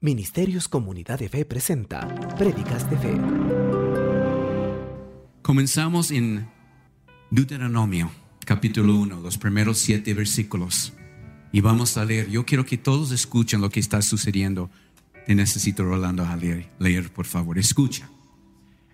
Ministerios 0.00 0.68
Comunidad 0.68 1.18
de 1.18 1.28
Fe 1.28 1.44
presenta 1.44 2.06
Prédicas 2.36 2.88
de 2.88 2.96
Fe. 2.98 3.20
Comenzamos 5.42 6.12
en 6.12 6.48
Deuteronomio, 7.32 8.08
capítulo 8.44 8.94
1, 8.94 9.20
los 9.20 9.38
primeros 9.38 9.78
siete 9.78 10.14
versículos. 10.14 10.92
Y 11.50 11.62
vamos 11.62 11.96
a 11.96 12.04
leer. 12.04 12.30
Yo 12.30 12.46
quiero 12.46 12.64
que 12.64 12.78
todos 12.78 13.10
escuchen 13.10 13.60
lo 13.60 13.70
que 13.70 13.80
está 13.80 14.00
sucediendo. 14.00 14.70
Te 15.26 15.34
necesito, 15.34 15.82
Rolando, 15.82 16.24
a 16.24 16.36
leer, 16.36 16.68
leer, 16.78 17.12
por 17.12 17.26
favor. 17.26 17.58
Escucha. 17.58 18.08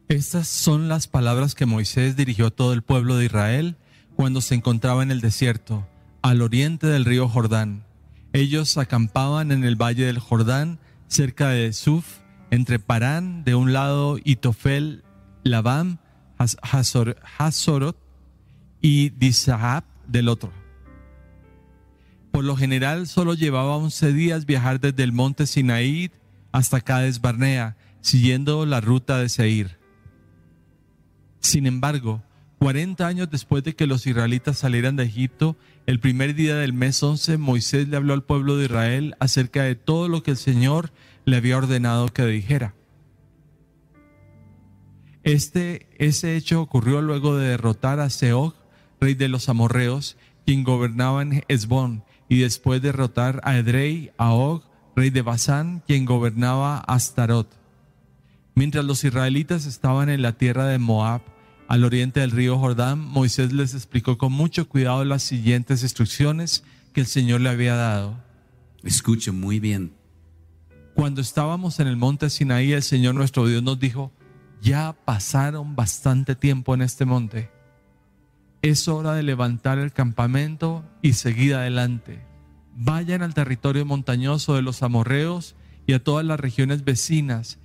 Estas 0.08 0.48
son 0.48 0.88
las 0.88 1.06
palabras 1.06 1.54
que 1.54 1.66
Moisés 1.66 2.16
dirigió 2.16 2.46
a 2.46 2.50
todo 2.50 2.72
el 2.72 2.80
pueblo 2.80 3.16
de 3.16 3.26
Israel 3.26 3.76
cuando 4.16 4.40
se 4.40 4.54
encontraba 4.54 5.02
en 5.02 5.10
el 5.10 5.20
desierto, 5.20 5.86
al 6.22 6.40
oriente 6.40 6.86
del 6.86 7.04
río 7.04 7.28
Jordán. 7.28 7.84
Ellos 8.32 8.78
acampaban 8.78 9.52
en 9.52 9.64
el 9.64 9.76
valle 9.76 10.06
del 10.06 10.18
Jordán, 10.18 10.78
cerca 11.08 11.50
de 11.50 11.72
Suf, 11.72 12.18
entre 12.50 12.78
Parán 12.78 13.44
de 13.44 13.54
un 13.54 13.72
lado 13.72 14.18
y 14.22 14.36
Tofel, 14.36 15.04
Labam, 15.42 15.98
Hazorot 17.38 17.98
y 18.80 19.10
Disahab 19.10 19.84
del 20.06 20.28
otro. 20.28 20.52
Por 22.30 22.44
lo 22.44 22.56
general 22.56 23.06
solo 23.06 23.34
llevaba 23.34 23.76
11 23.76 24.12
días 24.12 24.46
viajar 24.46 24.80
desde 24.80 25.04
el 25.04 25.12
monte 25.12 25.46
Sinaí 25.46 26.10
hasta 26.52 26.80
Cades 26.80 27.20
Barnea, 27.20 27.76
siguiendo 28.00 28.66
la 28.66 28.80
ruta 28.80 29.18
de 29.18 29.28
Seir. 29.28 29.78
Sin 31.40 31.66
embargo, 31.66 32.22
40 32.58 33.06
años 33.06 33.30
después 33.30 33.62
de 33.64 33.74
que 33.74 33.86
los 33.86 34.06
israelitas 34.06 34.58
salieran 34.58 34.96
de 34.96 35.04
Egipto, 35.04 35.56
el 35.86 36.00
primer 36.00 36.34
día 36.34 36.56
del 36.56 36.72
mes 36.72 37.02
11, 37.02 37.36
Moisés 37.36 37.88
le 37.88 37.96
habló 37.96 38.14
al 38.14 38.22
pueblo 38.22 38.56
de 38.56 38.64
Israel 38.64 39.16
acerca 39.20 39.64
de 39.64 39.74
todo 39.74 40.08
lo 40.08 40.22
que 40.22 40.30
el 40.30 40.36
Señor 40.36 40.92
le 41.24 41.36
había 41.36 41.58
ordenado 41.58 42.08
que 42.08 42.24
dijera. 42.24 42.74
Este, 45.22 45.88
ese 45.98 46.36
hecho 46.36 46.60
ocurrió 46.60 47.02
luego 47.02 47.36
de 47.36 47.48
derrotar 47.48 48.00
a 48.00 48.10
Seog, 48.10 48.54
rey 49.00 49.14
de 49.14 49.28
los 49.28 49.48
amorreos, 49.48 50.16
quien 50.44 50.64
gobernaba 50.64 51.22
en 51.22 51.44
Esbón, 51.48 52.04
y 52.28 52.38
después 52.38 52.80
derrotar 52.80 53.40
a 53.44 53.56
Edrei, 53.56 54.10
a 54.16 54.32
Og, 54.32 54.62
rey 54.96 55.10
de 55.10 55.22
Basán, 55.22 55.82
quien 55.86 56.04
gobernaba 56.04 56.78
Astarot. 56.78 57.48
Mientras 58.54 58.84
los 58.84 59.04
israelitas 59.04 59.66
estaban 59.66 60.08
en 60.08 60.22
la 60.22 60.32
tierra 60.32 60.66
de 60.66 60.78
Moab, 60.78 61.22
al 61.68 61.84
oriente 61.84 62.20
del 62.20 62.30
río 62.30 62.58
Jordán, 62.58 63.00
Moisés 63.00 63.52
les 63.52 63.74
explicó 63.74 64.18
con 64.18 64.32
mucho 64.32 64.68
cuidado 64.68 65.04
las 65.04 65.22
siguientes 65.22 65.82
instrucciones 65.82 66.64
que 66.92 67.00
el 67.00 67.06
Señor 67.06 67.40
le 67.40 67.48
había 67.48 67.74
dado. 67.74 68.22
Escuchen 68.82 69.40
muy 69.40 69.60
bien. 69.60 69.94
Cuando 70.94 71.20
estábamos 71.20 71.80
en 71.80 71.88
el 71.88 71.96
monte 71.96 72.30
Sinaí, 72.30 72.72
el 72.72 72.82
Señor 72.82 73.14
nuestro 73.14 73.46
Dios 73.46 73.62
nos 73.62 73.80
dijo, 73.80 74.12
ya 74.60 74.94
pasaron 75.04 75.74
bastante 75.74 76.36
tiempo 76.36 76.74
en 76.74 76.82
este 76.82 77.04
monte. 77.04 77.50
Es 78.62 78.86
hora 78.86 79.14
de 79.14 79.22
levantar 79.22 79.78
el 79.78 79.92
campamento 79.92 80.84
y 81.02 81.14
seguir 81.14 81.54
adelante. 81.54 82.22
Vayan 82.76 83.22
al 83.22 83.34
territorio 83.34 83.84
montañoso 83.84 84.54
de 84.54 84.62
los 84.62 84.82
amorreos 84.82 85.54
y 85.86 85.94
a 85.94 86.02
todas 86.02 86.24
las 86.24 86.40
regiones 86.40 86.84
vecinas 86.84 87.58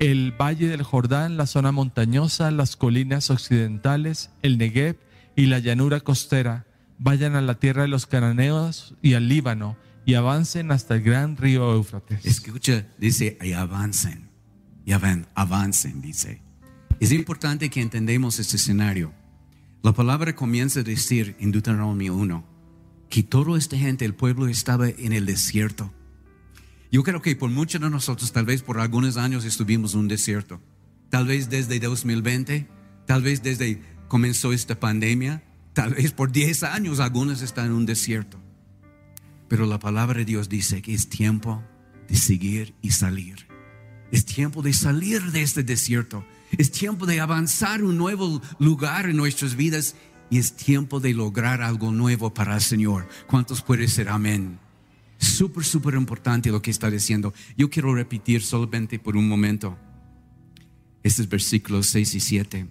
el 0.00 0.32
valle 0.32 0.66
del 0.66 0.82
Jordán, 0.82 1.36
la 1.36 1.46
zona 1.46 1.72
montañosa, 1.72 2.50
las 2.50 2.74
colinas 2.74 3.28
occidentales, 3.28 4.30
el 4.42 4.56
Negev 4.56 4.96
y 5.36 5.46
la 5.46 5.58
llanura 5.58 6.00
costera. 6.00 6.66
Vayan 6.98 7.36
a 7.36 7.42
la 7.42 7.56
tierra 7.56 7.82
de 7.82 7.88
los 7.88 8.06
cananeos 8.06 8.94
y 9.02 9.12
al 9.12 9.28
Líbano 9.28 9.76
y 10.06 10.14
avancen 10.14 10.72
hasta 10.72 10.94
el 10.94 11.02
gran 11.02 11.36
río 11.36 11.74
Éufrates. 11.74 12.24
Escucha, 12.24 12.86
dice, 12.98 13.36
y 13.42 13.52
avancen. 13.52 14.30
Y 14.86 14.92
avancen, 14.92 16.00
dice. 16.00 16.40
Es 16.98 17.12
importante 17.12 17.68
que 17.68 17.82
entendamos 17.82 18.38
este 18.38 18.56
escenario. 18.56 19.12
La 19.82 19.92
palabra 19.92 20.34
comienza 20.34 20.80
a 20.80 20.82
decir 20.82 21.36
en 21.38 21.52
Deuteronomio 21.52 22.14
1 22.14 22.44
que 23.10 23.22
toda 23.22 23.58
esta 23.58 23.76
gente, 23.76 24.06
el 24.06 24.14
pueblo 24.14 24.48
estaba 24.48 24.88
en 24.88 25.12
el 25.12 25.26
desierto 25.26 25.92
yo 26.90 27.02
creo 27.02 27.22
que 27.22 27.36
por 27.36 27.50
muchos 27.50 27.80
de 27.80 27.88
nosotros, 27.88 28.32
tal 28.32 28.46
vez 28.46 28.62
por 28.62 28.80
algunos 28.80 29.16
años 29.16 29.44
estuvimos 29.44 29.94
en 29.94 30.00
un 30.00 30.08
desierto. 30.08 30.60
Tal 31.08 31.26
vez 31.26 31.48
desde 31.48 31.78
2020, 31.80 32.68
tal 33.06 33.22
vez 33.22 33.42
desde 33.42 33.82
comenzó 34.08 34.52
esta 34.52 34.78
pandemia, 34.78 35.42
tal 35.72 35.94
vez 35.94 36.12
por 36.12 36.32
10 36.32 36.62
años 36.64 37.00
algunos 37.00 37.42
están 37.42 37.66
en 37.66 37.72
un 37.72 37.86
desierto. 37.86 38.40
Pero 39.48 39.66
la 39.66 39.78
palabra 39.78 40.18
de 40.18 40.24
Dios 40.24 40.48
dice 40.48 40.82
que 40.82 40.94
es 40.94 41.08
tiempo 41.08 41.62
de 42.08 42.16
seguir 42.16 42.74
y 42.82 42.90
salir. 42.92 43.48
Es 44.12 44.24
tiempo 44.24 44.62
de 44.62 44.72
salir 44.72 45.22
de 45.32 45.42
este 45.42 45.64
desierto. 45.64 46.24
Es 46.56 46.70
tiempo 46.70 47.06
de 47.06 47.20
avanzar 47.20 47.82
un 47.82 47.96
nuevo 47.96 48.40
lugar 48.58 49.08
en 49.08 49.16
nuestras 49.16 49.56
vidas 49.56 49.96
y 50.30 50.38
es 50.38 50.54
tiempo 50.54 51.00
de 51.00 51.14
lograr 51.14 51.62
algo 51.62 51.90
nuevo 51.90 52.32
para 52.32 52.54
el 52.54 52.60
Señor. 52.60 53.08
¿Cuántos 53.26 53.60
pueden 53.60 53.88
ser 53.88 54.08
amén? 54.08 54.59
Súper, 55.20 55.64
súper 55.64 55.94
importante 55.94 56.50
lo 56.50 56.62
que 56.62 56.70
está 56.70 56.90
diciendo. 56.90 57.34
Yo 57.56 57.68
quiero 57.68 57.94
repetir 57.94 58.42
solamente 58.42 58.98
por 58.98 59.16
un 59.18 59.28
momento 59.28 59.78
estos 61.02 61.28
versículos 61.28 61.86
6 61.88 62.14
y 62.14 62.20
7. 62.20 62.68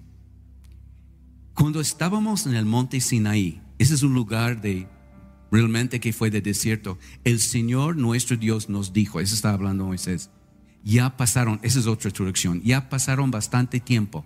Cuando 1.54 1.80
estábamos 1.80 2.48
en 2.48 2.56
el 2.56 2.66
monte 2.66 3.00
Sinaí, 3.02 3.62
ese 3.78 3.94
es 3.94 4.02
un 4.02 4.16
lugar 4.16 4.62
de 4.62 4.88
realmente 5.52 6.00
que 6.00 6.12
fue 6.12 6.32
de 6.32 6.42
desierto, 6.42 6.98
el 7.24 7.40
Señor 7.40 7.98
nuestro 7.98 8.36
Dios 8.36 8.68
nos 8.68 8.94
dijo, 8.94 9.20
eso 9.20 9.36
está 9.36 9.54
hablando 9.54 9.86
Moisés, 9.86 10.32
ya 10.84 11.18
pasaron, 11.18 11.60
esa 11.62 11.80
es 11.80 11.88
otra 11.88 12.12
traducción, 12.12 12.62
ya 12.62 12.90
pasaron 12.90 13.30
bastante 13.32 13.80
tiempo 13.80 14.26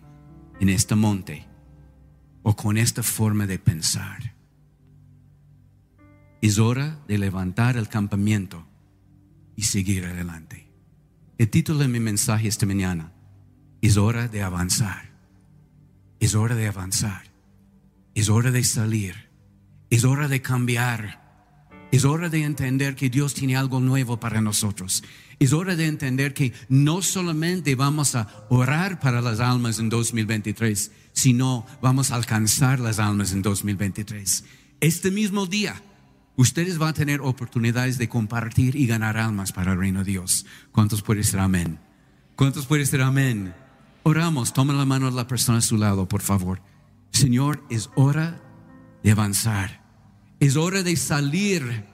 en 0.59 0.69
este 0.69 0.95
monte 0.95 1.45
o 2.41 2.55
con 2.55 2.78
esta 2.78 3.03
forma 3.03 3.47
de 3.47 3.59
pensar. 3.59 4.32
Es 6.43 6.59
hora 6.59 6.99
de 7.07 7.17
levantar 7.17 7.77
el 7.77 7.87
campamento 7.87 8.67
y 9.55 9.63
seguir 9.63 10.03
adelante. 10.03 10.67
El 11.37 11.49
título 11.49 11.79
de 11.79 11.87
mi 11.87 12.01
mensaje 12.01 12.49
esta 12.49 12.65
mañana 12.65 13.13
es 13.81 13.95
hora 13.95 14.27
de 14.27 14.41
avanzar. 14.41 15.09
Es 16.19 16.35
hora 16.35 16.53
de 16.55 16.67
avanzar. 16.67 17.23
Es 18.13 18.27
hora 18.27 18.51
de 18.51 18.61
salir. 18.65 19.29
Es 19.89 20.03
hora 20.03 20.27
de 20.27 20.41
cambiar. 20.41 21.69
Es 21.93 22.03
hora 22.03 22.27
de 22.27 22.43
entender 22.43 22.95
que 22.95 23.09
Dios 23.09 23.33
tiene 23.33 23.55
algo 23.55 23.79
nuevo 23.79 24.19
para 24.19 24.41
nosotros. 24.41 25.01
Es 25.39 25.53
hora 25.53 25.77
de 25.77 25.87
entender 25.87 26.33
que 26.33 26.51
no 26.67 27.01
solamente 27.03 27.75
vamos 27.75 28.15
a 28.15 28.45
orar 28.49 28.99
para 28.99 29.21
las 29.21 29.39
almas 29.39 29.79
en 29.79 29.87
2023, 29.87 30.91
sino 31.13 31.65
vamos 31.81 32.11
a 32.11 32.15
alcanzar 32.15 32.81
las 32.81 32.99
almas 32.99 33.31
en 33.31 33.41
2023. 33.41 34.43
Este 34.81 35.09
mismo 35.09 35.45
día 35.45 35.81
ustedes 36.35 36.77
van 36.77 36.89
a 36.89 36.94
tener 36.94 37.21
oportunidades 37.21 37.97
de 37.97 38.09
compartir 38.09 38.75
y 38.75 38.88
ganar 38.88 39.17
almas 39.17 39.51
para 39.51 39.73
el 39.73 39.79
reino 39.79 39.99
de 39.99 40.11
Dios. 40.11 40.45
¿Cuántos 40.71 41.01
pueden 41.01 41.23
ser 41.23 41.39
amén? 41.39 41.79
¿Cuántos 42.35 42.66
pueden 42.66 42.88
ser 42.88 43.01
amén? 43.01 43.53
Oramos, 44.03 44.53
toma 44.53 44.73
la 44.73 44.85
mano 44.85 45.09
de 45.09 45.16
la 45.16 45.27
persona 45.27 45.59
a 45.59 45.61
su 45.61 45.77
lado, 45.77 46.07
por 46.07 46.22
favor. 46.22 46.61
Señor, 47.11 47.63
es 47.69 47.89
hora 47.95 48.41
de 49.03 49.11
avanzar. 49.11 49.83
Es 50.39 50.57
hora 50.57 50.83
de 50.83 50.95
salir 50.95 51.85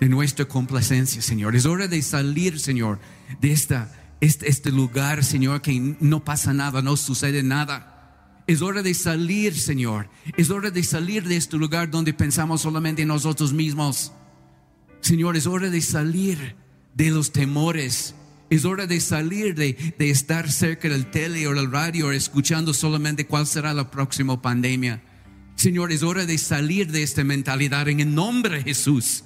de 0.00 0.08
nuestra 0.08 0.46
complacencia, 0.46 1.22
Señor. 1.22 1.54
Es 1.54 1.66
hora 1.66 1.88
de 1.88 2.02
salir, 2.02 2.58
Señor, 2.58 2.98
de 3.40 3.52
esta, 3.52 3.92
este, 4.20 4.48
este 4.48 4.72
lugar, 4.72 5.24
Señor, 5.24 5.62
que 5.62 5.96
no 6.00 6.24
pasa 6.24 6.52
nada, 6.52 6.82
no 6.82 6.96
sucede 6.96 7.42
nada. 7.42 7.95
Es 8.46 8.62
hora 8.62 8.82
de 8.82 8.94
salir, 8.94 9.58
Señor. 9.58 10.08
Es 10.36 10.50
hora 10.50 10.70
de 10.70 10.84
salir 10.84 11.24
de 11.24 11.36
este 11.36 11.56
lugar 11.56 11.90
donde 11.90 12.14
pensamos 12.14 12.60
solamente 12.60 13.02
en 13.02 13.08
nosotros 13.08 13.52
mismos. 13.52 14.12
Señor, 15.00 15.36
es 15.36 15.46
hora 15.46 15.68
de 15.68 15.80
salir 15.80 16.54
de 16.94 17.10
los 17.10 17.32
temores. 17.32 18.14
Es 18.48 18.64
hora 18.64 18.86
de 18.86 19.00
salir 19.00 19.56
de, 19.56 19.94
estar 19.98 20.50
cerca 20.50 20.88
del 20.88 21.10
tele 21.10 21.48
o 21.48 21.54
del 21.54 21.72
radio 21.72 22.12
escuchando 22.12 22.72
solamente 22.72 23.26
cuál 23.26 23.48
será 23.48 23.74
la 23.74 23.90
próxima 23.90 24.40
pandemia. 24.40 25.02
Señor, 25.56 25.90
es 25.90 26.04
hora 26.04 26.24
de 26.24 26.38
salir 26.38 26.92
de 26.92 27.02
esta 27.02 27.24
mentalidad 27.24 27.88
en 27.88 27.98
el 27.98 28.14
nombre 28.14 28.58
de 28.58 28.62
Jesús. 28.62 29.24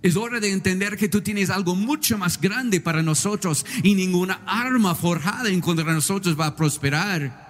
Es 0.00 0.16
hora 0.16 0.40
de 0.40 0.50
entender 0.50 0.96
que 0.96 1.08
tú 1.08 1.20
tienes 1.20 1.50
algo 1.50 1.76
mucho 1.76 2.16
más 2.16 2.40
grande 2.40 2.80
para 2.80 3.02
nosotros 3.02 3.66
y 3.82 3.94
ninguna 3.94 4.40
arma 4.46 4.94
forjada 4.94 5.50
en 5.50 5.60
contra 5.60 5.84
de 5.84 5.92
nosotros 5.92 6.38
va 6.38 6.46
a 6.46 6.56
prosperar. 6.56 7.41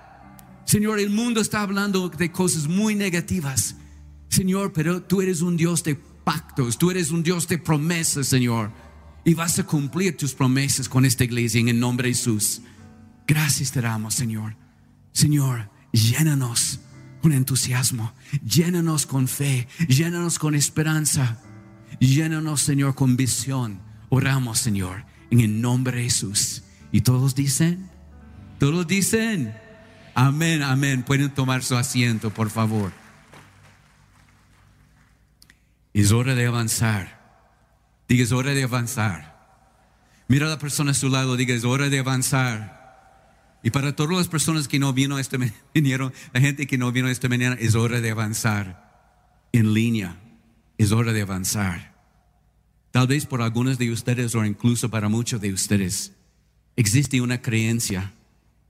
Señor, 0.65 1.01
el 1.01 1.11
mundo 1.11 1.41
está 1.41 1.63
hablando 1.63 2.09
de 2.09 2.33
cosas 2.33 2.69
muy 2.69 2.95
negativas. 2.95 3.77
Señor, 4.29 4.73
pero 4.73 5.03
tú 5.03 5.21
eres 5.21 5.43
un 5.43 5.57
Dios 5.57 5.83
de 5.85 5.95
pactos, 5.95 6.79
tú 6.79 6.91
eres 6.91 7.11
un 7.11 7.23
Dios 7.23 7.49
de 7.49 7.59
promesas, 7.59 8.29
Señor. 8.29 8.73
Y 9.25 9.35
vas 9.35 9.59
a 9.59 9.65
cumplir 9.65 10.17
tus 10.17 10.35
promesas 10.35 10.89
con 10.89 11.05
esta 11.05 11.25
iglesia 11.25 11.61
en 11.61 11.69
el 11.69 11.79
nombre 11.79 12.09
de 12.09 12.15
Jesús. 12.15 12.63
Gracias 13.27 13.73
te 13.73 13.81
damos, 13.81 14.15
Señor. 14.15 14.57
Señor, 15.13 15.71
llénanos 15.93 16.81
con 17.21 17.33
entusiasmo, 17.33 18.13
llénanos 18.45 19.07
con 19.07 19.29
fe, 19.29 19.69
llénanos 19.89 20.39
con 20.39 20.55
esperanza, 20.55 21.41
llénanos, 22.01 22.63
Señor, 22.63 22.95
con 22.95 23.17
visión. 23.17 23.81
Oramos, 24.09 24.59
Señor, 24.59 25.05
En 25.31 25.41
el 25.41 25.61
nombre 25.61 25.99
de 25.99 26.05
Jesús. 26.05 26.65
Y 26.91 27.01
todos 27.01 27.35
dicen, 27.35 27.89
todos 28.59 28.87
dicen, 28.87 29.55
amén, 30.15 30.63
amén. 30.63 31.03
Pueden 31.03 31.31
tomar 31.31 31.63
su 31.63 31.77
asiento, 31.77 32.31
por 32.31 32.51
favor. 32.51 32.93
Es 35.95 36.13
hora 36.13 36.35
de 36.35 36.47
avanzar. 36.47 37.21
Diga, 38.09 38.25
es 38.25 38.33
hora 38.33 38.53
de 38.53 38.63
avanzar. 38.63 39.33
Mira 40.29 40.47
a 40.47 40.51
la 40.51 40.59
persona 40.59 40.93
a 40.93 40.95
su 40.95 41.09
lado, 41.09 41.37
diga, 41.37 41.55
es 41.55 41.65
hora 41.65 41.89
de 41.89 41.99
avanzar. 41.99 42.81
Y 43.63 43.71
para 43.71 43.95
todas 43.95 44.17
las 44.17 44.29
personas 44.29 44.69
que 44.69 44.79
no 44.79 44.93
vino 44.93 45.19
esta 45.19 45.39
vinieron, 45.75 46.13
la 46.33 46.41
gente 46.41 46.67
que 46.67 46.79
no 46.79 46.91
vino 46.93 47.09
esta 47.09 47.29
mañana, 47.29 47.57
es 47.61 47.75
hora 47.75 48.01
de 48.01 48.11
avanzar 48.11 49.49
en 49.53 49.75
línea. 49.75 50.19
Es 50.79 50.93
hora 50.93 51.13
de 51.13 51.23
avanzar. 51.23 51.93
Tal 52.91 53.07
vez 53.07 53.27
por 53.27 53.41
algunos 53.41 53.79
de 53.79 53.91
ustedes 53.91 54.35
o 54.35 54.45
incluso 54.45 54.91
para 54.91 55.09
muchos 55.09 55.41
de 55.41 55.53
ustedes 55.53 56.13
existe 56.77 57.21
una 57.21 57.41
creencia 57.41 58.13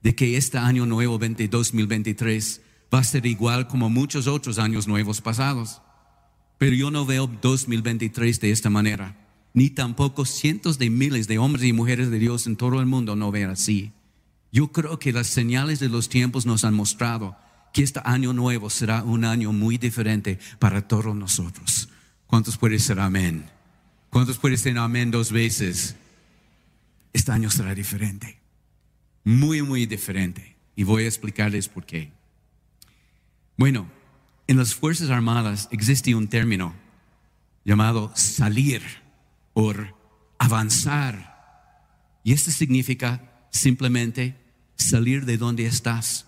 de 0.03 0.13
que 0.13 0.37
este 0.37 0.57
año 0.57 0.85
nuevo 0.85 1.17
2023 1.17 2.61
va 2.93 2.99
a 2.99 3.03
ser 3.03 3.25
igual 3.25 3.67
como 3.67 3.89
muchos 3.89 4.27
otros 4.27 4.59
años 4.59 4.87
nuevos 4.87 5.21
pasados. 5.21 5.81
Pero 6.57 6.75
yo 6.75 6.91
no 6.91 7.05
veo 7.05 7.27
2023 7.27 8.39
de 8.39 8.51
esta 8.51 8.69
manera, 8.69 9.17
ni 9.53 9.69
tampoco 9.69 10.25
cientos 10.25 10.77
de 10.77 10.89
miles 10.89 11.27
de 11.27 11.39
hombres 11.39 11.65
y 11.65 11.73
mujeres 11.73 12.11
de 12.11 12.19
Dios 12.19 12.45
en 12.45 12.57
todo 12.57 12.79
el 12.79 12.85
mundo 12.85 13.15
no 13.15 13.31
ven 13.31 13.49
así. 13.49 13.93
Yo 14.51 14.71
creo 14.71 14.99
que 14.99 15.13
las 15.13 15.27
señales 15.27 15.79
de 15.79 15.89
los 15.89 16.09
tiempos 16.09 16.45
nos 16.45 16.63
han 16.63 16.75
mostrado 16.75 17.35
que 17.73 17.81
este 17.81 18.01
año 18.03 18.33
nuevo 18.33 18.69
será 18.69 19.03
un 19.03 19.25
año 19.25 19.51
muy 19.51 19.77
diferente 19.77 20.37
para 20.59 20.87
todos 20.87 21.15
nosotros. 21.15 21.89
¿Cuántos 22.27 22.57
pueden 22.57 22.79
ser 22.79 22.99
amén? 22.99 23.49
¿Cuántos 24.09 24.37
pueden 24.37 24.59
ser 24.59 24.77
amén 24.77 25.09
dos 25.09 25.31
veces? 25.31 25.95
Este 27.13 27.31
año 27.31 27.49
será 27.49 27.73
diferente. 27.73 28.42
Muy, 29.23 29.61
muy 29.61 29.85
diferente. 29.85 30.55
Y 30.75 30.83
voy 30.83 31.03
a 31.03 31.07
explicarles 31.07 31.69
por 31.69 31.85
qué. 31.85 32.11
Bueno, 33.57 33.87
en 34.47 34.57
las 34.57 34.73
Fuerzas 34.73 35.09
Armadas 35.09 35.69
existe 35.71 36.15
un 36.15 36.27
término 36.27 36.75
llamado 37.63 38.11
salir 38.15 38.81
o 39.53 39.73
avanzar. 40.37 41.33
Y 42.23 42.33
esto 42.33 42.51
significa 42.51 43.47
simplemente 43.51 44.35
salir 44.75 45.25
de 45.25 45.37
donde 45.37 45.65
estás 45.65 46.27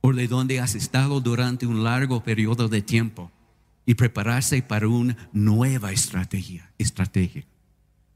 o 0.00 0.12
de 0.12 0.28
donde 0.28 0.60
has 0.60 0.74
estado 0.74 1.20
durante 1.20 1.66
un 1.66 1.84
largo 1.84 2.22
periodo 2.22 2.68
de 2.68 2.82
tiempo 2.82 3.30
y 3.84 3.94
prepararse 3.94 4.62
para 4.62 4.88
una 4.88 5.16
nueva 5.32 5.92
estrategia, 5.92 6.72
estrategia, 6.78 7.44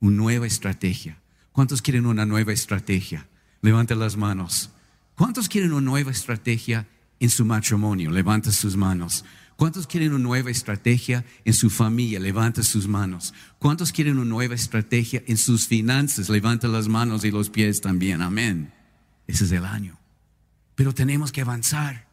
una 0.00 0.16
nueva 0.16 0.46
estrategia. 0.46 1.20
¿Cuántos 1.52 1.82
quieren 1.82 2.06
una 2.06 2.26
nueva 2.26 2.52
estrategia? 2.52 3.28
Levanten 3.66 3.98
las 3.98 4.16
manos. 4.16 4.70
¿Cuántos 5.16 5.48
quieren 5.48 5.72
una 5.72 5.80
nueva 5.80 6.12
estrategia 6.12 6.86
en 7.18 7.28
su 7.28 7.44
matrimonio? 7.44 8.12
Levanta 8.12 8.52
sus 8.52 8.76
manos. 8.76 9.24
¿Cuántos 9.56 9.88
quieren 9.88 10.10
una 10.10 10.22
nueva 10.22 10.52
estrategia 10.52 11.24
en 11.44 11.52
su 11.52 11.68
familia? 11.68 12.20
Levanta 12.20 12.62
sus 12.62 12.86
manos. 12.86 13.34
¿Cuántos 13.58 13.90
quieren 13.90 14.18
una 14.18 14.24
nueva 14.24 14.54
estrategia 14.54 15.24
en 15.26 15.36
sus 15.36 15.66
finanzas? 15.66 16.28
Levanta 16.28 16.68
las 16.68 16.86
manos 16.86 17.24
y 17.24 17.32
los 17.32 17.50
pies 17.50 17.80
también. 17.80 18.22
Amén. 18.22 18.72
Ese 19.26 19.46
es 19.46 19.50
el 19.50 19.64
año. 19.64 19.98
Pero 20.76 20.94
tenemos 20.94 21.32
que 21.32 21.40
avanzar, 21.40 22.06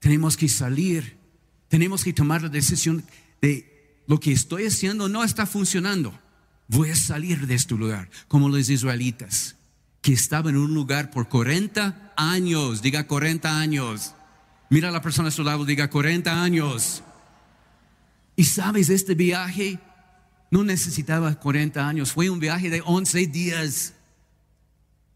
tenemos 0.00 0.36
que 0.36 0.48
salir, 0.48 1.16
tenemos 1.68 2.02
que 2.02 2.12
tomar 2.12 2.42
la 2.42 2.48
decisión 2.48 3.04
de 3.40 4.02
lo 4.08 4.18
que 4.18 4.32
estoy 4.32 4.66
haciendo 4.66 5.08
no 5.08 5.22
está 5.22 5.46
funcionando. 5.46 6.18
Voy 6.66 6.90
a 6.90 6.96
salir 6.96 7.46
de 7.46 7.54
este 7.54 7.76
lugar, 7.76 8.10
como 8.26 8.48
los 8.48 8.68
israelitas, 8.68 9.57
que 10.00 10.12
estaban 10.12 10.54
en 10.54 10.60
un 10.60 10.74
lugar 10.74 11.10
por 11.10 11.28
40 11.28 12.12
años, 12.16 12.82
diga 12.82 13.06
40 13.06 13.58
años. 13.58 14.14
Mira 14.70 14.88
a 14.88 14.92
la 14.92 15.02
persona 15.02 15.28
a 15.28 15.32
su 15.32 15.42
lado, 15.42 15.64
diga 15.64 15.90
40 15.90 16.42
años. 16.42 17.02
Y 18.36 18.44
sabes, 18.44 18.90
este 18.90 19.14
viaje 19.14 19.80
no 20.50 20.62
necesitaba 20.64 21.34
40 21.34 21.86
años, 21.86 22.12
fue 22.12 22.30
un 22.30 22.38
viaje 22.38 22.70
de 22.70 22.82
11 22.84 23.26
días. 23.26 23.94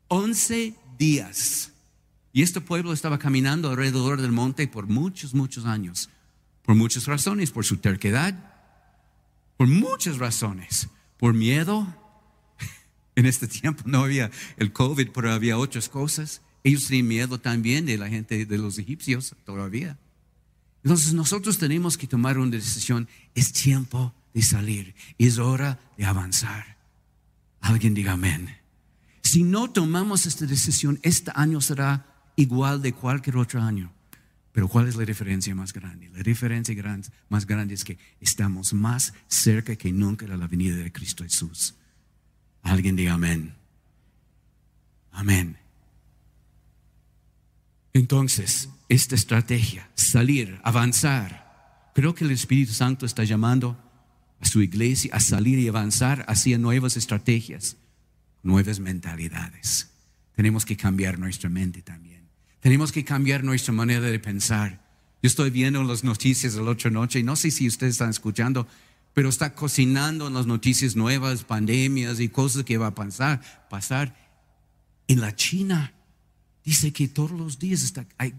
11 0.09 0.75
días. 0.99 1.73
Y 2.33 2.43
este 2.43 2.61
pueblo 2.61 2.93
estaba 2.93 3.19
caminando 3.19 3.71
alrededor 3.71 4.21
del 4.21 4.33
monte 4.33 4.67
por 4.67 4.87
muchos, 4.87 5.35
muchos 5.35 5.67
años. 5.67 6.09
Por 6.63 6.75
muchas 6.75 7.07
razones, 7.07 7.51
por 7.51 7.65
su 7.65 7.79
terquedad, 7.79 8.35
por 9.57 9.67
muchas 9.67 10.19
razones, 10.19 10.89
por 11.19 11.35
miedo. 11.35 11.87
En 13.17 13.27
este 13.27 13.49
tiempo 13.61 13.83
no 13.87 14.05
había 14.05 14.31
el 14.57 14.73
COVID, 14.73 15.09
pero 15.13 15.33
había 15.33 15.59
otras 15.59 15.89
cosas. 15.89 16.43
Ellos 16.65 16.87
tenían 16.87 17.09
miedo 17.09 17.39
también 17.39 17.87
de 17.87 17.99
la 17.99 18.09
gente 18.09 18.47
de 18.47 18.59
los 18.59 18.79
egipcios 18.79 19.35
todavía. 19.45 19.99
Entonces 20.85 21.13
nosotros 21.13 21.59
tenemos 21.59 21.97
que 21.97 22.07
tomar 22.07 22.39
una 22.39 22.51
decisión. 22.51 23.09
Es 23.35 23.53
tiempo 23.53 24.15
de 24.35 24.43
salir. 24.43 24.95
Es 25.19 25.39
hora 25.39 25.79
de 25.97 26.05
avanzar. 26.05 26.77
Alguien 27.61 27.95
diga 27.95 28.13
amén. 28.13 28.57
Si 29.23 29.45
no 29.45 29.71
tomamos 29.71 30.27
esta 30.27 30.47
decisión, 30.47 30.99
este 31.03 31.31
año 31.35 31.61
será 31.61 32.07
igual 32.37 32.83
de 32.83 32.93
cualquier 32.93 33.37
otro 33.37 33.63
año. 33.63 33.93
Pero 34.53 34.69
¿cuál 34.69 34.89
es 34.89 34.97
la 34.97 35.05
diferencia 35.05 35.55
más 35.55 35.73
grande? 35.73 36.11
La 36.11 36.23
diferencia 36.23 36.75
más 37.29 37.47
grande 37.47 37.75
es 37.75 37.85
que 37.85 37.99
estamos 38.21 38.75
más 38.75 39.15
cerca 39.27 39.77
que 39.77 39.93
nunca 39.93 40.27
de 40.27 40.37
la 40.37 40.47
venida 40.47 40.77
de 40.77 40.93
Cristo 40.93 41.25
Jesús. 41.25 41.75
Alguien 42.63 42.97
diga 42.97 43.15
amén. 43.15 43.55
Amén. 45.11 45.59
Entonces, 47.93 48.69
esta 48.89 49.15
estrategia, 49.15 49.91
salir, 49.95 50.61
avanzar, 50.65 51.91
creo 51.95 52.15
que 52.15 52.25
el 52.25 52.31
Espíritu 52.31 52.73
Santo 52.73 53.05
está 53.05 53.25
llamando 53.25 53.77
a 54.41 54.47
su 54.47 54.63
iglesia 54.63 55.15
a 55.15 55.21
salir 55.21 55.59
y 55.59 55.69
avanzar 55.69 56.25
hacia 56.29 56.59
nuevas 56.59 56.97
estrategias 56.97 57.77
nuevas 58.43 58.81
mentalidades. 58.81 59.89
Tenemos 60.35 60.65
que 60.65 60.77
cambiar 60.77 61.19
nuestra 61.19 61.49
mente 61.49 61.83
también. 61.83 62.23
Tenemos 62.61 62.93
que 62.93 63.05
cambiar 63.05 63.45
nuestra 63.45 63.73
manera 63.73 64.01
de 64.07 64.19
pensar. 64.19 64.83
Yo 65.23 65.29
estoy 65.29 65.51
viendo 65.51 65.83
las 65.85 66.05
noticias 66.05 66.55
de 66.55 66.63
la 66.63 66.71
otra 66.71 66.91
noche 66.91 67.21
y 67.21 67.23
no 67.23 67.37
sé 67.37 67.51
si 67.51 67.69
ustedes 67.69 67.95
están 67.95 68.11
escuchando, 68.11 68.67
pero 69.15 69.29
está 69.29 69.55
cocinando 69.55 70.31
las 70.31 70.47
noticias 70.47 70.97
nuevas, 70.97 71.45
pandemias 71.45 72.21
y 72.21 72.29
cosas 72.29 72.65
que 72.65 72.79
va 72.79 72.89
a 72.89 72.95
pasar. 72.95 73.41
pasar. 73.69 74.17
En 75.09 75.21
la 75.21 75.35
China 75.35 75.93
dice 76.65 76.93
que 76.93 77.09
todos 77.09 77.33
los 77.33 77.59
días 77.59 77.83
está, 77.83 78.07
hay 78.19 78.35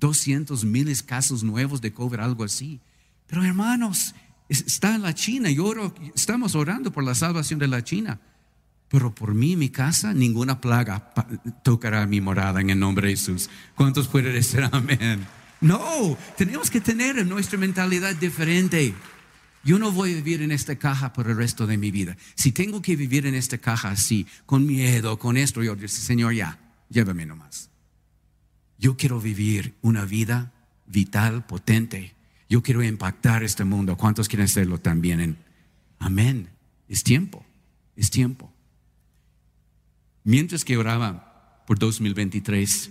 200 0.00 0.64
miles 0.64 1.02
casos 1.02 1.42
nuevos 1.42 1.80
de 1.80 1.92
COVID, 1.92 2.18
algo 2.18 2.44
así. 2.44 2.80
Pero 3.26 3.44
hermanos, 3.44 4.14
está 4.48 4.94
en 4.94 5.02
la 5.02 5.14
China 5.14 5.48
y 5.50 5.58
oro, 5.58 5.94
estamos 6.14 6.54
orando 6.54 6.92
por 6.92 7.04
la 7.04 7.14
salvación 7.14 7.58
de 7.58 7.68
la 7.68 7.82
China. 7.82 8.20
Pero 8.88 9.14
por 9.14 9.32
mí, 9.32 9.56
mi 9.56 9.70
casa, 9.70 10.12
ninguna 10.12 10.60
plaga 10.60 11.14
tocará 11.62 12.06
mi 12.06 12.20
morada 12.20 12.60
en 12.60 12.68
el 12.68 12.78
nombre 12.78 13.08
de 13.08 13.16
Jesús. 13.16 13.48
¿Cuántos 13.74 14.06
pueden 14.06 14.34
decir 14.34 14.68
amén? 14.70 15.26
No, 15.62 16.18
tenemos 16.36 16.70
que 16.70 16.80
tener 16.80 17.24
nuestra 17.26 17.56
mentalidad 17.56 18.14
diferente. 18.16 18.94
Yo 19.64 19.78
no 19.78 19.92
voy 19.92 20.12
a 20.12 20.16
vivir 20.16 20.42
en 20.42 20.50
esta 20.50 20.76
caja 20.76 21.12
por 21.12 21.28
el 21.28 21.36
resto 21.36 21.66
de 21.66 21.76
mi 21.76 21.90
vida. 21.90 22.16
Si 22.34 22.52
tengo 22.52 22.82
que 22.82 22.96
vivir 22.96 23.26
en 23.26 23.34
esta 23.34 23.58
caja 23.58 23.90
así, 23.90 24.26
con 24.44 24.66
miedo, 24.66 25.18
con 25.18 25.36
esto, 25.36 25.62
yo 25.62 25.76
digo, 25.76 25.88
Señor, 25.88 26.34
ya, 26.34 26.58
llévame 26.88 27.26
nomás. 27.26 27.70
Yo 28.78 28.96
quiero 28.96 29.20
vivir 29.20 29.74
una 29.82 30.04
vida 30.04 30.52
vital, 30.86 31.46
potente. 31.46 32.14
Yo 32.48 32.62
quiero 32.62 32.82
impactar 32.82 33.44
este 33.44 33.64
mundo. 33.64 33.96
¿Cuántos 33.96 34.28
quieren 34.28 34.46
hacerlo 34.46 34.78
también? 34.78 35.38
Amén. 36.00 36.50
Es 36.88 37.04
tiempo, 37.04 37.46
es 37.94 38.10
tiempo. 38.10 38.52
Mientras 40.24 40.64
que 40.64 40.76
oraba 40.76 41.62
por 41.66 41.78
2023, 41.78 42.90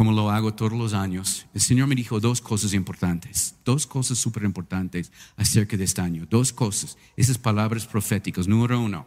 como 0.00 0.12
lo 0.12 0.30
hago 0.30 0.54
todos 0.54 0.72
los 0.72 0.94
años, 0.94 1.44
el 1.52 1.60
Señor 1.60 1.86
me 1.86 1.94
dijo 1.94 2.20
dos 2.20 2.40
cosas 2.40 2.72
importantes, 2.72 3.56
dos 3.66 3.86
cosas 3.86 4.16
súper 4.16 4.44
importantes 4.44 5.12
acerca 5.36 5.76
de 5.76 5.84
este 5.84 6.00
año, 6.00 6.26
dos 6.30 6.54
cosas, 6.54 6.96
esas 7.18 7.36
palabras 7.36 7.86
proféticas. 7.86 8.48
Número 8.48 8.80
uno, 8.80 9.06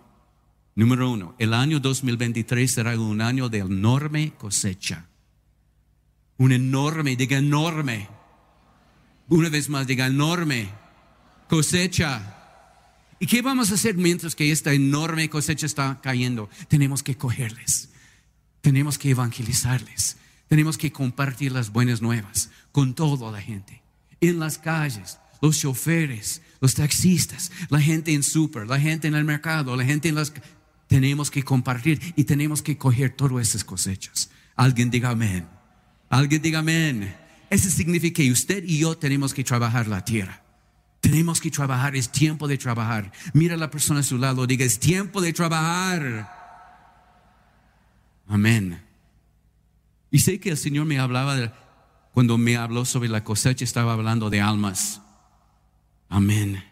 número 0.76 1.10
uno, 1.10 1.34
el 1.40 1.56
año 1.56 1.80
2023 1.80 2.72
será 2.72 3.00
un 3.00 3.22
año 3.22 3.50
de 3.50 3.58
enorme 3.58 4.34
cosecha. 4.38 5.08
Un 6.38 6.52
enorme, 6.52 7.16
diga 7.16 7.40
enorme. 7.40 8.08
Una 9.30 9.50
vez 9.50 9.70
más, 9.70 9.88
diga 9.88 10.06
enorme 10.06 10.70
cosecha. 11.50 12.38
¿Y 13.20 13.26
qué 13.26 13.42
vamos 13.42 13.72
a 13.72 13.74
hacer 13.74 13.96
mientras 13.96 14.36
que 14.36 14.52
esta 14.52 14.74
enorme 14.74 15.28
cosecha 15.28 15.66
está 15.66 16.00
cayendo? 16.04 16.52
Tenemos 16.68 17.02
que 17.02 17.18
cogerles, 17.18 17.90
tenemos 18.62 19.00
que 19.00 19.10
evangelizarles, 19.10 20.18
tenemos 20.54 20.78
que 20.78 20.92
compartir 20.92 21.52
las 21.52 21.72
buenas 21.72 22.00
nuevas 22.00 22.52
con 22.72 22.94
toda 22.94 23.32
la 23.32 23.42
gente, 23.42 23.82
en 24.22 24.38
las 24.40 24.60
calles, 24.60 25.18
los 25.42 25.60
choferes, 25.60 26.44
los 26.62 26.76
taxistas, 26.76 27.52
la 27.70 27.82
gente 27.82 28.14
en 28.14 28.22
súper, 28.22 28.68
la 28.68 28.80
gente 28.80 29.08
en 29.08 29.16
el 29.16 29.26
mercado, 29.26 29.76
la 29.76 29.84
gente 29.84 30.10
en 30.10 30.14
las... 30.14 30.32
tenemos 30.86 31.32
que 31.32 31.42
compartir 31.42 32.00
y 32.16 32.26
tenemos 32.26 32.62
que 32.62 32.78
coger 32.78 33.16
todas 33.16 33.50
esas 33.50 33.64
cosechas. 33.64 34.30
Alguien 34.56 34.92
diga 34.92 35.10
amén. 35.10 35.48
Alguien 36.08 36.44
diga 36.44 36.60
amén. 36.60 37.16
Eso 37.50 37.72
significa 37.72 38.22
que 38.22 38.32
usted 38.32 38.64
y 38.64 38.78
yo 38.78 38.96
tenemos 38.96 39.34
que 39.34 39.44
trabajar 39.44 39.88
la 39.88 40.06
tierra. 40.06 40.44
Tenemos 41.02 41.42
que 41.42 41.50
trabajar, 41.50 41.96
es 41.96 42.12
tiempo 42.12 42.48
de 42.48 42.60
trabajar. 42.60 43.12
Mira 43.34 43.56
a 43.56 43.58
la 43.58 43.72
persona 43.72 44.02
a 44.02 44.04
su 44.04 44.20
lado, 44.20 44.46
diga, 44.46 44.66
es 44.66 44.78
tiempo 44.78 45.20
de 45.20 45.34
trabajar. 45.34 46.30
Amén. 48.28 48.93
Y 50.14 50.20
sé 50.20 50.40
que 50.40 50.52
el 50.52 50.58
Señor 50.58 50.86
me 50.86 51.00
hablaba, 51.00 51.52
cuando 52.14 52.38
me 52.38 52.56
habló 52.56 52.86
sobre 52.86 53.10
la 53.10 53.24
cosecha, 53.24 53.64
estaba 53.64 53.94
hablando 53.94 54.30
de 54.30 54.42
almas. 54.42 55.02
Amén. 56.08 56.64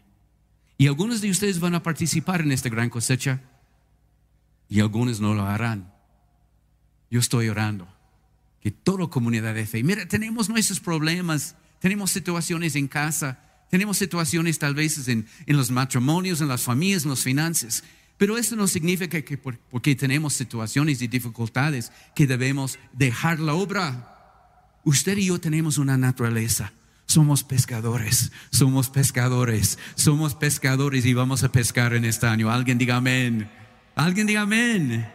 Y 0.78 0.86
algunos 0.86 1.22
de 1.22 1.32
ustedes 1.32 1.60
van 1.60 1.74
a 1.74 1.82
participar 1.82 2.42
en 2.42 2.52
esta 2.52 2.70
gran 2.70 2.92
cosecha 2.92 3.42
y 4.70 4.80
algunos 4.80 5.20
no 5.20 5.34
lo 5.34 5.42
harán. 5.42 5.92
Yo 7.10 7.20
estoy 7.20 7.50
orando 7.50 7.92
que 8.62 8.70
toda 8.70 9.08
comunidad 9.08 9.56
de 9.56 9.66
fe, 9.66 9.82
mira, 9.82 10.08
tenemos 10.08 10.48
nuestros 10.48 10.80
problemas, 10.80 11.56
tenemos 11.80 12.12
situaciones 12.12 12.76
en 12.76 12.88
casa, 12.88 13.40
tenemos 13.72 13.98
situaciones 13.98 14.60
tal 14.60 14.76
vez 14.76 15.08
en, 15.08 15.26
los 15.48 15.72
matrimonios, 15.72 16.42
en 16.42 16.48
las 16.48 16.62
familias, 16.62 17.06
en 17.06 17.10
las 17.10 17.24
finanzas. 17.24 17.84
Pero 18.22 18.38
eso 18.38 18.56
no 18.56 18.68
significa 18.68 19.20
que 19.24 19.36
porque 19.36 19.96
tenemos 19.96 20.36
situaciones 20.36 21.02
y 21.02 21.08
dificultades 21.08 21.92
que 22.14 22.28
debemos 22.28 22.78
dejar 22.94 23.40
la 23.40 23.56
obra. 23.56 24.78
Usted 24.84 25.18
y 25.18 25.26
yo 25.26 25.42
tenemos 25.42 25.80
una 25.80 25.98
naturaleza. 25.98 26.72
Somos 27.08 27.44
pescadores, 27.44 28.32
somos 28.52 28.92
pescadores, 28.92 29.80
somos 29.96 30.36
pescadores 30.36 31.04
y 31.08 31.16
vamos 31.16 31.44
a 31.44 31.52
pescar 31.52 31.96
en 31.96 32.06
este 32.06 32.28
año. 32.28 32.52
Alguien 32.52 32.78
diga 32.78 32.98
amén. 32.98 33.50
Alguien 33.96 34.28
diga 34.28 34.42
amén. 34.42 35.12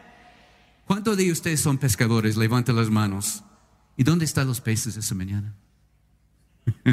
¿Cuántos 0.84 1.16
de 1.16 1.30
ustedes 1.30 1.60
son 1.60 1.78
pescadores? 1.78 2.36
Levante 2.36 2.72
las 2.72 2.90
manos. 2.90 3.44
¿Y 3.96 4.02
dónde 4.02 4.24
están 4.24 4.48
los 4.48 4.60
peces 4.60 4.96
esa 4.96 5.14
mañana? 5.14 5.54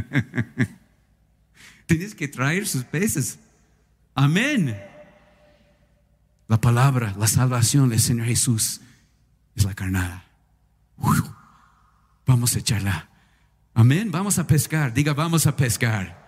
Tienes 1.87 2.13
que 2.13 2.27
traer 2.27 2.67
sus 2.67 2.83
peces. 2.83 3.39
Amén. 4.13 4.92
La 6.47 6.59
palabra, 6.59 7.15
la 7.17 7.27
salvación 7.27 7.89
del 7.89 7.99
Señor 7.99 8.27
Jesús 8.27 8.81
es 9.55 9.63
la 9.63 9.73
carnada. 9.73 10.25
vamos 12.25 12.55
a 12.55 12.59
echarla. 12.59 13.09
Amén. 13.73 14.11
Vamos 14.11 14.37
a 14.39 14.47
pescar. 14.47 14.93
Diga, 14.93 15.13
vamos 15.13 15.47
a 15.47 15.55
pescar. 15.55 16.21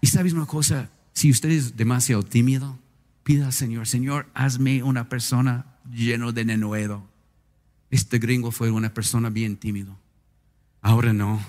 Y 0.00 0.06
sabes 0.06 0.32
una 0.32 0.46
cosa, 0.46 0.90
si 1.12 1.30
usted 1.30 1.50
es 1.50 1.76
demasiado 1.76 2.22
tímido, 2.22 2.78
pida 3.24 3.46
al 3.46 3.52
Señor, 3.52 3.86
Señor, 3.86 4.28
hazme 4.34 4.82
una 4.82 5.08
persona 5.08 5.66
lleno 5.90 6.32
de 6.32 6.44
nenuedo. 6.44 7.06
Este 7.90 8.18
gringo 8.18 8.50
fue 8.50 8.70
una 8.70 8.94
persona 8.94 9.30
bien 9.30 9.56
tímido. 9.56 9.98
Ahora 10.80 11.12
no. 11.12 11.40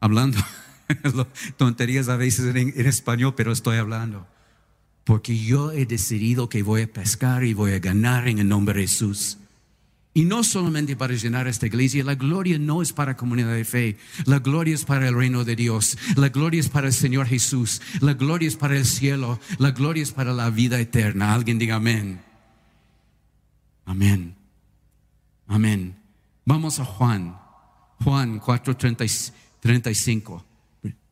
Hablando 0.00 0.38
tonterías 1.56 2.08
a 2.08 2.16
veces 2.16 2.54
en, 2.54 2.86
español, 2.86 3.34
pero 3.36 3.52
estoy 3.52 3.78
hablando. 3.78 4.26
Porque 5.04 5.36
yo 5.36 5.72
he 5.72 5.86
decidido 5.86 6.48
que 6.48 6.62
voy 6.62 6.82
a 6.82 6.92
pescar 6.92 7.44
y 7.44 7.54
voy 7.54 7.72
a 7.72 7.78
ganar 7.78 8.28
en 8.28 8.38
el 8.38 8.48
nombre 8.48 8.74
de 8.74 8.86
Jesús. 8.86 9.38
Y 10.12 10.24
no 10.24 10.42
solamente 10.42 10.96
para 10.96 11.14
llenar 11.14 11.46
esta 11.46 11.66
iglesia, 11.66 12.02
la 12.02 12.16
gloria 12.16 12.58
no 12.58 12.82
es 12.82 12.92
para 12.92 13.16
comunidad 13.16 13.54
de 13.54 13.64
fe, 13.64 13.96
la 14.26 14.40
gloria 14.40 14.74
es 14.74 14.84
para 14.84 15.06
el 15.06 15.14
reino 15.14 15.44
de 15.44 15.54
Dios, 15.54 15.96
la 16.16 16.30
gloria 16.30 16.58
es 16.58 16.68
para 16.68 16.88
el 16.88 16.92
Señor 16.92 17.28
Jesús, 17.28 17.80
la 18.00 18.14
gloria 18.14 18.48
es 18.48 18.56
para 18.56 18.76
el 18.76 18.86
cielo, 18.86 19.38
la 19.58 19.70
gloria 19.70 20.02
es 20.02 20.10
para 20.10 20.32
la 20.32 20.50
vida 20.50 20.80
eterna. 20.80 21.32
Alguien 21.32 21.58
diga 21.58 21.76
amén. 21.76 22.20
Amén. 23.84 24.34
Amén. 25.46 25.96
Vamos 26.44 26.80
a 26.80 26.84
Juan, 26.84 27.38
Juan 28.02 28.40
4:35 28.40 30.42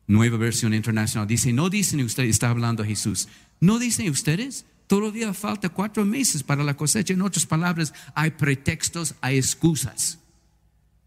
nueva 0.08 0.38
versión 0.38 0.74
internacional, 0.74 1.28
dice, 1.28 1.52
no 1.52 1.70
dicen 1.70 2.00
ustedes, 2.00 2.30
está 2.30 2.48
hablando 2.48 2.84
Jesús, 2.84 3.28
no 3.60 3.78
dicen 3.78 4.10
ustedes, 4.10 4.66
todavía 4.86 5.32
falta 5.34 5.68
cuatro 5.68 6.04
meses 6.04 6.42
para 6.42 6.64
la 6.64 6.76
cosecha. 6.76 7.12
En 7.12 7.22
otras 7.22 7.46
palabras, 7.46 7.92
hay 8.14 8.32
pretextos, 8.32 9.14
hay 9.20 9.38
excusas 9.38 10.18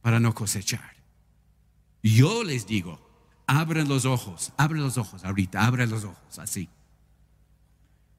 para 0.01 0.20
no 0.20 0.34
cosechar. 0.34 0.96
Yo 2.03 2.43
les 2.43 2.65
digo, 2.65 3.00
abren 3.48 3.88
los 3.88 4.05
ojos, 4.05 4.51
abren 4.58 4.81
los 4.81 4.98
ojos 4.98 5.24
ahorita, 5.24 5.65
abren 5.65 5.89
los 5.89 6.03
ojos, 6.03 6.39
así. 6.39 6.70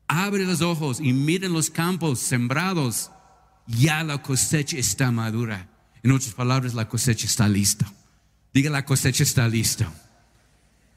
Abren 0.07 0.47
los 0.47 0.61
ojos 0.61 1.01
y 1.01 1.13
miren 1.13 1.53
los 1.53 1.71
campos 1.71 2.19
sembrados. 2.19 3.11
Ya 3.67 4.03
la 4.05 4.23
cosecha 4.23 4.77
está 4.77 5.11
madura. 5.11 5.69
En 6.03 6.13
otras 6.13 6.35
palabras, 6.35 6.75
la 6.75 6.89
cosecha 6.89 7.27
está 7.27 7.49
lista. 7.49 7.91
Diga, 8.53 8.71
la 8.71 8.85
cosecha 8.85 9.23
está 9.23 9.49
lista. 9.49 9.91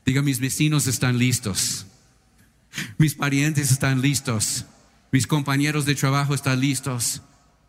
Diga, 0.06 0.22
mis 0.22 0.40
vecinos 0.40 0.88
están 0.88 1.18
listos. 1.18 1.86
Mis 2.98 3.16
parientes 3.16 3.72
están 3.72 4.02
listos. 4.02 4.66
Mis 5.12 5.28
compañeros 5.28 5.86
de 5.86 5.96
trabajo 5.96 6.34
están 6.34 6.60
listos. 6.60 7.22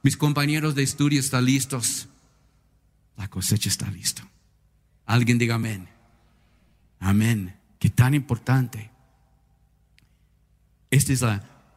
Mis 0.03 0.17
compañeros 0.17 0.75
de 0.75 0.83
estudio 0.83 1.21
están 1.21 1.45
listos. 1.45 2.09
La 3.17 3.29
cosecha 3.29 3.69
está 3.69 3.91
lista. 3.91 4.27
Alguien 5.05 5.39
diga 5.39 5.57
amén. 5.57 5.89
Amén. 6.99 7.57
Qué 7.79 7.91
tan 7.91 8.15
importante. 8.15 8.91
Esta 10.91 11.13
es 11.13 11.25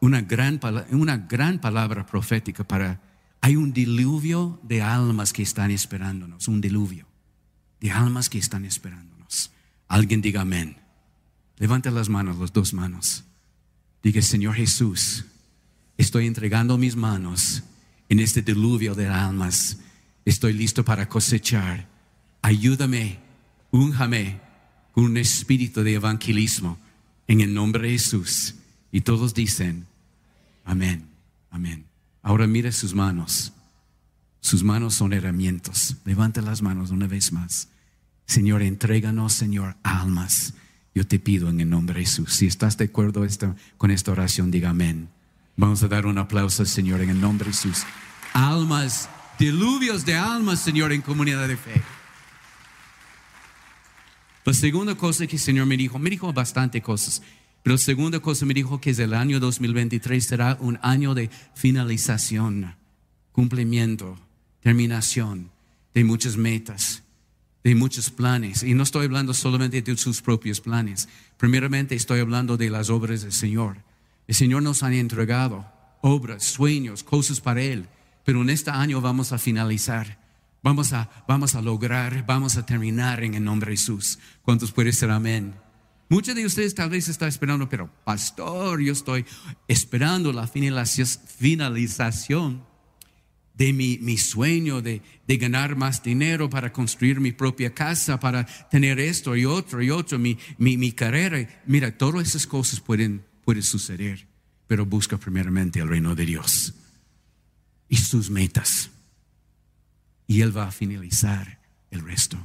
una, 0.00 0.22
gran, 0.22 0.60
una 0.90 1.16
gran 1.16 1.60
palabra 1.60 2.06
profética 2.06 2.64
para... 2.64 3.00
Hay 3.42 3.56
un 3.56 3.72
diluvio 3.72 4.60
de 4.62 4.82
almas 4.82 5.32
que 5.32 5.42
están 5.42 5.70
esperándonos. 5.70 6.46
Un 6.48 6.60
diluvio 6.60 7.06
de 7.80 7.90
almas 7.90 8.28
que 8.28 8.38
están 8.38 8.64
esperando. 8.64 9.10
Alguien 9.90 10.22
diga 10.22 10.42
amén. 10.42 10.76
Levante 11.60 11.90
las 11.90 12.08
manos, 12.08 12.38
las 12.38 12.54
dos 12.54 12.72
manos. 12.72 13.22
Diga, 14.02 14.22
Señor 14.22 14.54
Jesús, 14.54 15.26
estoy 15.98 16.26
entregando 16.26 16.78
mis 16.78 16.96
manos 16.96 17.62
en 18.08 18.18
este 18.18 18.40
diluvio 18.40 18.94
de 18.94 19.06
almas. 19.06 19.78
Estoy 20.24 20.54
listo 20.54 20.86
para 20.86 21.06
cosechar. 21.06 21.86
Ayúdame, 22.40 23.18
únjame 23.70 24.40
con 24.92 25.04
un 25.04 25.18
espíritu 25.18 25.82
de 25.82 25.94
evangelismo 25.94 26.78
en 27.28 27.42
el 27.42 27.52
nombre 27.52 27.82
de 27.82 27.90
Jesús. 27.90 28.54
Y 28.90 29.02
todos 29.02 29.34
dicen, 29.34 29.86
amén, 30.64 31.10
amén. 31.50 31.84
Ahora 32.22 32.46
mire 32.46 32.72
sus 32.72 32.94
manos. 32.94 33.52
Sus 34.40 34.64
manos 34.64 34.94
son 34.94 35.12
herramientas. 35.12 35.98
Levante 36.06 36.40
las 36.40 36.62
manos 36.62 36.90
una 36.90 37.06
vez 37.06 37.32
más. 37.32 37.68
Señor, 38.24 38.62
entréganos, 38.62 39.34
Señor, 39.34 39.76
almas. 39.82 40.54
Yo 40.94 41.06
te 41.06 41.18
pido 41.18 41.48
en 41.48 41.60
el 41.60 41.70
nombre 41.70 42.00
de 42.00 42.06
Jesús. 42.06 42.34
Si 42.34 42.46
estás 42.46 42.76
de 42.76 42.86
acuerdo 42.86 43.24
con 43.76 43.90
esta 43.90 44.12
oración, 44.12 44.50
diga 44.50 44.70
amén. 44.70 45.08
Vamos 45.56 45.82
a 45.82 45.88
dar 45.88 46.06
un 46.06 46.18
aplauso, 46.18 46.64
Señor, 46.64 47.00
en 47.00 47.10
el 47.10 47.20
nombre 47.20 47.46
de 47.46 47.52
Jesús. 47.52 47.84
Almas, 48.32 49.08
diluvios 49.38 50.04
de 50.04 50.16
almas, 50.16 50.60
Señor, 50.60 50.92
en 50.92 51.02
comunidad 51.02 51.46
de 51.46 51.56
fe. 51.56 51.82
La 54.44 54.54
segunda 54.54 54.94
cosa 54.96 55.26
que 55.26 55.36
el 55.36 55.42
Señor 55.42 55.66
me 55.66 55.76
dijo, 55.76 55.98
me 55.98 56.10
dijo 56.10 56.32
bastante 56.32 56.80
cosas, 56.80 57.22
pero 57.62 57.74
la 57.74 57.78
segunda 57.78 58.20
cosa 58.20 58.46
me 58.46 58.54
dijo 58.54 58.80
que 58.80 58.90
es 58.90 58.98
el 58.98 59.14
año 59.14 59.38
2023 59.38 60.26
será 60.26 60.56
un 60.60 60.78
año 60.82 61.14
de 61.14 61.30
finalización, 61.54 62.74
cumplimiento, 63.32 64.18
terminación 64.60 65.50
de 65.94 66.04
muchas 66.04 66.36
metas 66.36 67.02
de 67.62 67.74
muchos 67.74 68.10
planes. 68.10 68.62
Y 68.62 68.74
no 68.74 68.82
estoy 68.82 69.06
hablando 69.06 69.34
solamente 69.34 69.82
de 69.82 69.96
sus 69.96 70.22
propios 70.22 70.60
planes. 70.60 71.08
Primeramente 71.36 71.94
estoy 71.94 72.20
hablando 72.20 72.56
de 72.56 72.70
las 72.70 72.90
obras 72.90 73.22
del 73.22 73.32
Señor. 73.32 73.78
El 74.26 74.34
Señor 74.34 74.62
nos 74.62 74.82
ha 74.82 74.94
entregado 74.94 75.66
obras, 76.02 76.44
sueños, 76.44 77.02
cosas 77.02 77.40
para 77.40 77.62
Él. 77.62 77.88
Pero 78.24 78.42
en 78.42 78.50
este 78.50 78.70
año 78.70 79.00
vamos 79.00 79.32
a 79.32 79.38
finalizar. 79.38 80.18
Vamos 80.62 80.92
a, 80.92 81.10
vamos 81.26 81.54
a 81.54 81.62
lograr, 81.62 82.26
vamos 82.26 82.56
a 82.56 82.66
terminar 82.66 83.24
en 83.24 83.34
el 83.34 83.44
nombre 83.44 83.70
de 83.70 83.76
Jesús. 83.76 84.18
¿Cuántos 84.42 84.72
puede 84.72 84.92
ser 84.92 85.10
amén? 85.10 85.54
Muchos 86.10 86.34
de 86.34 86.44
ustedes 86.44 86.74
tal 86.74 86.90
vez 86.90 87.08
están 87.08 87.28
esperando, 87.28 87.68
pero 87.68 87.88
pastor, 88.04 88.80
yo 88.80 88.92
estoy 88.92 89.24
esperando 89.68 90.32
la 90.32 90.46
finalización 90.46 92.64
de 93.60 93.74
mi, 93.74 94.16
sueño 94.16 94.80
de, 94.80 95.02
ganar 95.28 95.76
más 95.76 96.02
dinero 96.02 96.48
para 96.48 96.72
construir 96.72 97.20
mi 97.20 97.32
propia 97.32 97.74
casa, 97.74 98.18
para 98.18 98.46
tener 98.70 98.98
esto 98.98 99.36
y 99.36 99.44
otro 99.44 99.82
y 99.82 99.90
otro, 99.90 100.18
mi, 100.18 100.38
mi, 100.56 100.92
carrera. 100.92 101.46
Mira, 101.66 101.96
todas 101.98 102.26
esas 102.26 102.46
cosas 102.46 102.80
pueden, 102.80 103.22
pueden 103.44 103.62
suceder, 103.62 104.26
pero 104.66 104.86
busca 104.86 105.18
primeramente 105.18 105.78
el 105.78 105.88
reino 105.88 106.14
de 106.14 106.24
Dios 106.24 106.72
y 107.90 107.98
sus 107.98 108.30
metas. 108.30 108.88
Y 110.26 110.40
Él 110.40 110.56
va 110.56 110.68
a 110.68 110.72
finalizar 110.72 111.60
el 111.90 112.00
resto. 112.00 112.38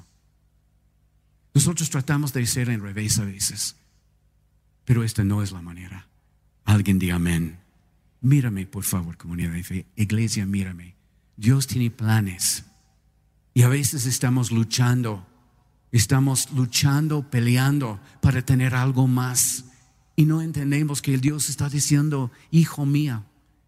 Nosotros 1.53 1.89
tratamos 1.89 2.33
de 2.33 2.45
ser 2.45 2.67
en 2.67 2.81
revés 2.81 3.19
a 3.19 3.23
veces, 3.23 3.77
pero 4.83 5.01
esta 5.05 5.23
no 5.23 5.41
es 5.41 5.53
la 5.53 5.61
manera. 5.61 6.09
Alguien 6.65 6.99
diga 6.99 7.15
amén. 7.15 7.57
Mírame, 8.19 8.65
por 8.65 8.83
favor, 8.83 9.15
comunidad 9.15 9.53
de 9.53 9.63
fe. 9.63 9.85
Iglesia, 9.95 10.45
mírame. 10.45 10.94
Dios 11.37 11.67
tiene 11.67 11.89
planes. 11.91 12.65
Y 13.53 13.63
a 13.63 13.69
veces 13.69 14.05
estamos 14.05 14.51
luchando, 14.51 15.25
estamos 15.91 16.51
luchando, 16.51 17.29
peleando 17.29 17.99
para 18.21 18.41
tener 18.41 18.75
algo 18.75 19.07
más. 19.07 19.65
Y 20.15 20.25
no 20.25 20.41
entendemos 20.41 21.01
que 21.01 21.13
el 21.13 21.21
Dios 21.21 21.49
está 21.49 21.69
diciendo, 21.69 22.31
hijo 22.51 22.85
mío, 22.85 23.23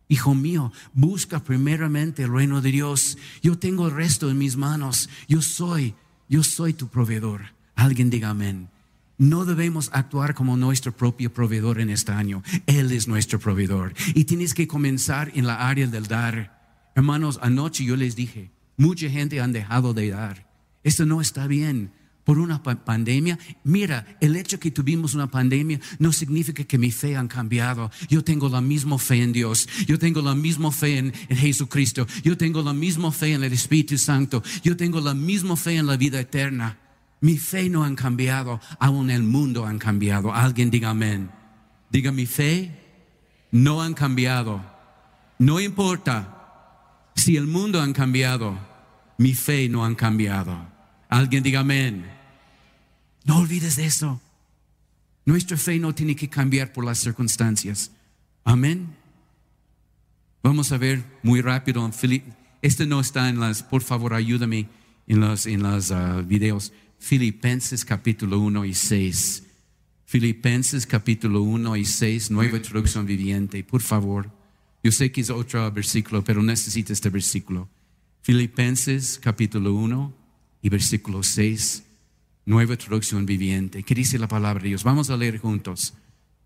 hijo 0.09 0.35
mío, 0.35 0.71
busca 0.93 1.43
primeramente 1.43 2.23
el 2.23 2.33
reino 2.33 2.61
de 2.61 2.71
Dios. 2.71 3.17
Yo 3.41 3.57
tengo 3.57 3.87
el 3.87 3.93
resto 3.93 4.29
en 4.29 4.37
mis 4.37 4.57
manos. 4.57 5.09
Yo 5.27 5.41
soy, 5.41 5.95
yo 6.29 6.43
soy 6.43 6.73
tu 6.73 6.87
proveedor. 6.87 7.53
Alguien 7.75 8.09
diga 8.09 8.29
amén. 8.29 8.69
No 9.17 9.45
debemos 9.45 9.89
actuar 9.93 10.35
como 10.35 10.57
nuestro 10.57 10.95
propio 10.95 11.33
proveedor 11.33 11.79
en 11.79 11.89
este 11.89 12.11
año. 12.11 12.43
Él 12.65 12.91
es 12.91 13.07
nuestro 13.07 13.39
proveedor. 13.39 13.93
Y 14.13 14.25
tienes 14.25 14.53
que 14.53 14.67
comenzar 14.67 15.31
en 15.33 15.47
la 15.47 15.67
área 15.67 15.87
del 15.87 16.07
dar. 16.07 16.56
Hermanos, 16.97 17.37
anoche 17.43 17.83
yo 17.83 17.95
les 17.95 18.15
dije, 18.15 18.49
mucha 18.75 19.07
gente 19.07 19.39
han 19.39 19.51
dejado 19.53 19.93
de 19.93 20.09
dar. 20.09 20.49
Esto 20.83 21.05
no 21.05 21.21
está 21.21 21.45
bien. 21.45 21.91
Por 22.23 22.39
una 22.39 22.63
pandemia, 22.63 23.37
mira, 23.63 24.17
el 24.19 24.35
hecho 24.35 24.59
que 24.59 24.71
tuvimos 24.71 25.13
una 25.13 25.27
pandemia 25.27 25.79
no 25.99 26.11
significa 26.11 26.63
que 26.63 26.79
mi 26.79 26.91
fe 26.91 27.15
han 27.15 27.27
cambiado. 27.27 27.91
Yo 28.09 28.23
tengo 28.23 28.49
la 28.49 28.61
misma 28.61 28.97
fe 28.97 29.21
en 29.21 29.31
Dios. 29.31 29.69
Yo 29.85 29.99
tengo 29.99 30.23
la 30.23 30.33
misma 30.33 30.71
fe 30.71 30.97
en, 30.97 31.13
en 31.29 31.37
Jesucristo. 31.37 32.07
Yo 32.23 32.35
tengo 32.35 32.63
la 32.63 32.73
misma 32.73 33.11
fe 33.11 33.33
en 33.33 33.43
el 33.43 33.53
Espíritu 33.53 33.95
Santo. 33.99 34.41
Yo 34.63 34.75
tengo 34.75 34.99
la 34.99 35.13
misma 35.13 35.55
fe 35.55 35.75
en 35.75 35.85
la 35.85 35.97
vida 35.97 36.19
eterna. 36.19 36.79
Mi 37.21 37.37
fe 37.37 37.69
no 37.69 37.83
ha 37.83 37.95
cambiado, 37.95 38.59
aún 38.79 39.11
el 39.11 39.21
mundo 39.21 39.67
ha 39.67 39.77
cambiado. 39.77 40.33
Alguien 40.33 40.71
diga 40.71 40.89
amén. 40.89 41.29
Diga, 41.91 42.11
mi 42.11 42.25
fe 42.25 42.71
no 43.51 43.83
han 43.83 43.93
cambiado. 43.93 44.65
No 45.37 45.59
importa 45.59 46.36
si 47.17 47.35
el 47.35 47.47
mundo 47.47 47.81
ha 47.81 47.93
cambiado, 47.93 48.57
mi 49.17 49.33
fe 49.33 49.67
no 49.67 49.83
ha 49.83 49.95
cambiado. 49.97 50.55
Alguien 51.09 51.43
diga 51.43 51.59
amén. 51.59 52.05
No 53.25 53.39
olvides 53.39 53.77
eso. 53.77 54.21
Nuestra 55.25 55.57
fe 55.57 55.77
no 55.79 55.93
tiene 55.93 56.15
que 56.15 56.29
cambiar 56.29 56.71
por 56.71 56.85
las 56.85 56.99
circunstancias. 56.99 57.91
Amén. 58.45 58.95
Vamos 60.41 60.71
a 60.71 60.77
ver 60.77 61.03
muy 61.23 61.41
rápido. 61.41 61.91
Este 62.61 62.85
no 62.85 63.01
está 63.01 63.27
en 63.27 63.39
las, 63.39 63.63
por 63.63 63.81
favor, 63.81 64.13
ayúdame 64.13 64.69
en 65.07 65.19
los, 65.19 65.45
en 65.47 65.63
los 65.63 65.91
ah, 65.91 66.21
videos. 66.25 66.71
Filipenses 66.99 67.83
capítulo 67.83 68.39
1 68.39 68.63
y 68.63 68.73
6. 68.73 69.43
Filipenses 70.05 70.87
capítulo 70.87 71.41
1 71.41 71.75
y 71.75 71.83
6, 71.83 72.31
nueva 72.31 72.61
traducción 72.61 73.05
viviente, 73.05 73.61
por 73.65 73.81
favor. 73.81 74.36
Yo 74.87 74.93
sé 74.93 75.11
que 75.11 75.19
es 75.19 75.29
otro 75.29 75.69
versículo, 75.69 76.23
pero 76.23 76.41
necesito 76.41 76.93
este 76.93 77.09
versículo. 77.09 77.67
Filipenses 78.21 79.19
capítulo 79.21 79.73
1 79.73 80.13
y 80.61 80.69
versículo 80.69 81.23
6, 81.23 81.83
nueva 82.45 82.77
traducción 82.77 83.25
viviente. 83.25 83.83
¿Qué 83.83 83.93
dice 83.93 84.17
la 84.17 84.29
palabra 84.29 84.63
de 84.63 84.69
Dios? 84.69 84.85
Vamos 84.85 85.09
a 85.09 85.17
leer 85.17 85.39
juntos. 85.39 85.93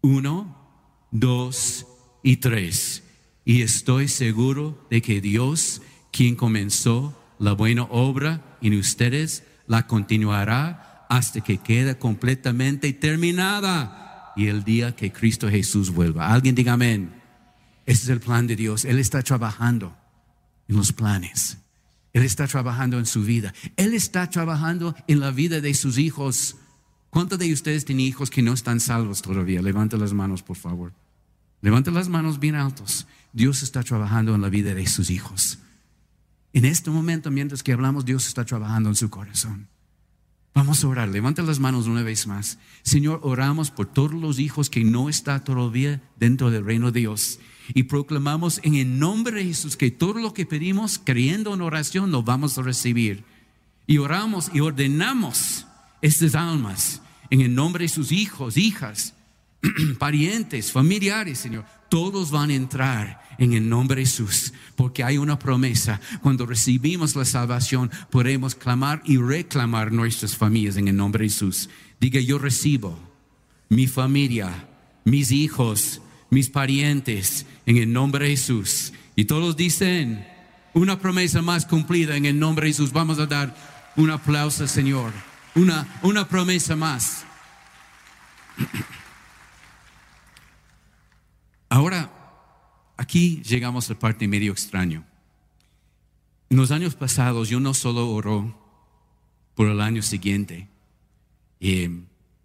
1, 0.01 0.57
2 1.11 1.87
y 2.23 2.37
3. 2.37 3.03
Y 3.45 3.61
estoy 3.61 4.07
seguro 4.07 4.87
de 4.89 5.03
que 5.03 5.21
Dios, 5.21 5.83
quien 6.11 6.35
comenzó 6.35 7.15
la 7.37 7.53
buena 7.53 7.83
obra 7.83 8.57
en 8.63 8.73
ustedes, 8.73 9.43
la 9.67 9.85
continuará 9.85 11.05
hasta 11.11 11.41
que 11.41 11.59
quede 11.59 11.95
completamente 11.99 12.91
terminada 12.93 14.33
y 14.35 14.47
el 14.47 14.63
día 14.63 14.95
que 14.95 15.11
Cristo 15.11 15.47
Jesús 15.47 15.91
vuelva. 15.91 16.33
Alguien 16.33 16.55
diga 16.55 16.73
amén. 16.73 17.20
Ese 17.85 18.03
es 18.03 18.09
el 18.09 18.19
plan 18.19 18.47
de 18.47 18.55
Dios. 18.55 18.85
Él 18.85 18.99
está 18.99 19.21
trabajando 19.21 19.95
en 20.67 20.77
los 20.77 20.93
planes. 20.93 21.57
Él 22.13 22.23
está 22.23 22.47
trabajando 22.47 22.99
en 22.99 23.05
su 23.05 23.23
vida. 23.23 23.53
Él 23.77 23.93
está 23.93 24.29
trabajando 24.29 24.95
en 25.07 25.19
la 25.19 25.31
vida 25.31 25.61
de 25.61 25.73
sus 25.73 25.97
hijos. 25.97 26.57
¿Cuántos 27.09 27.39
de 27.39 27.51
ustedes 27.51 27.85
tienen 27.85 28.05
hijos 28.05 28.29
que 28.29 28.41
no 28.41 28.53
están 28.53 28.79
salvos 28.79 29.21
todavía? 29.21 29.61
Levanta 29.61 29.97
las 29.97 30.13
manos, 30.13 30.43
por 30.43 30.57
favor. 30.57 30.93
Levanta 31.61 31.91
las 31.91 32.09
manos 32.09 32.39
bien 32.39 32.55
altos. 32.55 33.07
Dios 33.33 33.63
está 33.63 33.83
trabajando 33.83 34.35
en 34.35 34.41
la 34.41 34.49
vida 34.49 34.73
de 34.73 34.87
sus 34.87 35.09
hijos. 35.09 35.59
En 36.53 36.65
este 36.65 36.89
momento, 36.89 37.31
mientras 37.31 37.63
que 37.63 37.71
hablamos, 37.71 38.03
Dios 38.03 38.27
está 38.27 38.43
trabajando 38.43 38.89
en 38.89 38.95
su 38.95 39.09
corazón. 39.09 39.67
Vamos 40.53 40.83
a 40.83 40.87
orar. 40.87 41.07
Levanta 41.07 41.43
las 41.43 41.59
manos 41.59 41.87
una 41.87 42.03
vez 42.03 42.27
más. 42.27 42.59
Señor, 42.83 43.21
oramos 43.23 43.71
por 43.71 43.85
todos 43.85 44.13
los 44.13 44.39
hijos 44.39 44.69
que 44.69 44.83
no 44.83 45.07
están 45.07 45.43
todavía 45.43 46.01
dentro 46.17 46.51
del 46.51 46.65
reino 46.65 46.91
de 46.91 47.01
Dios. 47.01 47.39
Y 47.73 47.83
proclamamos 47.83 48.59
en 48.63 48.75
el 48.75 48.99
nombre 48.99 49.37
de 49.37 49.45
Jesús 49.45 49.77
que 49.77 49.91
todo 49.91 50.15
lo 50.15 50.33
que 50.33 50.45
pedimos, 50.45 50.99
creyendo 51.03 51.53
en 51.53 51.61
oración, 51.61 52.11
lo 52.11 52.23
vamos 52.23 52.57
a 52.57 52.61
recibir. 52.61 53.23
Y 53.87 53.97
oramos 53.97 54.51
y 54.53 54.59
ordenamos 54.59 55.65
estas 56.01 56.35
almas 56.35 57.01
en 57.29 57.41
el 57.41 57.53
nombre 57.53 57.85
de 57.85 57.89
sus 57.89 58.11
hijos, 58.11 58.57
hijas, 58.57 59.15
parientes, 59.99 60.71
familiares, 60.71 61.39
Señor. 61.39 61.65
Todos 61.89 62.31
van 62.31 62.49
a 62.49 62.55
entrar 62.55 63.21
en 63.37 63.53
el 63.53 63.67
nombre 63.67 64.01
de 64.01 64.05
Jesús, 64.05 64.53
porque 64.75 65.03
hay 65.03 65.17
una 65.17 65.39
promesa. 65.39 65.99
Cuando 66.21 66.45
recibimos 66.45 67.15
la 67.15 67.25
salvación, 67.25 67.91
podemos 68.09 68.55
clamar 68.55 69.01
y 69.05 69.17
reclamar 69.17 69.91
nuestras 69.91 70.35
familias 70.35 70.77
en 70.77 70.87
el 70.87 70.95
nombre 70.95 71.23
de 71.23 71.29
Jesús. 71.29 71.69
Diga, 71.99 72.19
yo 72.19 72.37
recibo 72.37 72.97
mi 73.69 73.87
familia, 73.87 74.67
mis 75.05 75.31
hijos, 75.31 76.01
mis 76.31 76.49
parientes, 76.49 77.45
en 77.67 77.77
el 77.77 77.93
nombre 77.93 78.25
de 78.25 78.31
Jesús. 78.31 78.91
Y 79.15 79.25
todos 79.25 79.55
dicen, 79.55 80.27
una 80.73 80.97
promesa 80.97 81.43
más 81.43 81.67
cumplida 81.67 82.17
en 82.17 82.25
el 82.25 82.39
nombre 82.39 82.65
de 82.65 82.73
Jesús. 82.73 82.91
Vamos 82.91 83.19
a 83.19 83.27
dar 83.27 83.55
un 83.95 84.09
aplauso, 84.09 84.67
Señor. 84.67 85.13
Una, 85.53 85.99
una 86.01 86.27
promesa 86.27 86.75
más. 86.75 87.23
Ahora, 91.69 92.11
Aquí 93.01 93.41
llegamos 93.41 93.89
a 93.89 93.93
la 93.93 93.99
parte 93.99 94.27
medio 94.27 94.51
extraño. 94.51 95.03
En 96.51 96.57
los 96.57 96.69
años 96.69 96.93
pasados 96.93 97.49
yo 97.49 97.59
no 97.59 97.73
solo 97.73 98.11
oró 98.11 98.55
por 99.55 99.69
el 99.69 99.81
año 99.81 100.03
siguiente, 100.03 100.69
eh, 101.59 101.89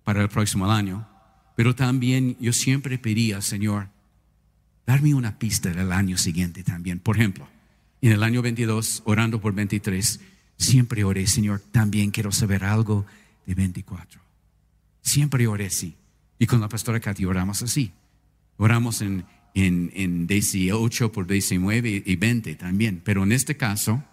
para 0.03 0.23
el 0.23 0.31
próximo 0.31 0.73
año, 0.73 1.07
pero 1.57 1.75
también 1.75 2.37
yo 2.39 2.53
siempre 2.53 2.99
pedía, 2.99 3.41
Señor, 3.41 3.89
darme 4.87 5.15
una 5.15 5.39
pista 5.39 5.71
del 5.71 5.91
año 5.91 6.19
siguiente 6.19 6.63
también. 6.63 7.01
Por 7.01 7.17
ejemplo, 7.17 7.49
en 8.03 8.13
el 8.13 8.23
año 8.23 8.43
22, 8.43 9.03
orando 9.07 9.41
por 9.41 9.55
23, 9.55 10.21
siempre 10.59 11.03
oré, 11.03 11.27
Señor, 11.27 11.61
también 11.73 12.11
quiero 12.11 12.31
saber 12.31 12.63
algo 12.63 13.07
de 13.47 13.55
24. 13.55 14.21
Siempre 15.01 15.47
oré 15.47 15.67
así. 15.67 15.97
Y 16.39 16.47
con 16.47 16.61
la 16.61 16.69
pastora 16.69 17.01
Katy 17.01 17.25
oramos 17.25 17.63
así. 17.63 17.91
Oramos 18.59 19.01
en, 19.01 19.25
en, 19.55 19.91
en 19.95 20.27
18 20.27 21.11
por 21.11 21.27
19 21.27 22.03
y 22.05 22.17
20 22.17 22.55
también. 22.57 23.01
Pero 23.03 23.23
en 23.23 23.33
este 23.33 23.57
caso, 23.57 24.05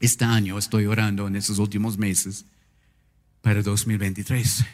este 0.00 0.24
año 0.24 0.56
estoy 0.56 0.86
orando 0.86 1.28
en 1.28 1.36
esos 1.36 1.58
últimos 1.58 1.98
meses 1.98 2.46
para 3.42 3.62
2023. 3.62 4.64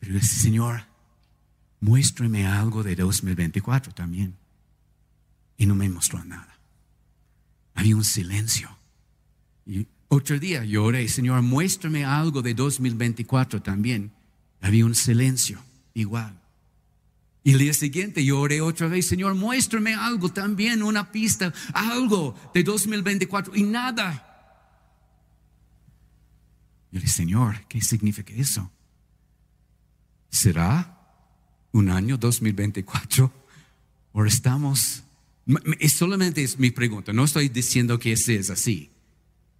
Pero 0.00 0.14
el 0.14 0.22
Señor, 0.22 0.84
muéstrame 1.80 2.46
algo 2.46 2.82
de 2.82 2.96
2024 2.96 3.92
también. 3.92 4.34
Y 5.56 5.66
no 5.66 5.74
me 5.74 5.88
mostró 5.88 6.24
nada. 6.24 6.58
Había 7.74 7.94
un 7.94 8.04
silencio. 8.04 8.70
Y 9.66 9.86
otro 10.08 10.38
día 10.38 10.64
lloré, 10.64 11.06
Señor, 11.08 11.42
muéstrame 11.42 12.04
algo 12.04 12.42
de 12.42 12.54
2024 12.54 13.62
también. 13.62 14.10
Había 14.60 14.86
un 14.86 14.94
silencio 14.94 15.62
igual. 15.94 16.40
Y 17.42 17.52
el 17.52 17.58
día 17.58 17.72
siguiente 17.72 18.24
yo 18.24 18.40
oré 18.40 18.60
otra 18.60 18.88
vez, 18.88 19.06
Señor, 19.06 19.34
muéstrame 19.34 19.94
algo 19.94 20.30
también, 20.30 20.82
una 20.82 21.10
pista, 21.10 21.52
algo 21.72 22.34
de 22.52 22.62
2024 22.62 23.56
y 23.56 23.62
nada. 23.62 24.26
Y 26.90 26.96
le 26.96 27.00
dije, 27.02 27.12
Señor, 27.12 27.66
¿qué 27.68 27.80
significa 27.80 28.32
eso? 28.34 28.70
¿Será 30.30 30.96
un 31.72 31.90
año 31.90 32.16
2024? 32.16 33.32
¿O 34.12 34.24
estamos... 34.24 35.02
Solamente 35.88 36.42
es 36.42 36.58
mi 36.58 36.70
pregunta, 36.70 37.12
no 37.12 37.24
estoy 37.24 37.48
diciendo 37.48 37.98
que 37.98 38.12
ese 38.12 38.36
es 38.36 38.50
así, 38.50 38.90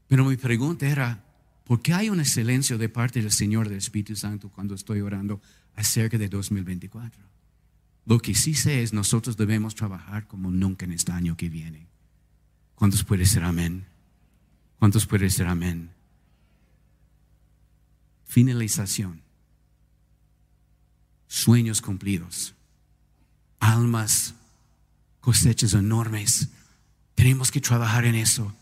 pero 0.06 0.24
mi 0.24 0.36
pregunta 0.36 0.86
era, 0.86 1.24
¿por 1.64 1.82
qué 1.82 1.92
hay 1.92 2.10
un 2.10 2.24
silencio 2.24 2.78
de 2.78 2.88
parte 2.88 3.20
del 3.20 3.32
Señor 3.32 3.68
del 3.68 3.78
Espíritu 3.78 4.14
Santo 4.14 4.50
cuando 4.50 4.74
estoy 4.74 5.00
orando 5.00 5.40
acerca 5.74 6.16
de 6.16 6.28
2024? 6.28 7.20
Lo 8.06 8.18
que 8.18 8.34
sí 8.34 8.54
sé 8.54 8.82
es 8.82 8.92
nosotros 8.92 9.36
debemos 9.36 9.74
trabajar 9.74 10.26
como 10.26 10.50
nunca 10.50 10.84
en 10.84 10.92
este 10.92 11.12
año 11.12 11.36
que 11.36 11.48
viene. 11.48 11.86
¿Cuántos 12.76 13.04
puede 13.04 13.26
ser 13.26 13.44
amén? 13.44 13.86
¿Cuántos 14.78 15.06
puede 15.06 15.28
ser 15.28 15.46
amén? 15.46 15.90
Finalización. 18.26 19.22
Sueños 21.30 21.80
cumplidos. 21.80 22.54
Almas 23.60 24.34
cosechas 25.20 25.74
enormes. 25.74 26.48
Tenemos 27.14 27.52
que 27.52 27.60
trabajar 27.60 28.04
en 28.04 28.16
eso. 28.16 28.52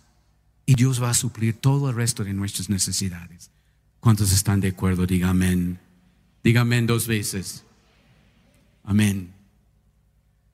Y 0.66 0.74
Dios 0.74 1.02
va 1.02 1.08
a 1.08 1.14
suplir 1.14 1.54
todo 1.54 1.88
el 1.88 1.96
resto 1.96 2.24
de 2.24 2.34
nuestras 2.34 2.68
necesidades. 2.68 3.50
¿Cuántos 4.00 4.32
están 4.32 4.60
de 4.60 4.68
acuerdo? 4.68 5.06
Diga 5.06 5.30
amén. 5.30 5.80
Diga 6.44 6.60
amén 6.60 6.86
dos 6.86 7.06
veces. 7.06 7.64
Amén. 8.84 9.32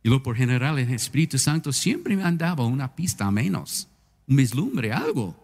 Y 0.04 0.08
lo 0.08 0.22
por 0.22 0.36
general 0.36 0.78
el 0.78 0.92
Espíritu 0.92 1.36
Santo 1.36 1.72
siempre 1.72 2.14
me 2.14 2.22
andaba 2.22 2.64
una 2.64 2.94
pista 2.94 3.26
a 3.26 3.32
menos, 3.32 3.88
un 4.28 4.36
vislumbre, 4.36 4.92
algo. 4.92 5.34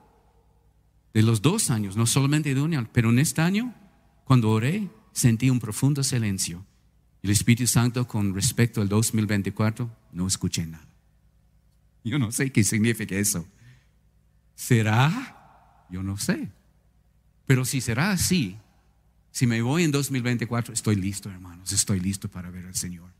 De 1.12 1.22
los 1.22 1.42
dos 1.42 1.68
años, 1.70 1.96
no 1.96 2.06
solamente 2.06 2.54
de 2.54 2.60
un 2.60 2.74
año, 2.74 2.88
pero 2.92 3.10
en 3.10 3.18
este 3.18 3.40
año, 3.40 3.74
cuando 4.24 4.50
oré, 4.50 4.88
sentí 5.12 5.50
un 5.50 5.60
profundo 5.60 6.02
silencio. 6.02 6.64
El 7.22 7.30
Espíritu 7.30 7.66
Santo 7.66 8.06
con 8.06 8.34
respecto 8.34 8.80
al 8.80 8.88
2024, 8.88 9.90
no 10.12 10.26
escuché 10.26 10.66
nada. 10.66 10.86
Yo 12.02 12.18
no 12.18 12.32
sé 12.32 12.50
qué 12.50 12.64
significa 12.64 13.14
eso. 13.14 13.46
¿Será? 14.54 15.86
Yo 15.90 16.02
no 16.02 16.16
sé. 16.16 16.48
Pero 17.46 17.64
si 17.64 17.80
será 17.80 18.12
así, 18.12 18.56
si 19.32 19.46
me 19.46 19.60
voy 19.62 19.84
en 19.84 19.90
2024, 19.90 20.72
estoy 20.72 20.96
listo, 20.96 21.30
hermanos, 21.30 21.72
estoy 21.72 22.00
listo 22.00 22.28
para 22.28 22.50
ver 22.50 22.66
al 22.66 22.74
Señor. 22.74 23.10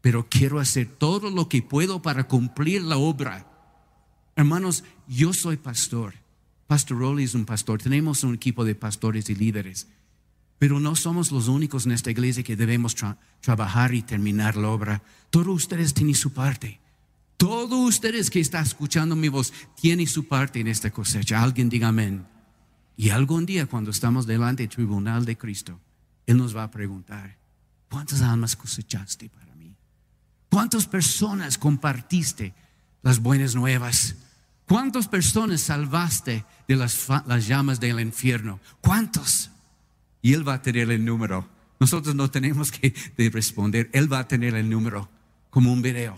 Pero 0.00 0.28
quiero 0.28 0.60
hacer 0.60 0.86
todo 0.86 1.30
lo 1.30 1.48
que 1.48 1.62
puedo 1.62 2.00
para 2.00 2.24
cumplir 2.24 2.82
la 2.82 2.96
obra. 2.96 3.46
Hermanos, 4.36 4.84
yo 5.08 5.32
soy 5.32 5.56
pastor. 5.56 6.14
Pastor 6.68 6.98
Rolly 6.98 7.24
es 7.24 7.34
un 7.34 7.44
pastor. 7.44 7.82
Tenemos 7.82 8.22
un 8.22 8.34
equipo 8.34 8.64
de 8.64 8.74
pastores 8.74 9.28
y 9.30 9.34
líderes. 9.34 9.88
Pero 10.58 10.80
no 10.80 10.96
somos 10.96 11.30
los 11.30 11.48
únicos 11.48 11.86
en 11.86 11.92
esta 11.92 12.10
iglesia 12.10 12.42
que 12.42 12.56
debemos 12.56 12.96
trabajar 13.40 13.94
y 13.94 14.02
terminar 14.02 14.56
la 14.56 14.68
obra. 14.68 15.02
Todos 15.30 15.48
ustedes 15.48 15.94
tienen 15.94 16.14
su 16.14 16.32
parte. 16.32 16.80
Todos 17.36 17.88
ustedes 17.88 18.30
que 18.30 18.40
están 18.40 18.64
escuchando 18.64 19.14
mi 19.14 19.28
voz 19.28 19.52
tienen 19.80 20.08
su 20.08 20.26
parte 20.26 20.58
en 20.58 20.66
esta 20.66 20.90
cosecha. 20.90 21.40
Alguien 21.40 21.68
diga 21.68 21.88
amén. 21.88 22.26
Y 22.96 23.10
algún 23.10 23.46
día 23.46 23.66
cuando 23.66 23.92
estamos 23.92 24.26
delante 24.26 24.64
del 24.64 24.70
tribunal 24.70 25.24
de 25.24 25.38
Cristo, 25.38 25.80
Él 26.26 26.36
nos 26.36 26.56
va 26.56 26.64
a 26.64 26.70
preguntar, 26.70 27.38
¿cuántas 27.88 28.22
almas 28.22 28.56
cosechaste 28.56 29.28
para 29.28 29.54
mí? 29.54 29.76
¿Cuántas 30.50 30.88
personas 30.88 31.56
compartiste 31.56 32.52
las 33.02 33.20
buenas 33.20 33.54
nuevas? 33.54 34.16
¿Cuántas 34.66 35.06
personas 35.06 35.60
salvaste 35.60 36.44
de 36.66 36.74
las, 36.74 37.06
las 37.26 37.46
llamas 37.46 37.78
del 37.78 38.00
infierno? 38.00 38.58
¿Cuántos? 38.80 39.52
Y 40.22 40.34
Él 40.34 40.46
va 40.46 40.54
a 40.54 40.62
tener 40.62 40.90
el 40.90 41.04
número. 41.04 41.48
Nosotros 41.80 42.14
no 42.14 42.30
tenemos 42.30 42.72
que 42.72 42.92
responder. 43.32 43.88
Él 43.92 44.12
va 44.12 44.20
a 44.20 44.28
tener 44.28 44.54
el 44.54 44.68
número 44.68 45.08
como 45.50 45.72
un 45.72 45.82
video. 45.82 46.16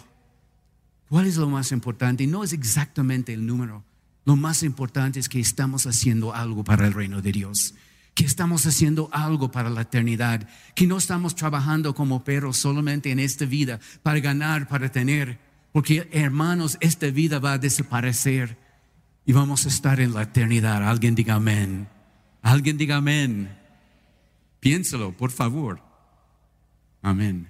¿Cuál 1.09 1.27
es 1.27 1.37
lo 1.37 1.49
más 1.49 1.73
importante? 1.73 2.27
No 2.27 2.45
es 2.45 2.53
exactamente 2.53 3.33
el 3.33 3.45
número. 3.45 3.85
Lo 4.25 4.37
más 4.37 4.63
importante 4.63 5.19
es 5.19 5.29
que 5.29 5.41
estamos 5.41 5.87
haciendo 5.87 6.35
algo 6.35 6.63
para 6.63 6.87
el 6.87 6.93
reino 6.93 7.21
de 7.21 7.33
Dios, 7.33 7.75
que 8.15 8.25
estamos 8.25 8.65
haciendo 8.67 9.09
algo 9.13 9.51
para 9.51 9.71
la 9.71 9.83
eternidad, 9.83 10.49
que 10.75 10.87
no 10.87 10.99
estamos 10.99 11.35
trabajando 11.35 11.95
como 11.95 12.23
perros 12.23 12.59
solamente 12.59 13.11
en 13.11 13.19
esta 13.19 13.45
vida 13.45 13.81
para 14.03 14.21
ganar, 14.21 14.69
para 14.69 14.93
tener, 14.93 15.41
porque 15.73 16.09
hermanos, 16.13 16.77
esta 16.81 17.09
vida 17.09 17.39
va 17.39 17.55
a 17.55 17.59
desaparecer 17.59 18.57
y 19.25 19.33
vamos 19.33 19.65
a 19.65 19.69
estar 19.69 20.01
en 20.01 20.15
la 20.15 20.23
eternidad. 20.23 20.89
Alguien 20.89 21.15
diga 21.15 21.35
amén. 21.35 21.89
Alguien 22.43 22.79
diga 22.79 22.97
amén. 22.97 23.60
Piénselo, 24.61 25.13
por 25.17 25.31
favor. 25.31 25.83
Amén. 27.03 27.49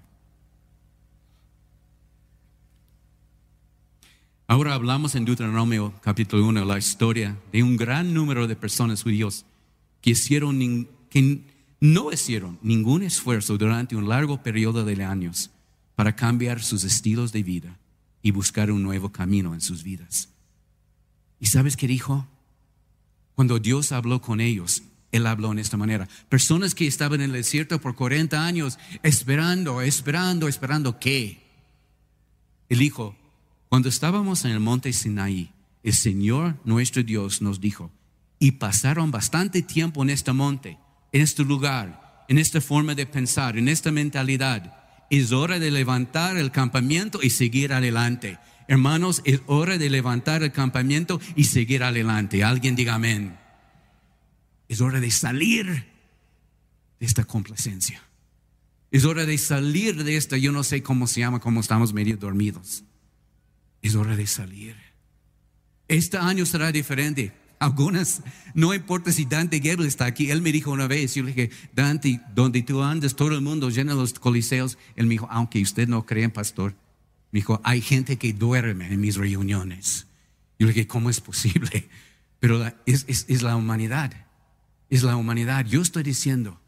Ahora 4.47 4.75
hablamos 4.75 5.15
en 5.15 5.25
Deuteronomio 5.25 5.95
capítulo 6.03 6.47
1 6.47 6.65
la 6.65 6.79
historia 6.79 7.37
de 7.53 7.63
un 7.63 7.77
gran 7.77 8.15
número 8.15 8.49
de 8.49 8.57
personas 8.57 9.03
judíos 9.03 9.45
que, 10.01 10.11
hicieron, 10.11 10.89
que 11.09 11.45
no 11.81 12.13
hicieron 12.13 12.59
ningún 12.63 13.03
esfuerzo 13.03 13.59
durante 13.59 13.95
un 13.95 14.09
largo 14.09 14.43
periodo 14.43 14.85
de 14.85 15.05
años 15.05 15.51
para 15.95 16.17
cambiar 16.17 16.63
sus 16.63 16.83
estilos 16.83 17.31
de 17.33 17.43
vida 17.43 17.79
y 18.23 18.33
buscar 18.33 18.71
un 18.71 18.83
nuevo 18.83 19.13
camino 19.13 19.55
en 19.55 19.61
sus 19.61 19.83
vidas. 19.83 20.29
¿Y 21.39 21.47
sabes 21.47 21.77
qué 21.77 21.87
dijo? 21.87 22.27
Cuando 23.35 23.59
Dios 23.59 23.93
habló 23.93 24.21
con 24.21 24.41
ellos, 24.41 24.83
Él 25.13 25.27
habló 25.27 25.53
en 25.53 25.59
esta 25.59 25.77
manera. 25.77 26.09
Personas 26.29 26.75
que 26.75 26.87
estaban 26.87 27.21
en 27.21 27.31
el 27.31 27.33
desierto 27.33 27.81
por 27.81 27.97
40 27.97 28.45
años 28.45 28.79
esperando, 29.03 29.81
esperando, 29.81 30.49
esperando 30.49 30.99
qué. 30.99 31.43
Él 32.69 32.79
dijo, 32.79 33.17
cuando 33.69 33.89
estábamos 33.89 34.45
en 34.45 34.53
el 34.53 34.61
monte 34.61 34.93
Sinaí, 34.93 35.53
el 35.83 35.93
Señor 35.93 36.57
nuestro 36.65 37.03
Dios 37.03 37.43
nos 37.43 37.61
dijo, 37.61 37.91
y 38.39 38.53
pasaron 38.53 39.11
bastante 39.11 39.63
tiempo 39.63 40.03
en 40.03 40.11
este 40.11 40.33
monte, 40.33 40.79
en 41.13 41.23
este 41.23 41.45
lugar, 41.45 42.25
en 42.29 42.39
esta 42.39 42.61
forma 42.61 42.95
de 42.95 43.07
pensar, 43.07 43.59
en 43.59 43.69
esta 43.69 43.91
mentalidad. 43.91 44.77
Es 45.11 45.33
hora 45.33 45.59
de 45.59 45.73
levantar 45.73 46.37
el 46.37 46.53
campamento 46.53 47.21
y 47.23 47.31
seguir 47.31 47.73
adelante. 47.73 48.39
Hermanos, 48.69 49.21
es 49.25 49.41
hora 49.47 49.77
de 49.79 49.91
levantar 49.91 50.45
el 50.45 50.53
campamento 50.53 51.21
y 51.35 51.45
seguir 51.45 51.83
adelante. 51.83 52.45
Alguien 52.45 52.77
diga 52.77 52.95
amén. 52.95 53.37
Es 54.71 54.81
hora 54.81 55.01
de 55.01 55.11
salir 55.11 55.67
de 55.67 57.07
esta 57.07 57.25
complacencia. 57.25 58.03
Es 58.91 59.05
hora 59.05 59.27
de 59.27 59.37
salir 59.37 60.03
de 60.03 60.17
esta, 60.17 60.39
yo 60.39 60.51
no 60.51 60.65
sé 60.65 60.83
cómo 60.83 61.07
se 61.07 61.21
llama, 61.21 61.41
como 61.41 61.61
estamos 61.61 61.93
medio 61.93 62.17
dormidos 62.17 62.85
es 63.83 63.95
hora 63.95 64.17
de 64.17 64.27
salir. 64.27 64.77
Este 65.89 66.17
año 66.19 66.47
será 66.47 66.73
diferente. 66.73 67.33
Algunas, 67.59 68.23
no 68.55 68.73
importa 68.73 69.13
si 69.13 69.27
Dante 69.27 69.61
Gebel 69.61 69.87
está 69.87 70.07
aquí, 70.07 70.31
él 70.31 70.41
me 70.41 70.53
dijo 70.53 70.71
una 70.71 70.87
vez, 70.87 71.15
yo 71.15 71.23
le 71.23 71.33
dije, 71.33 71.51
Dante, 71.75 72.21
donde 72.35 72.63
tú 72.63 72.83
andas, 72.83 73.17
todo 73.17 73.35
el 73.35 73.43
mundo 73.43 73.69
llena 73.69 73.95
los 73.95 74.15
coliseos. 74.15 74.79
Él 74.97 75.07
me 75.07 75.15
dijo, 75.15 75.29
aunque 75.31 75.61
usted 75.61 75.87
no 75.87 76.07
cree 76.07 76.25
en 76.25 76.31
pastor, 76.31 76.75
me 77.33 77.41
dijo, 77.41 77.61
hay 77.65 77.81
gente 77.83 78.17
que 78.17 78.33
duerme 78.33 78.87
en 78.87 79.01
mis 79.01 79.17
reuniones. 79.17 80.07
Yo 80.59 80.67
le 80.67 80.73
dije, 80.73 80.87
¿cómo 80.87 81.11
es 81.11 81.21
posible? 81.21 81.89
Pero 82.41 82.73
es 82.87 83.43
la 83.43 83.57
humanidad, 83.57 84.15
es 84.91 85.03
la 85.03 85.17
humanidad. 85.17 85.65
Yo 85.65 85.81
estoy 85.81 86.03
diciendo, 86.03 86.61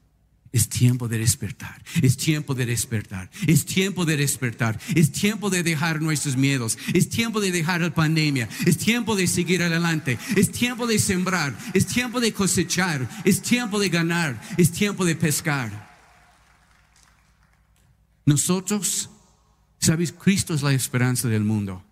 es 0.53 0.69
tiempo 0.69 1.09
de 1.09 1.19
despertar, 1.19 1.83
es 2.03 2.17
tiempo 2.17 2.55
de 2.55 2.67
despertar, 2.67 3.31
es 3.47 3.65
tiempo 3.65 4.05
de 4.05 4.19
despertar, 4.19 4.79
es 4.95 5.11
tiempo 5.11 5.49
de 5.49 5.63
dejar 5.63 6.03
nuestros 6.03 6.37
miedos, 6.37 6.79
es 6.93 7.09
tiempo 7.09 7.41
de 7.41 7.51
dejar 7.51 7.81
la 7.81 7.95
pandemia, 7.95 8.49
es 8.67 8.77
tiempo 8.77 9.17
de 9.17 9.27
seguir 9.27 9.63
adelante, 9.63 10.19
es 10.37 10.53
tiempo 10.53 10.87
de 10.87 10.99
sembrar, 10.99 11.59
es 11.73 11.87
tiempo 11.87 12.21
de 12.21 12.33
cosechar, 12.33 13.09
es 13.25 13.41
tiempo 13.41 13.81
de 13.81 13.89
ganar, 13.89 14.41
es 14.59 14.71
tiempo 14.71 15.07
de 15.07 15.17
pescar. 15.17 15.91
Nosotros, 18.27 19.09
sabes, 19.81 20.13
Cristo 20.13 20.55
es 20.55 20.63
la 20.63 20.75
esperanza 20.75 21.29
del 21.29 21.45
mundo, 21.45 21.83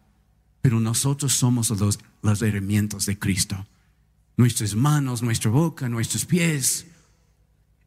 pero 0.61 0.81
nosotros 0.81 1.33
somos 1.33 1.71
los, 1.71 1.99
los 2.23 2.43
herramientas 2.43 3.07
de 3.07 3.19
Cristo. 3.19 3.67
Nuestras 4.37 4.75
manos, 4.75 5.23
nuestra 5.23 5.51
boca, 5.51 5.89
nuestros 5.89 6.25
pies 6.25 6.87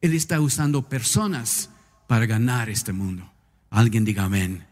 él 0.04 0.12
está 0.12 0.38
usando 0.38 0.86
personas 0.86 1.70
para 2.06 2.26
ganar 2.26 2.68
este 2.68 2.92
mundo. 2.92 3.26
Alguien 3.70 4.04
diga 4.04 4.24
amén. 4.24 4.66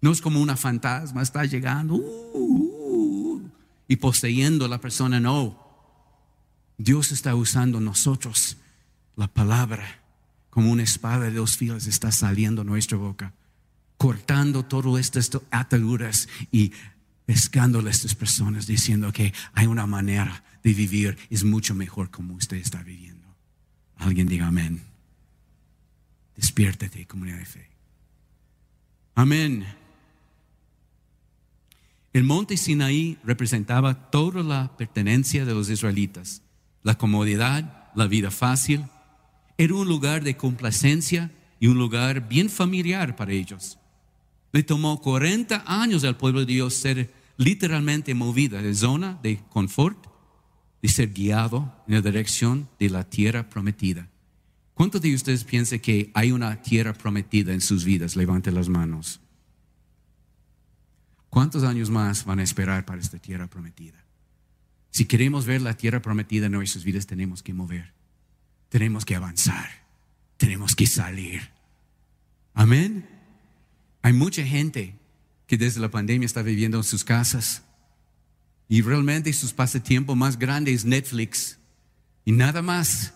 No 0.00 0.10
es 0.10 0.20
como 0.20 0.40
una 0.40 0.56
fantasma, 0.56 1.22
está 1.22 1.44
llegando 1.44 1.94
uh, 1.94 2.32
uh, 2.34 3.50
y 3.86 3.94
poseyendo 3.94 4.64
a 4.64 4.68
la 4.68 4.80
persona, 4.80 5.20
no. 5.20 5.56
Dios 6.76 7.12
está 7.12 7.36
usando 7.36 7.78
nosotros, 7.78 8.56
la 9.14 9.28
palabra, 9.28 10.00
como 10.50 10.72
una 10.72 10.82
espada 10.82 11.26
de 11.26 11.34
dos 11.34 11.56
filas 11.56 11.86
está 11.86 12.10
saliendo 12.10 12.64
nuestra 12.64 12.98
boca, 12.98 13.32
cortando 13.96 14.64
todas 14.64 15.02
estas 15.02 15.30
ataduras 15.52 16.28
y 16.50 16.72
pescándole 17.30 17.90
a 17.90 17.92
estas 17.92 18.16
personas, 18.16 18.66
diciendo 18.66 19.12
que 19.12 19.32
hay 19.52 19.68
una 19.68 19.86
manera 19.86 20.42
de 20.64 20.74
vivir, 20.74 21.16
es 21.30 21.44
mucho 21.44 21.76
mejor 21.76 22.10
como 22.10 22.34
usted 22.34 22.56
está 22.56 22.82
viviendo. 22.82 23.24
Alguien 23.98 24.26
diga 24.26 24.48
amén. 24.48 24.82
Despiértate, 26.34 27.06
comunidad 27.06 27.38
de 27.38 27.44
fe. 27.44 27.70
Amén. 29.14 29.64
El 32.12 32.24
monte 32.24 32.56
Sinaí 32.56 33.16
representaba 33.22 34.10
toda 34.10 34.42
la 34.42 34.76
pertenencia 34.76 35.44
de 35.44 35.54
los 35.54 35.70
israelitas, 35.70 36.42
la 36.82 36.98
comodidad, 36.98 37.92
la 37.94 38.08
vida 38.08 38.32
fácil. 38.32 38.86
Era 39.56 39.74
un 39.74 39.86
lugar 39.86 40.24
de 40.24 40.36
complacencia 40.36 41.30
y 41.60 41.68
un 41.68 41.78
lugar 41.78 42.28
bien 42.28 42.50
familiar 42.50 43.14
para 43.14 43.30
ellos. 43.30 43.78
Le 44.50 44.64
tomó 44.64 45.00
40 45.00 45.62
años 45.64 46.02
al 46.02 46.16
pueblo 46.16 46.40
de 46.40 46.46
Dios 46.46 46.74
ser 46.74 47.19
literalmente 47.40 48.12
movida 48.12 48.60
de 48.60 48.74
zona 48.74 49.18
de 49.22 49.40
confort 49.48 50.06
de 50.82 50.88
ser 50.90 51.14
guiado 51.14 51.74
en 51.88 51.94
la 51.94 52.02
dirección 52.02 52.68
de 52.78 52.90
la 52.90 53.08
tierra 53.08 53.48
prometida. 53.48 54.10
¿Cuántos 54.74 55.00
de 55.00 55.14
ustedes 55.14 55.44
piensan 55.44 55.78
que 55.80 56.10
hay 56.12 56.32
una 56.32 56.60
tierra 56.60 56.92
prometida 56.92 57.54
en 57.54 57.62
sus 57.62 57.86
vidas? 57.86 58.14
Levante 58.14 58.52
las 58.52 58.68
manos. 58.68 59.20
¿Cuántos 61.30 61.64
años 61.64 61.88
más 61.88 62.26
van 62.26 62.40
a 62.40 62.42
esperar 62.42 62.84
para 62.84 63.00
esta 63.00 63.18
tierra 63.18 63.46
prometida? 63.46 64.04
Si 64.90 65.06
queremos 65.06 65.46
ver 65.46 65.62
la 65.62 65.78
tierra 65.78 66.02
prometida 66.02 66.46
en 66.46 66.52
nuestras 66.52 66.84
vidas, 66.84 67.06
tenemos 67.06 67.42
que 67.42 67.54
mover, 67.54 67.94
tenemos 68.68 69.06
que 69.06 69.16
avanzar, 69.16 69.70
tenemos 70.36 70.76
que 70.76 70.86
salir. 70.86 71.40
Amén. 72.52 73.08
Hay 74.02 74.12
mucha 74.12 74.44
gente 74.44 74.99
que 75.50 75.58
desde 75.58 75.80
la 75.80 75.90
pandemia 75.90 76.26
está 76.26 76.42
viviendo 76.42 76.78
en 76.78 76.84
sus 76.84 77.02
casas 77.02 77.64
y 78.68 78.82
realmente 78.82 79.32
sus 79.32 79.52
pasatiempos 79.52 80.16
más 80.16 80.38
grandes 80.38 80.74
es 80.76 80.84
Netflix 80.84 81.58
y 82.24 82.30
nada 82.30 82.62
más. 82.62 83.14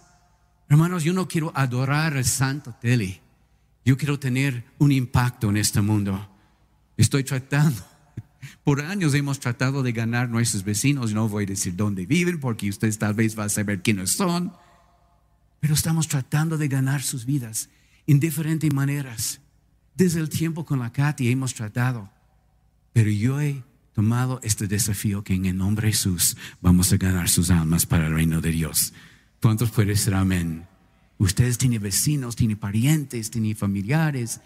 Hermanos, 0.68 1.04
yo 1.04 1.12
no 1.12 1.28
quiero 1.28 1.52
adorar 1.54 2.16
al 2.16 2.24
santo 2.24 2.74
tele. 2.80 3.20
Yo 3.84 3.96
quiero 3.96 4.18
tener 4.18 4.64
un 4.78 4.90
impacto 4.90 5.48
en 5.48 5.58
este 5.58 5.80
mundo. 5.80 6.28
Estoy 6.96 7.22
tratando. 7.22 7.80
Por 8.64 8.80
años 8.80 9.14
hemos 9.14 9.38
tratado 9.38 9.84
de 9.84 9.92
ganar 9.92 10.28
nuestros 10.28 10.64
vecinos. 10.64 11.14
No 11.14 11.28
voy 11.28 11.44
a 11.44 11.46
decir 11.46 11.76
dónde 11.76 12.04
viven 12.04 12.40
porque 12.40 12.68
ustedes 12.68 12.98
tal 12.98 13.14
vez 13.14 13.36
van 13.36 13.46
a 13.46 13.50
saber 13.50 13.80
quiénes 13.80 14.14
son. 14.16 14.52
Pero 15.60 15.74
estamos 15.74 16.08
tratando 16.08 16.58
de 16.58 16.66
ganar 16.66 17.00
sus 17.00 17.26
vidas 17.26 17.68
en 18.08 18.18
diferentes 18.18 18.74
maneras. 18.74 19.40
Desde 19.94 20.18
el 20.18 20.28
tiempo 20.28 20.64
con 20.64 20.80
la 20.80 20.90
Katy 20.90 21.30
hemos 21.30 21.54
tratado. 21.54 22.12
Pero 22.94 23.10
yo 23.10 23.40
he 23.40 23.62
tomado 23.92 24.40
este 24.42 24.68
desafío 24.68 25.24
que 25.24 25.34
en 25.34 25.44
el 25.46 25.58
nombre 25.58 25.88
de 25.88 25.92
Jesús 25.92 26.36
vamos 26.62 26.92
a 26.92 26.96
ganar 26.96 27.28
sus 27.28 27.50
almas 27.50 27.86
para 27.86 28.06
el 28.06 28.14
reino 28.14 28.40
de 28.40 28.52
Dios. 28.52 28.94
¿Cuántos 29.42 29.70
pueden 29.72 29.90
decir 29.90 30.14
amén? 30.14 30.66
Ustedes 31.18 31.58
tienen 31.58 31.82
vecinos, 31.82 32.36
tienen 32.36 32.56
parientes, 32.56 33.30
tienen 33.30 33.56
familiares. 33.56 34.40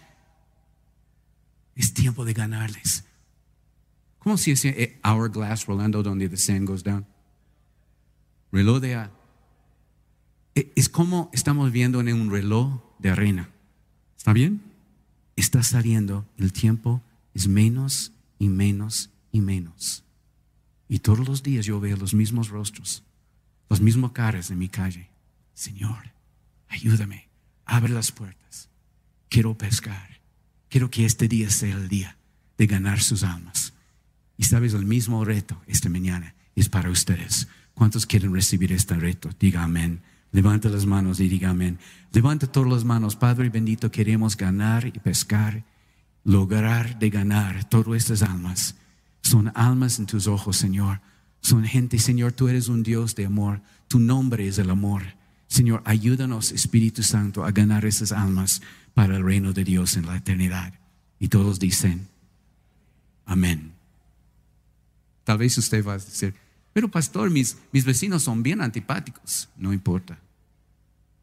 Es 1.75 1.93
tiempo 1.93 2.25
de 2.25 2.33
ganarles. 2.33 3.05
¿Cómo 4.17 4.35
se 4.35 4.49
dice 4.51 4.69
eh, 4.77 4.99
hourglass 5.03 5.67
rolando 5.67 6.01
donde 6.01 6.27
the 6.27 6.35
sand 6.35 6.67
goes 6.67 6.83
down? 6.83 7.05
Reloj 8.51 8.81
de... 8.81 9.09
Eh, 10.55 10.73
es 10.75 10.89
como 10.89 11.29
estamos 11.33 11.71
viendo 11.71 12.01
en 12.01 12.13
un 12.13 12.31
reloj 12.31 12.81
de 12.97 13.11
arena. 13.11 13.49
¿Está 14.17 14.33
bien? 14.33 14.63
Está 15.35 15.61
saliendo, 15.61 16.25
el 16.37 16.51
tiempo 16.51 17.03
es 17.35 17.47
menos 17.47 18.11
y 18.39 18.49
menos 18.49 19.11
y 19.31 19.41
menos. 19.41 20.03
Y 20.87 20.99
todos 20.99 21.27
los 21.27 21.43
días 21.43 21.65
yo 21.65 21.79
veo 21.79 21.95
los 21.97 22.15
mismos 22.15 22.49
rostros, 22.49 23.03
los 23.69 23.81
mismos 23.81 24.13
caras 24.13 24.49
en 24.49 24.57
mi 24.57 24.69
calle. 24.69 25.09
Señor, 25.53 26.11
ayúdame, 26.67 27.29
abre 27.65 27.93
las 27.93 28.11
puertas. 28.11 28.69
Quiero 29.29 29.55
pescar. 29.55 30.19
Quiero 30.69 30.89
que 30.89 31.05
este 31.05 31.27
día 31.27 31.49
sea 31.49 31.75
el 31.75 31.89
día 31.89 32.17
de 32.57 32.65
ganar 32.65 33.01
sus 33.01 33.23
almas. 33.23 33.73
Y 34.37 34.45
sabes, 34.45 34.73
el 34.73 34.85
mismo 34.85 35.23
reto 35.25 35.61
esta 35.67 35.89
mañana 35.89 36.33
es 36.55 36.69
para 36.69 36.89
ustedes. 36.89 37.47
¿Cuántos 37.73 38.05
quieren 38.05 38.33
recibir 38.33 38.71
este 38.71 38.95
reto? 38.95 39.29
Diga 39.39 39.63
amén. 39.63 40.01
Levanta 40.31 40.69
las 40.69 40.85
manos 40.85 41.19
y 41.19 41.27
diga 41.27 41.49
amén. 41.49 41.79
Levanta 42.11 42.47
todas 42.47 42.71
las 42.71 42.83
manos. 42.85 43.15
Padre 43.15 43.49
bendito, 43.49 43.91
queremos 43.91 44.37
ganar 44.37 44.85
y 44.85 44.91
pescar, 44.91 45.63
lograr 46.29 46.99
de 46.99 47.09
ganar 47.09 47.67
todas 47.67 47.97
estas 47.97 48.21
almas. 48.21 48.75
Son 49.21 49.51
almas 49.55 49.97
en 49.97 50.05
tus 50.05 50.27
ojos, 50.27 50.57
Señor. 50.57 51.01
Son 51.41 51.63
gente, 51.63 51.97
Señor, 51.97 52.33
tú 52.33 52.47
eres 52.47 52.67
un 52.67 52.83
Dios 52.83 53.15
de 53.15 53.25
amor. 53.25 53.61
Tu 53.87 53.97
nombre 53.97 54.47
es 54.47 54.59
el 54.59 54.69
amor. 54.69 55.01
Señor, 55.47 55.81
ayúdanos, 55.85 56.51
Espíritu 56.51 57.01
Santo, 57.01 57.43
a 57.43 57.51
ganar 57.51 57.83
esas 57.85 58.11
almas 58.11 58.61
para 58.93 59.17
el 59.17 59.23
reino 59.23 59.53
de 59.53 59.63
Dios 59.63 59.97
en 59.97 60.05
la 60.05 60.17
eternidad. 60.17 60.75
Y 61.19 61.29
todos 61.29 61.59
dicen, 61.59 62.07
amén. 63.25 63.71
Tal 65.23 65.39
vez 65.39 65.57
usted 65.57 65.83
va 65.83 65.93
a 65.93 65.97
decir, 65.97 66.35
pero 66.73 66.89
pastor, 66.89 67.31
mis, 67.31 67.57
mis 67.71 67.85
vecinos 67.85 68.21
son 68.21 68.43
bien 68.43 68.61
antipáticos. 68.61 69.49
No 69.57 69.73
importa. 69.73 70.19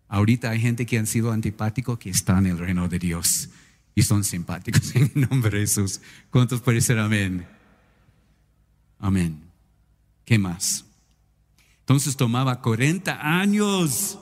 Ahorita 0.08 0.50
hay 0.50 0.60
gente 0.60 0.84
que 0.84 0.98
han 0.98 1.06
sido 1.06 1.30
antipáticos 1.30 1.96
que 2.00 2.10
están 2.10 2.46
en 2.46 2.52
el 2.52 2.58
reino 2.58 2.88
de 2.88 2.98
Dios 2.98 3.50
y 3.96 4.02
son 4.02 4.22
simpáticos 4.22 4.94
en 4.94 5.10
el 5.14 5.28
nombre 5.28 5.58
de 5.58 5.66
Jesús. 5.66 6.00
¿Cuántos 6.30 6.60
pueden 6.60 6.82
ser 6.82 7.00
amén? 7.00 7.44
Amén. 9.00 9.42
¿Qué 10.24 10.38
más? 10.38 10.84
Entonces 11.80 12.16
tomaba 12.16 12.60
40 12.60 13.40
años. 13.40 14.18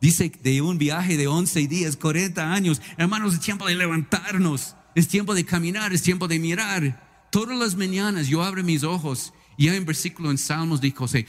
Dice 0.00 0.32
de 0.42 0.62
un 0.62 0.78
viaje 0.78 1.16
de 1.16 1.28
11 1.28 1.68
días, 1.68 1.96
40 1.96 2.52
años. 2.52 2.82
Hermanos, 2.96 3.34
es 3.34 3.40
tiempo 3.40 3.66
de 3.66 3.76
levantarnos. 3.76 4.74
Es 4.94 5.08
tiempo 5.08 5.34
de 5.34 5.44
caminar, 5.44 5.92
es 5.92 6.02
tiempo 6.02 6.26
de 6.26 6.38
mirar. 6.38 7.28
Todas 7.30 7.56
las 7.56 7.76
mañanas 7.76 8.28
yo 8.28 8.42
abro 8.42 8.64
mis 8.64 8.82
ojos 8.82 9.32
y 9.56 9.68
hay 9.68 9.78
un 9.78 9.84
versículo 9.86 10.30
en 10.30 10.38
Salmos 10.38 10.80
de 10.80 10.90
José, 10.90 11.26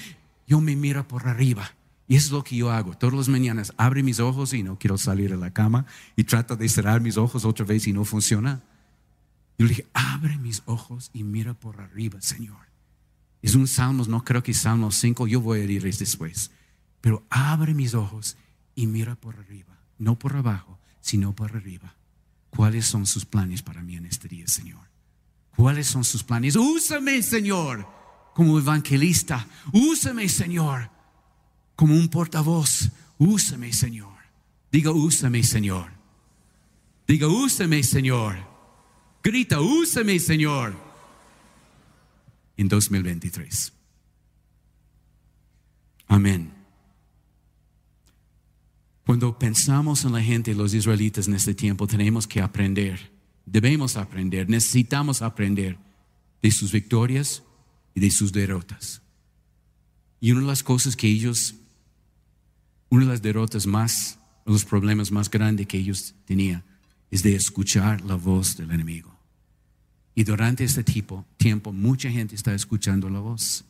yo 0.47 0.59
me 0.59 0.75
miro 0.75 1.07
por 1.07 1.27
arriba. 1.27 1.71
Y 2.07 2.15
es 2.15 2.31
lo 2.31 2.43
que 2.43 2.55
yo 2.55 2.71
hago. 2.71 2.97
Todas 2.97 3.15
las 3.15 3.29
mañanas 3.29 3.73
abro 3.77 4.03
mis 4.03 4.19
ojos 4.19 4.53
y 4.53 4.63
no 4.63 4.77
quiero 4.77 4.97
salir 4.97 5.31
de 5.31 5.37
la 5.37 5.53
cama 5.53 5.85
y 6.15 6.25
trato 6.25 6.55
de 6.55 6.67
cerrar 6.67 7.01
mis 7.01 7.17
ojos 7.17 7.45
otra 7.45 7.65
vez 7.65 7.87
y 7.87 7.93
no 7.93 8.03
funciona. 8.05 8.61
Yo 9.57 9.65
le 9.65 9.69
dije, 9.69 9.87
abre 9.93 10.37
mis 10.37 10.63
ojos 10.65 11.11
y 11.13 11.23
mira 11.23 11.53
por 11.53 11.79
arriba, 11.79 12.19
Señor. 12.21 12.67
Es 13.41 13.55
un 13.55 13.67
Salmos, 13.67 14.07
no 14.07 14.23
creo 14.23 14.41
que 14.43 14.51
es 14.51 14.57
Salmos 14.57 14.95
5, 14.95 15.27
yo 15.27 15.41
voy 15.41 15.61
a 15.61 15.63
ir 15.63 15.83
después. 15.83 16.51
Pero 17.01 17.25
abre 17.29 17.73
mis 17.73 17.93
ojos 17.93 18.37
y 18.75 18.87
mira 18.87 19.15
por 19.15 19.35
arriba, 19.35 19.77
no 19.97 20.17
por 20.17 20.35
abajo, 20.35 20.79
sino 21.01 21.35
por 21.35 21.55
arriba. 21.55 21.95
¿Cuáles 22.49 22.85
son 22.85 23.05
sus 23.05 23.25
planes 23.25 23.61
para 23.61 23.81
mí 23.81 23.95
en 23.95 24.05
este 24.05 24.27
día, 24.27 24.47
Señor? 24.47 24.87
¿Cuáles 25.55 25.87
son 25.87 26.03
sus 26.03 26.23
planes? 26.23 26.55
Úsame, 26.55 27.21
Señor, 27.21 27.87
como 28.33 28.57
evangelista. 28.57 29.45
Úsame, 29.71 30.29
Señor, 30.29 30.89
como 31.75 31.95
un 31.95 32.07
portavoz. 32.09 32.89
Úsame, 33.17 33.73
Señor. 33.73 34.13
Diga, 34.71 34.91
úsame, 34.91 35.43
Señor. 35.43 35.91
Diga, 37.07 37.27
úsame, 37.27 37.83
Señor. 37.83 38.37
Grita, 39.23 39.61
úsame, 39.61 40.19
Señor 40.19 40.93
en 42.57 42.67
2023. 42.67 43.73
Amén. 46.07 46.51
Cuando 49.05 49.37
pensamos 49.37 50.05
en 50.05 50.13
la 50.13 50.21
gente, 50.21 50.53
los 50.53 50.73
israelitas 50.73 51.27
en 51.27 51.33
este 51.33 51.53
tiempo, 51.53 51.87
tenemos 51.87 52.25
que 52.25 52.41
aprender, 52.41 53.11
debemos 53.45 53.97
aprender, 53.97 54.49
necesitamos 54.49 55.21
aprender 55.21 55.77
de 56.41 56.51
sus 56.51 56.71
victorias 56.71 57.43
y 57.93 57.99
de 57.99 58.11
sus 58.11 58.31
derrotas. 58.31 59.01
Y 60.21 60.31
una 60.31 60.41
de 60.41 60.47
las 60.47 60.63
cosas 60.63 60.95
que 60.95 61.07
ellos, 61.07 61.55
una 62.93 63.05
de 63.05 63.11
las 63.11 63.21
derrotas 63.23 63.65
más, 63.65 64.19
los 64.45 64.65
problemas 64.65 65.11
más 65.11 65.27
grandes 65.27 65.65
que 65.65 65.79
ellos 65.79 66.13
tenían, 66.25 66.63
es 67.09 67.23
de 67.23 67.33
escuchar 67.33 68.01
la 68.01 68.13
voz 68.13 68.55
del 68.55 68.69
enemigo. 68.69 69.17
Y 70.13 70.23
durante 70.23 70.63
este 70.63 70.83
tipo, 70.83 71.25
tiempo, 71.37 71.73
mucha 71.73 72.11
gente 72.11 72.35
está 72.35 72.53
escuchando 72.53 73.09
la 73.09 73.17
voz. 73.17 73.65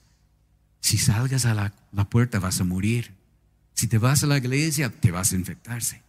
Si 0.82 0.98
salgas 0.98 1.46
a 1.46 1.54
la, 1.54 1.74
la, 1.94 2.10
puerta 2.10 2.40
vas 2.40 2.60
a 2.60 2.66
morir. 2.66 3.14
Si 3.74 3.88
te 3.88 3.98
vas 3.98 4.26
a 4.26 4.28
la 4.28 4.40
iglesia, 4.40 4.90
te 4.90 5.10
vas 5.10 5.32
a 5.32 5.38
infectarse. 5.38 6.02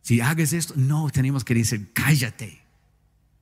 Si 0.00 0.20
hagas 0.20 0.52
esto, 0.52 0.74
no, 0.76 1.10
tenemos 1.10 1.44
que 1.44 1.56
decir, 1.56 1.90
cállate. 1.92 2.60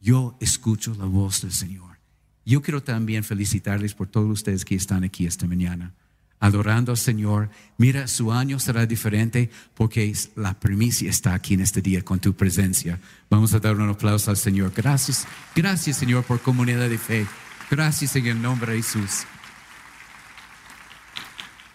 Yo 0.00 0.34
escucho 0.40 0.94
la 0.94 1.04
voz 1.04 1.42
del 1.42 1.52
Señor. 1.52 1.98
Yo 2.46 2.62
quiero 2.62 2.82
también 2.82 3.22
felicitarles 3.22 3.92
por 3.92 4.06
todos 4.06 4.30
ustedes 4.30 4.64
que 4.64 4.76
están 4.76 5.04
aquí 5.04 5.26
esta 5.26 5.46
mañana 5.46 5.92
adorando 6.40 6.90
al 6.90 6.98
Señor. 6.98 7.50
Mira, 7.76 8.08
su 8.08 8.32
año 8.32 8.58
será 8.58 8.86
diferente 8.86 9.50
porque 9.74 10.12
la 10.34 10.58
primicia 10.58 11.08
está 11.08 11.34
aquí 11.34 11.54
en 11.54 11.60
este 11.60 11.82
día 11.82 12.02
con 12.02 12.18
tu 12.18 12.32
presencia. 12.32 12.98
Vamos 13.28 13.52
a 13.54 13.60
dar 13.60 13.76
un 13.76 13.88
aplauso 13.88 14.30
al 14.30 14.36
Señor. 14.36 14.72
Gracias, 14.74 15.28
gracias 15.54 15.98
Señor 15.98 16.24
por 16.24 16.40
comunidad 16.40 16.88
de 16.88 16.98
fe. 16.98 17.26
Gracias 17.70 18.16
en 18.16 18.26
el 18.26 18.42
nombre 18.42 18.72
de 18.72 18.82
Jesús. 18.82 19.24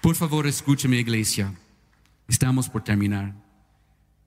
Por 0.02 0.16
favor, 0.16 0.46
escúchame 0.46 0.98
iglesia. 0.98 1.54
Estamos 2.28 2.68
por 2.68 2.84
terminar. 2.84 3.34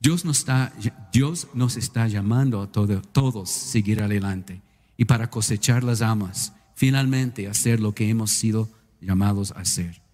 Dios 0.01 0.24
nos 0.24 0.38
está, 0.38 0.72
Dios 1.12 1.48
nos 1.55 1.77
está 1.77 2.07
llamando 2.07 2.62
a 2.62 2.70
todos 2.70 3.51
a 3.51 3.70
seguir 3.70 4.01
adelante 4.01 4.62
y 4.96 5.05
para 5.05 5.29
cosechar 5.29 5.83
las 5.83 6.03
amas, 6.03 6.53
finalmente 6.74 7.48
hacer 7.48 7.81
lo 7.81 7.94
que 7.94 8.09
hemos 8.09 8.31
sido 8.31 8.68
llamados 9.01 9.51
a 9.53 9.61
hacer. 9.61 10.08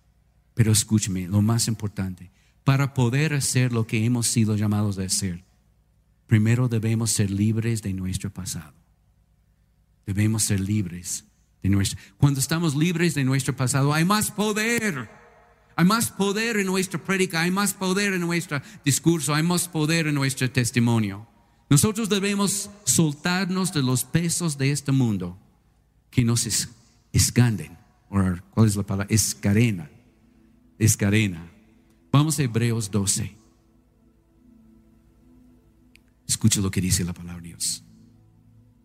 Pero 0.54 0.72
escúcheme, 0.72 1.26
lo 1.28 1.42
más 1.42 1.66
importante, 1.68 2.30
para 2.62 2.94
poder 2.94 3.34
hacer 3.34 3.72
lo 3.72 3.86
que 3.86 4.04
hemos 4.04 4.26
sido 4.26 4.56
llamados 4.56 4.98
a 4.98 5.02
hacer, 5.02 5.44
primero 6.26 6.68
debemos 6.68 7.10
ser 7.10 7.30
libres 7.30 7.82
de 7.82 7.92
nuestro 7.92 8.30
pasado. 8.32 8.72
Debemos 10.06 10.44
ser 10.44 10.60
libres 10.60 11.24
de 11.62 11.68
nuestro. 11.70 11.98
Cuando 12.18 12.40
estamos 12.40 12.74
libres 12.74 13.14
de 13.14 13.24
nuestro 13.24 13.56
pasado, 13.56 13.92
hay 13.92 14.04
más 14.04 14.30
poder. 14.30 15.08
Hay 15.76 15.84
más 15.84 16.10
poder 16.10 16.56
en 16.58 16.66
nuestra 16.66 17.02
prédica, 17.02 17.40
hay 17.40 17.50
más 17.50 17.74
poder 17.74 18.12
en 18.14 18.20
nuestro 18.20 18.60
discurso, 18.84 19.34
hay 19.34 19.42
más 19.42 19.66
poder 19.66 20.06
en 20.06 20.14
nuestro 20.14 20.48
testimonio. 20.50 21.26
Nosotros 21.68 22.08
debemos 22.08 22.70
soltarnos 22.84 23.72
de 23.72 23.82
los 23.82 24.04
pesos 24.04 24.56
de 24.56 24.70
este 24.70 24.92
mundo 24.92 25.36
que 26.10 26.22
nos 26.22 26.46
es- 26.46 26.68
escanden. 27.12 27.76
¿Cuál 28.08 28.68
es 28.68 28.76
la 28.76 28.84
palabra? 28.84 29.06
Escarena. 29.12 29.90
Escarena. 30.78 31.50
Vamos 32.10 32.38
a 32.38 32.42
Hebreos 32.42 32.90
12. 32.90 33.34
Escucha 36.26 36.60
lo 36.60 36.70
que 36.70 36.80
dice 36.80 37.04
la 37.04 37.12
palabra 37.12 37.42
de 37.42 37.48
Dios. 37.48 37.84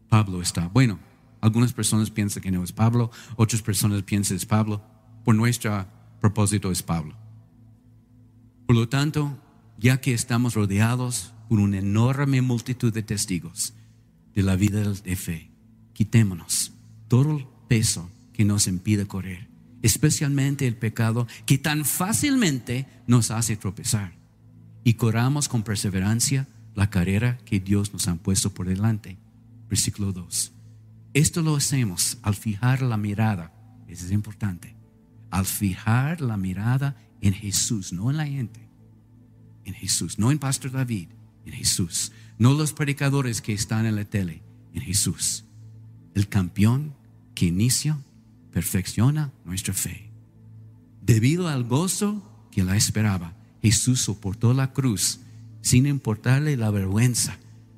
Pablo 0.09 0.41
está. 0.41 0.67
Bueno, 0.67 0.99
algunas 1.41 1.73
personas 1.73 2.09
piensan 2.09 2.43
que 2.43 2.51
no 2.51 2.63
es 2.63 2.71
Pablo, 2.71 3.11
otras 3.35 3.61
personas 3.61 4.03
piensan 4.03 4.35
que 4.35 4.41
es 4.41 4.45
Pablo. 4.45 4.81
Por 5.23 5.35
nuestro 5.35 5.85
propósito 6.19 6.71
es 6.71 6.83
Pablo. 6.83 7.15
Por 8.65 8.75
lo 8.75 8.89
tanto, 8.89 9.37
ya 9.77 10.01
que 10.01 10.13
estamos 10.13 10.53
rodeados 10.53 11.33
por 11.47 11.59
una 11.59 11.79
enorme 11.79 12.41
multitud 12.41 12.93
de 12.93 13.03
testigos 13.03 13.73
de 14.35 14.43
la 14.43 14.55
vida 14.55 14.83
de 14.83 15.15
fe, 15.15 15.51
quitémonos 15.93 16.73
todo 17.07 17.37
el 17.37 17.47
peso 17.67 18.09
que 18.33 18.45
nos 18.45 18.67
impide 18.67 19.07
correr, 19.07 19.48
especialmente 19.81 20.67
el 20.67 20.75
pecado 20.75 21.27
que 21.45 21.57
tan 21.57 21.85
fácilmente 21.85 22.87
nos 23.07 23.31
hace 23.31 23.57
tropezar, 23.57 24.13
y 24.83 24.93
corramos 24.93 25.47
con 25.47 25.63
perseverancia 25.63 26.47
la 26.75 26.89
carrera 26.89 27.37
que 27.45 27.59
Dios 27.59 27.93
nos 27.93 28.07
ha 28.07 28.15
puesto 28.15 28.53
por 28.53 28.67
delante. 28.67 29.17
Versículo 29.69 30.13
2. 30.13 30.53
Esto 31.13 31.41
lo 31.41 31.55
hacemos 31.55 32.17
al 32.21 32.35
fijar 32.35 32.81
la 32.81 32.97
mirada, 32.97 33.53
eso 33.87 34.05
es 34.05 34.11
importante, 34.11 34.75
al 35.31 35.45
fijar 35.45 36.21
la 36.21 36.37
mirada 36.37 36.95
en 37.21 37.33
Jesús, 37.33 37.91
no 37.91 38.09
en 38.09 38.17
la 38.17 38.25
gente, 38.25 38.69
en 39.65 39.73
Jesús, 39.73 40.19
no 40.19 40.31
en 40.31 40.39
Pastor 40.39 40.71
David, 40.71 41.09
en 41.45 41.53
Jesús, 41.53 42.11
no 42.37 42.53
los 42.53 42.73
predicadores 42.73 43.41
que 43.41 43.53
están 43.53 43.85
en 43.85 43.95
la 43.95 44.05
tele, 44.05 44.43
en 44.73 44.81
Jesús, 44.81 45.45
el 46.13 46.29
campeón 46.29 46.95
que 47.35 47.47
inicia, 47.47 47.99
perfecciona 48.51 49.31
nuestra 49.45 49.73
fe. 49.73 50.11
Debido 51.01 51.47
al 51.47 51.63
gozo 51.63 52.23
que 52.51 52.63
la 52.63 52.75
esperaba, 52.75 53.33
Jesús 53.61 54.01
soportó 54.01 54.53
la 54.53 54.73
cruz 54.73 55.19
sin 55.61 55.85
importarle 55.85 56.57
la 56.57 56.71
vergüenza 56.71 57.37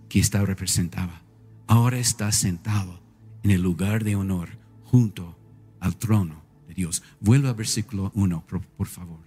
que 0.10 0.20
esta 0.20 0.44
representaba. 0.46 1.22
Ahora 1.68 1.98
está 1.98 2.32
sentado 2.32 3.02
en 3.44 3.52
el 3.52 3.62
lugar 3.62 4.04
de 4.04 4.16
honor 4.16 4.50
junto 4.84 5.38
al 5.80 5.96
trono 5.96 6.44
de 6.68 6.74
Dios. 6.74 7.02
Vuelva 7.20 7.50
al 7.50 7.56
versículo 7.56 8.12
1, 8.14 8.46
por, 8.48 8.62
por 8.62 8.88
favor. 8.88 9.20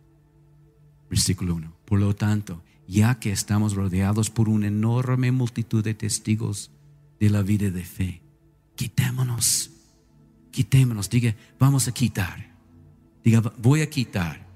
Versículo 1.08 1.54
1. 1.54 1.72
Por 1.84 2.00
lo 2.00 2.14
tanto, 2.14 2.62
ya 2.86 3.18
que 3.18 3.32
estamos 3.32 3.74
rodeados 3.74 4.30
por 4.30 4.48
una 4.48 4.68
enorme 4.68 5.32
multitud 5.32 5.82
de 5.82 5.94
testigos 5.94 6.70
de 7.18 7.30
la 7.30 7.42
vida 7.42 7.70
de 7.70 7.84
fe, 7.84 8.22
quitémonos, 8.76 9.70
quitémonos. 10.54 11.10
Diga, 11.10 11.34
vamos 11.58 11.88
a 11.88 11.92
quitar. 11.92 12.54
Diga, 13.24 13.40
voy 13.58 13.82
a 13.82 13.90
quitar 13.90 14.46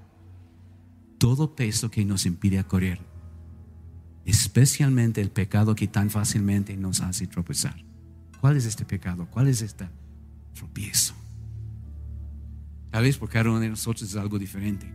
todo 1.17 1.55
peso 1.55 1.91
que 1.91 2.05
nos 2.05 2.25
impide 2.25 2.63
correr, 2.63 2.99
especialmente 4.25 5.19
el 5.19 5.31
pecado 5.31 5.75
que 5.75 5.87
tan 5.87 6.09
fácilmente 6.09 6.77
nos 6.77 7.01
hace 7.01 7.27
tropezar. 7.27 7.75
¿Cuál 8.39 8.55
es 8.55 8.65
este 8.65 8.85
pecado? 8.85 9.27
¿Cuál 9.29 9.49
es 9.49 9.61
este 9.61 9.89
tropiezo? 10.53 11.13
Tal 12.89 13.03
vez 13.03 13.17
por 13.17 13.29
cada 13.29 13.49
uno 13.49 13.59
de 13.59 13.69
nosotros 13.69 14.09
es 14.09 14.15
algo 14.15 14.39
diferente. 14.39 14.91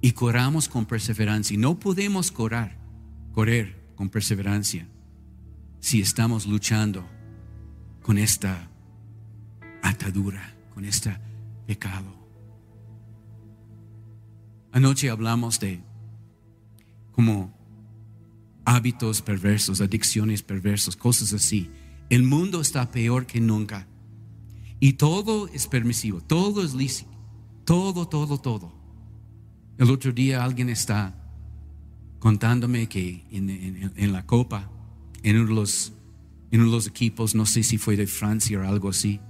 Y 0.00 0.12
corramos 0.12 0.68
con 0.68 0.86
perseverancia. 0.86 1.58
No 1.58 1.80
podemos 1.80 2.30
correr, 2.30 2.76
correr 3.32 3.92
con 3.96 4.08
perseverancia 4.08 4.86
si 5.80 6.00
estamos 6.00 6.46
luchando 6.46 7.08
con 8.02 8.18
esta 8.18 8.70
atadura, 9.82 10.54
con 10.74 10.84
este 10.84 11.16
pecado. 11.66 12.14
Anoche 14.72 15.10
hablamos 15.10 15.60
de 15.60 15.82
como 17.12 17.52
hábitos 18.64 19.22
perversos, 19.22 19.80
adicciones 19.80 20.42
perversos, 20.42 20.96
cosas 20.96 21.32
así. 21.32 21.70
El 22.10 22.22
mundo 22.22 22.60
está 22.60 22.90
peor 22.90 23.26
que 23.26 23.40
nunca. 23.40 23.88
Y 24.80 24.94
todo 24.94 25.48
es 25.48 25.66
permisivo, 25.66 26.20
todo 26.20 26.62
es 26.62 26.74
lícito, 26.74 27.10
todo, 27.64 28.06
todo, 28.08 28.38
todo. 28.38 28.72
El 29.78 29.90
otro 29.90 30.12
día 30.12 30.44
alguien 30.44 30.68
está 30.68 31.14
contándome 32.20 32.88
que 32.88 33.24
en 33.30 34.12
la 34.12 34.24
Copa, 34.26 34.70
en 35.22 35.36
uno, 35.36 35.48
de 35.48 35.54
los, 35.54 35.92
en 36.50 36.60
uno 36.60 36.70
de 36.70 36.76
los 36.76 36.86
equipos, 36.86 37.34
no 37.34 37.46
sé 37.46 37.62
si 37.62 37.78
fue 37.78 37.96
de 37.96 38.06
Francia 38.06 38.58
o 38.58 38.62
algo 38.62 38.90
así, 38.90 39.20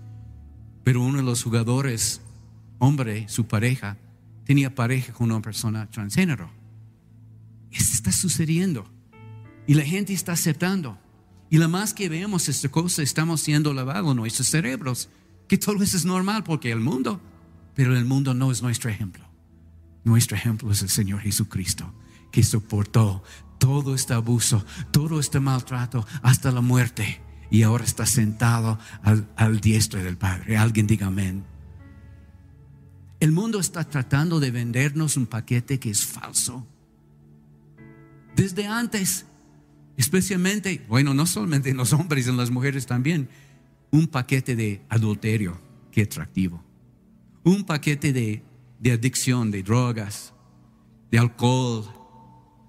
pero 0.85 1.03
uno 1.03 1.19
de 1.19 1.25
los 1.25 1.43
jugadores, 1.43 2.23
hombre, 2.79 3.29
su 3.29 3.47
pareja, 3.47 3.99
tenía 4.45 4.75
pareja 4.75 5.13
con 5.13 5.31
una 5.31 5.43
persona 5.43 5.91
transgénero. 5.91 6.51
Esto 7.71 7.95
está 7.95 8.13
sucediendo. 8.13 8.91
Y 9.67 9.75
la 9.75 9.85
gente 9.85 10.15
está 10.15 10.33
aceptando. 10.33 10.99
Y 11.51 11.59
la 11.59 11.69
más 11.69 11.93
que 11.93 12.09
vemos 12.09 12.49
esta 12.49 12.71
cosa, 12.71 13.03
estamos 13.03 13.43
siendo 13.43 13.75
lavados 13.75 14.17
nuestros 14.17 14.49
cerebros. 14.49 15.11
Que 15.47 15.59
todo 15.59 15.83
eso 15.83 15.97
es 15.97 16.05
normal 16.05 16.45
porque 16.45 16.73
el 16.73 16.81
mundo, 16.81 17.21
pero 17.75 17.97
el 17.97 18.07
mundo 18.07 18.33
no 18.33 18.51
es 18.51 18.63
nuestro 18.63 18.89
ejemplo. 18.91 19.25
Nuestro 20.05 20.37
ejemplo 20.37 20.73
es 20.73 20.81
el 20.81 20.89
Señor 20.89 21.21
Jesucristo, 21.21 21.93
que 22.33 22.43
soportó 22.43 23.23
todo 23.59 23.95
este 23.95 24.15
abuso, 24.15 24.65
todo 24.91 25.21
este 25.21 25.41
maltrato, 25.41 26.07
hasta 26.23 26.51
la 26.51 26.61
muerte. 26.61 27.21
Y 27.51 27.63
ahora 27.63 27.85
está 27.85 28.07
sentado 28.07 28.79
al, 29.03 29.61
diestro 29.61 30.03
del 30.03 30.17
Padre. 30.17 30.57
Alguien 30.57 30.87
diga 30.87 31.07
amén. 31.07 31.45
El 33.21 33.33
mundo 33.33 33.59
está 33.59 33.85
tratando 33.85 34.39
de 34.39 34.51
vendernos 34.51 35.17
un 35.17 35.27
paquete 35.27 35.79
que 35.79 35.91
es 35.91 36.05
falso. 36.05 36.67
Desde 38.37 38.67
antes, 38.67 39.27
especialmente, 39.97 40.85
bueno, 40.89 41.15
no 41.15 41.27
solamente 41.27 41.71
en 41.71 41.77
los 41.77 41.93
hombres, 41.93 42.29
en 42.29 42.37
las 42.37 42.51
mujeres 42.51 42.87
también, 42.87 43.29
un 43.91 44.07
paquete 44.07 44.55
de 44.55 44.83
adulterio, 44.89 45.61
qué 45.91 46.03
atractivo. 46.03 46.63
Un 47.43 47.65
paquete 47.65 48.13
de 48.13 48.93
adicción, 48.93 49.51
de 49.51 49.63
drogas, 49.63 50.35
de 51.11 51.19
alcohol, 51.19 51.87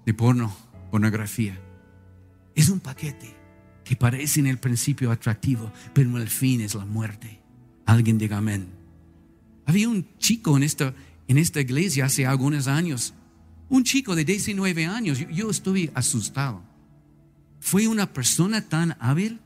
de 0.06 0.14
porno, 0.14 0.56
pornografía. 0.90 1.58
Es 2.54 2.68
un 2.68 2.80
paquete 2.80 3.36
que 3.84 3.96
parece 3.96 4.40
en 4.40 4.46
el 4.46 4.58
principio 4.58 5.10
atractivo, 5.10 5.72
pero 5.92 6.16
el 6.18 6.28
fin 6.28 6.60
es 6.60 6.74
la 6.74 6.84
muerte. 6.84 7.40
Alguien 7.86 8.18
diga 8.18 8.38
amén. 8.38 8.68
Había 9.66 9.88
un 9.88 10.06
chico 10.18 10.56
en 10.56 10.62
esta, 10.62 10.94
en 11.28 11.38
esta 11.38 11.60
iglesia 11.60 12.04
hace 12.04 12.26
algunos 12.26 12.66
años, 12.66 13.14
un 13.68 13.84
chico 13.84 14.14
de 14.14 14.24
19 14.24 14.86
años, 14.86 15.18
yo, 15.18 15.30
yo 15.30 15.50
estuve 15.50 15.90
asustado. 15.94 16.62
Fue 17.60 17.86
una 17.86 18.12
persona 18.12 18.68
tan 18.68 18.96
hábil, 19.00 19.40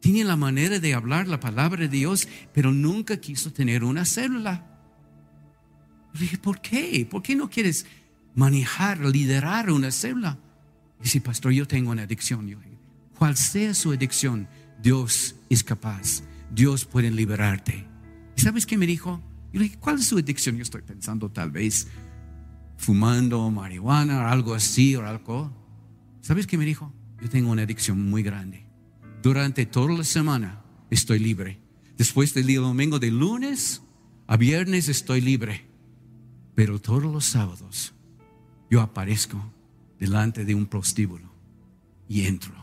tiene 0.00 0.24
la 0.24 0.36
manera 0.36 0.78
de 0.78 0.94
hablar 0.94 1.26
la 1.26 1.40
palabra 1.40 1.82
de 1.82 1.88
Dios, 1.88 2.28
pero 2.52 2.72
nunca 2.72 3.16
quiso 3.18 3.52
tener 3.52 3.82
una 3.82 4.04
célula. 4.04 4.64
Le 6.12 6.20
dije, 6.20 6.38
¿por 6.38 6.60
qué? 6.60 7.06
¿Por 7.10 7.22
qué 7.22 7.34
no 7.34 7.50
quieres 7.50 7.86
manejar, 8.34 9.00
liderar 9.00 9.70
una 9.70 9.90
célula? 9.90 10.38
Dice, 11.02 11.20
pastor, 11.20 11.52
yo 11.52 11.66
tengo 11.66 11.90
una 11.90 12.02
adicción. 12.02 12.54
Cual 13.18 13.36
sea 13.36 13.74
su 13.74 13.92
adicción, 13.92 14.48
Dios 14.82 15.36
es 15.48 15.62
capaz. 15.62 16.22
Dios 16.50 16.84
puede 16.84 17.10
liberarte. 17.10 17.86
¿Y 18.36 18.40
sabes 18.40 18.66
qué 18.66 18.76
me 18.76 18.86
dijo? 18.86 19.22
Yo 19.52 19.60
le 19.60 19.64
dije, 19.64 19.78
¿cuál 19.78 19.98
es 19.98 20.06
su 20.06 20.18
adicción? 20.18 20.56
Yo 20.56 20.62
estoy 20.62 20.82
pensando 20.82 21.30
tal 21.30 21.50
vez 21.50 21.88
fumando 22.76 23.50
marihuana 23.50 24.22
o 24.22 24.26
algo 24.26 24.54
así 24.54 24.94
o 24.96 25.06
alcohol. 25.06 25.50
¿Sabes 26.20 26.46
qué 26.46 26.58
me 26.58 26.64
dijo? 26.64 26.92
Yo 27.22 27.28
tengo 27.30 27.50
una 27.50 27.62
adicción 27.62 28.08
muy 28.08 28.22
grande. 28.22 28.66
Durante 29.22 29.66
toda 29.66 29.92
la 29.92 30.04
semana 30.04 30.62
estoy 30.90 31.18
libre. 31.18 31.58
Después 31.96 32.34
del 32.34 32.54
domingo, 32.54 32.98
de 32.98 33.10
lunes 33.10 33.82
a 34.26 34.36
viernes 34.36 34.88
estoy 34.88 35.20
libre. 35.20 35.66
Pero 36.54 36.80
todos 36.80 37.04
los 37.04 37.24
sábados 37.24 37.94
yo 38.70 38.80
aparezco 38.80 39.52
delante 39.98 40.44
de 40.44 40.54
un 40.54 40.66
prostíbulo 40.66 41.32
y 42.08 42.22
entro. 42.22 42.54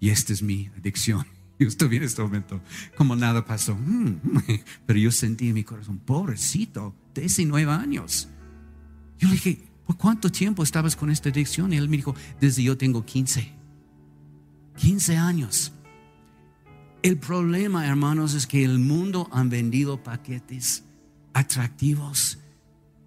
Y 0.00 0.10
esta 0.10 0.32
es 0.32 0.42
mi 0.42 0.68
adicción. 0.76 1.26
Yo 1.58 1.68
estoy 1.68 1.96
en 1.96 2.02
este 2.02 2.22
momento, 2.22 2.60
como 2.96 3.14
nada 3.14 3.44
pasó. 3.44 3.76
Mm, 3.76 4.16
Pero 4.86 4.98
yo 4.98 5.12
sentí 5.12 5.48
en 5.48 5.54
mi 5.54 5.62
corazón, 5.62 5.98
pobrecito, 5.98 6.92
19 7.14 7.70
años. 7.70 8.28
Yo 9.18 9.28
le 9.28 9.34
dije, 9.34 9.68
¿por 9.86 9.96
cuánto 9.96 10.28
tiempo 10.30 10.64
estabas 10.64 10.96
con 10.96 11.10
esta 11.10 11.28
adicción? 11.28 11.72
Y 11.72 11.76
él 11.76 11.88
me 11.88 11.98
dijo, 11.98 12.16
desde 12.40 12.64
yo 12.64 12.76
tengo 12.76 13.04
15. 13.04 13.52
15 14.76 15.16
años. 15.16 15.72
El 17.02 17.18
problema, 17.18 17.86
hermanos, 17.86 18.34
es 18.34 18.46
que 18.46 18.64
el 18.64 18.80
mundo 18.80 19.28
han 19.30 19.48
vendido 19.48 20.02
paquetes 20.02 20.84
atractivos, 21.32 22.38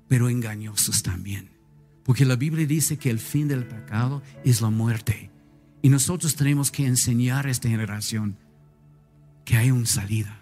pero 0.08 0.30
engañosos 0.30 1.04
también. 1.04 1.55
Porque 2.06 2.24
la 2.24 2.36
Biblia 2.36 2.68
dice 2.68 2.98
que 2.98 3.10
el 3.10 3.20
fin 3.20 3.48
del 3.48 3.66
pecado 3.66 4.22
es 4.44 4.62
la 4.62 4.70
muerte. 4.70 5.32
Y 5.82 5.90
nosotros 5.90 6.36
tenemos 6.36 6.70
que 6.70 6.86
enseñar 6.86 7.48
a 7.48 7.50
esta 7.50 7.68
generación 7.68 8.38
que 9.44 9.58
hay 9.58 9.72
una 9.72 9.88
salida, 9.88 10.40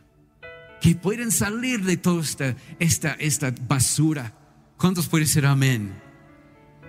que 0.81 0.95
pueden 0.95 1.31
salir 1.31 1.83
de 1.83 1.97
toda 1.97 2.21
esta, 2.21 2.55
esta, 2.79 3.13
esta 3.13 3.53
basura. 3.67 4.33
¿Cuántos 4.77 5.07
pueden 5.07 5.27
ser 5.27 5.45
amén? 5.45 5.93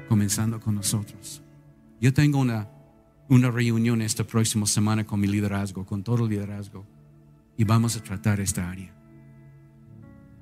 Comenzando 0.09 0.61
con 0.61 0.75
nosotros. 0.75 1.41
Yo 2.01 2.13
tengo 2.13 2.39
una, 2.39 2.69
una 3.29 3.51
reunión 3.53 4.03
esta 4.03 4.25
próxima 4.25 4.67
semana 4.67 5.05
con 5.05 5.21
mi 5.21 5.29
liderazgo, 5.29 5.87
con 5.87 6.03
todo 6.03 6.25
el 6.25 6.31
liderazgo, 6.31 6.85
y 7.57 7.63
vamos 7.63 7.97
a 7.97 8.03
tratar 8.03 8.41
esta 8.41 8.69
área. 8.69 8.93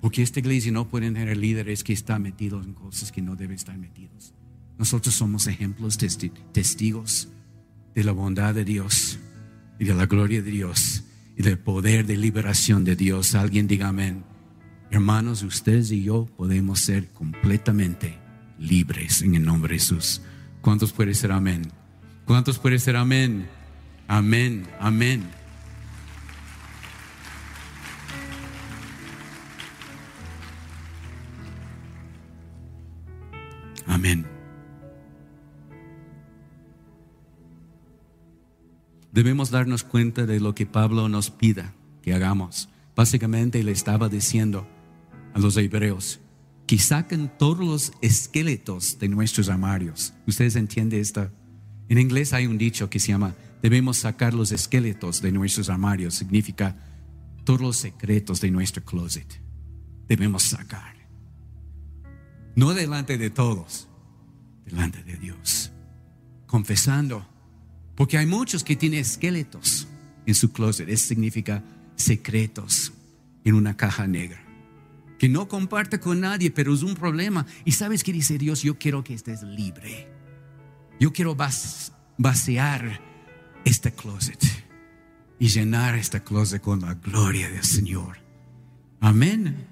Porque 0.03 0.21
esta 0.21 0.41
iglesia 0.41 0.73
no 0.73 0.89
puede 0.89 1.13
tener 1.13 1.37
líderes 1.37 1.85
que 1.85 1.93
están 1.93 2.23
metidos 2.23 2.67
en 2.67 2.75
cosas 2.75 3.13
que 3.13 3.23
no 3.23 3.37
deben 3.37 3.55
estar 3.55 3.79
metidos. 3.79 4.35
Nosotros 4.77 5.15
somos 5.15 5.47
ejemplos, 5.47 5.97
testigos 5.97 7.29
de 7.95 8.03
la 8.03 8.11
bondad 8.11 8.53
de 8.53 8.65
Dios 8.65 9.21
y 9.79 9.85
de 9.85 9.95
la 9.95 10.07
gloria 10.07 10.43
de 10.43 10.51
Dios 10.51 11.05
y 11.37 11.43
del 11.45 11.57
poder 11.57 12.05
de 12.05 12.17
liberación 12.17 12.83
de 12.83 12.97
Dios. 12.97 13.37
Alguien 13.37 13.69
diga 13.69 13.89
amén. 13.89 14.25
Hermanos, 14.91 15.45
ustedes 15.45 15.93
y 15.93 16.03
yo 16.03 16.27
podemos 16.37 16.81
ser 16.81 17.09
completamente 17.13 18.19
libres 18.59 19.23
en 19.23 19.37
el 19.37 19.45
nombre 19.45 19.75
de 19.75 19.79
Jesús. 19.79 20.21
¿Cuántos 20.63 20.93
pueden 20.93 21.15
ser 21.15 21.31
amén? 21.31 21.63
¿Cuántos 22.27 22.59
pueden 22.59 22.81
ser? 22.81 22.97
Amén, 22.97 23.47
amén. 24.09 24.67
Amén. 24.81 25.42
Debemos 39.13 39.51
darnos 39.51 39.85
cuenta 39.85 40.25
de 40.25 40.41
lo 40.41 40.55
que 40.55 40.65
Pablo 40.65 41.09
nos 41.09 41.31
pida 41.31 41.75
que 42.01 42.15
hagamos. 42.15 42.71
Básicamente 42.97 43.63
le 43.63 43.73
estaba 43.73 44.09
diciendo 44.09 44.67
a 45.35 45.39
los 45.39 45.57
hebreos 45.59 46.21
que 46.67 46.79
saquen 46.79 47.31
todos 47.39 47.59
los 47.59 47.93
esqueletos 48.01 48.99
de 48.99 49.09
nuestros 49.09 49.51
armarios. 49.51 50.15
¿Ustedes 50.27 50.57
entienden 50.57 51.01
esto? 51.01 51.31
En 51.91 51.99
inglés 51.99 52.33
hay 52.33 52.47
un 52.47 52.57
dicho 52.57 52.89
que 52.89 52.99
se 52.99 53.09
llama 53.09 53.35
debemos 53.61 53.99
sacar 53.99 54.33
los 54.33 54.51
esqueletos 54.51 55.21
de 55.21 55.31
nuestros 55.31 55.69
armarios. 55.69 56.15
Significa 56.15 56.77
todos 57.45 57.61
los 57.61 57.77
secretos 57.77 58.41
de 58.41 58.51
nuestro 58.51 58.83
closet. 58.83 59.43
Debemos 60.09 60.45
sacar. 60.45 60.97
No 62.57 62.73
delante 62.73 63.19
de 63.19 63.29
todos, 63.29 63.89
delante 64.65 65.03
de 65.05 65.17
Dios. 65.17 65.71
Confesando. 66.47 67.32
Porque 68.03 68.19
hay 68.19 68.27
muchos 68.27 68.65
que 68.65 68.75
tienen 68.75 68.99
esqueletos 68.99 69.87
en 70.27 70.35
su 70.35 70.51
closet. 70.51 70.89
Eso 70.89 71.07
significa 71.07 71.63
secretos 71.95 72.93
en 73.45 73.55
una 73.55 73.77
caja 73.77 74.09
negra. 74.09 74.43
Que 75.21 75.29
no 75.29 75.47
comparte 75.47 76.01
con 76.01 76.19
nadie, 76.19 76.51
pero 76.51 76.75
es 76.75 76.83
un 76.83 76.97
problema. 76.97 77.47
Y 77.65 77.71
sabes 77.71 78.03
que 78.03 78.13
dice 78.13 78.39
Dios, 78.39 78.63
yo 78.63 78.77
quiero 78.77 79.05
que 79.05 79.15
estés 79.15 79.45
libre. 79.45 80.09
Yo 80.99 81.13
quiero 81.13 81.37
vaciar 82.19 83.01
este 83.65 83.93
closet 83.93 84.45
y 85.39 85.47
llenar 85.47 85.95
este 85.95 86.25
closet 86.25 86.61
con 86.61 86.81
la 86.81 86.95
gloria 86.95 87.51
del 87.51 87.63
Señor. 87.63 88.19
Amén. 88.99 89.65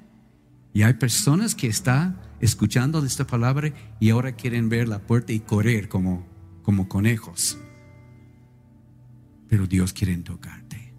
Y 0.73 0.83
hay 0.83 0.95
personas 0.95 1.57
que 1.57 1.67
están 1.67 2.17
escuchando 2.39 3.05
esta 3.05 3.27
palabra 3.27 3.73
y 3.99 4.11
ahora 4.11 4.37
quieren 4.37 4.69
ver 4.69 4.87
la 4.87 5.01
puerta 5.01 5.33
y 5.33 5.41
correr 5.41 5.89
como, 5.89 6.25
como 6.63 6.87
conejos. 6.89 7.59
Pero 9.51 9.67
Dios 9.67 9.93
quiere 9.93 10.17
tocarte. 10.19 10.95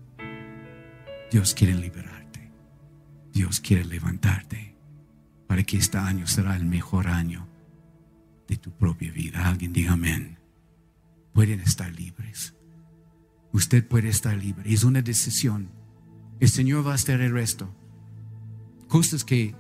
Dios 1.32 1.56
quiere 1.56 1.74
liberarte. 1.74 2.52
Dios 3.34 3.60
quiere 3.60 3.86
levantarte 3.86 4.76
para 5.48 5.64
que 5.64 5.78
este 5.78 5.98
año 5.98 6.28
será 6.28 6.56
el 6.56 6.66
mejor 6.66 7.08
año 7.08 7.48
de 8.48 8.58
tu 8.58 8.72
propia 8.72 9.12
vida. 9.12 9.48
Alguien 9.48 9.74
diga 9.74 9.94
amén. 9.94 10.38
Pueden 11.34 11.62
estar 11.62 11.92
libres. 11.92 12.54
Usted 13.54 13.88
puede 13.88 14.10
estar 14.10 14.38
libre. 14.38 14.72
Es 14.72 14.84
una 14.84 15.02
decisión. 15.02 15.72
El 16.40 16.50
Señor 16.50 16.86
va 16.86 16.92
a 16.92 16.96
hacer 16.96 17.22
el 17.22 17.34
resto. 17.34 17.74
Cosas 18.88 19.24
que 19.24 19.56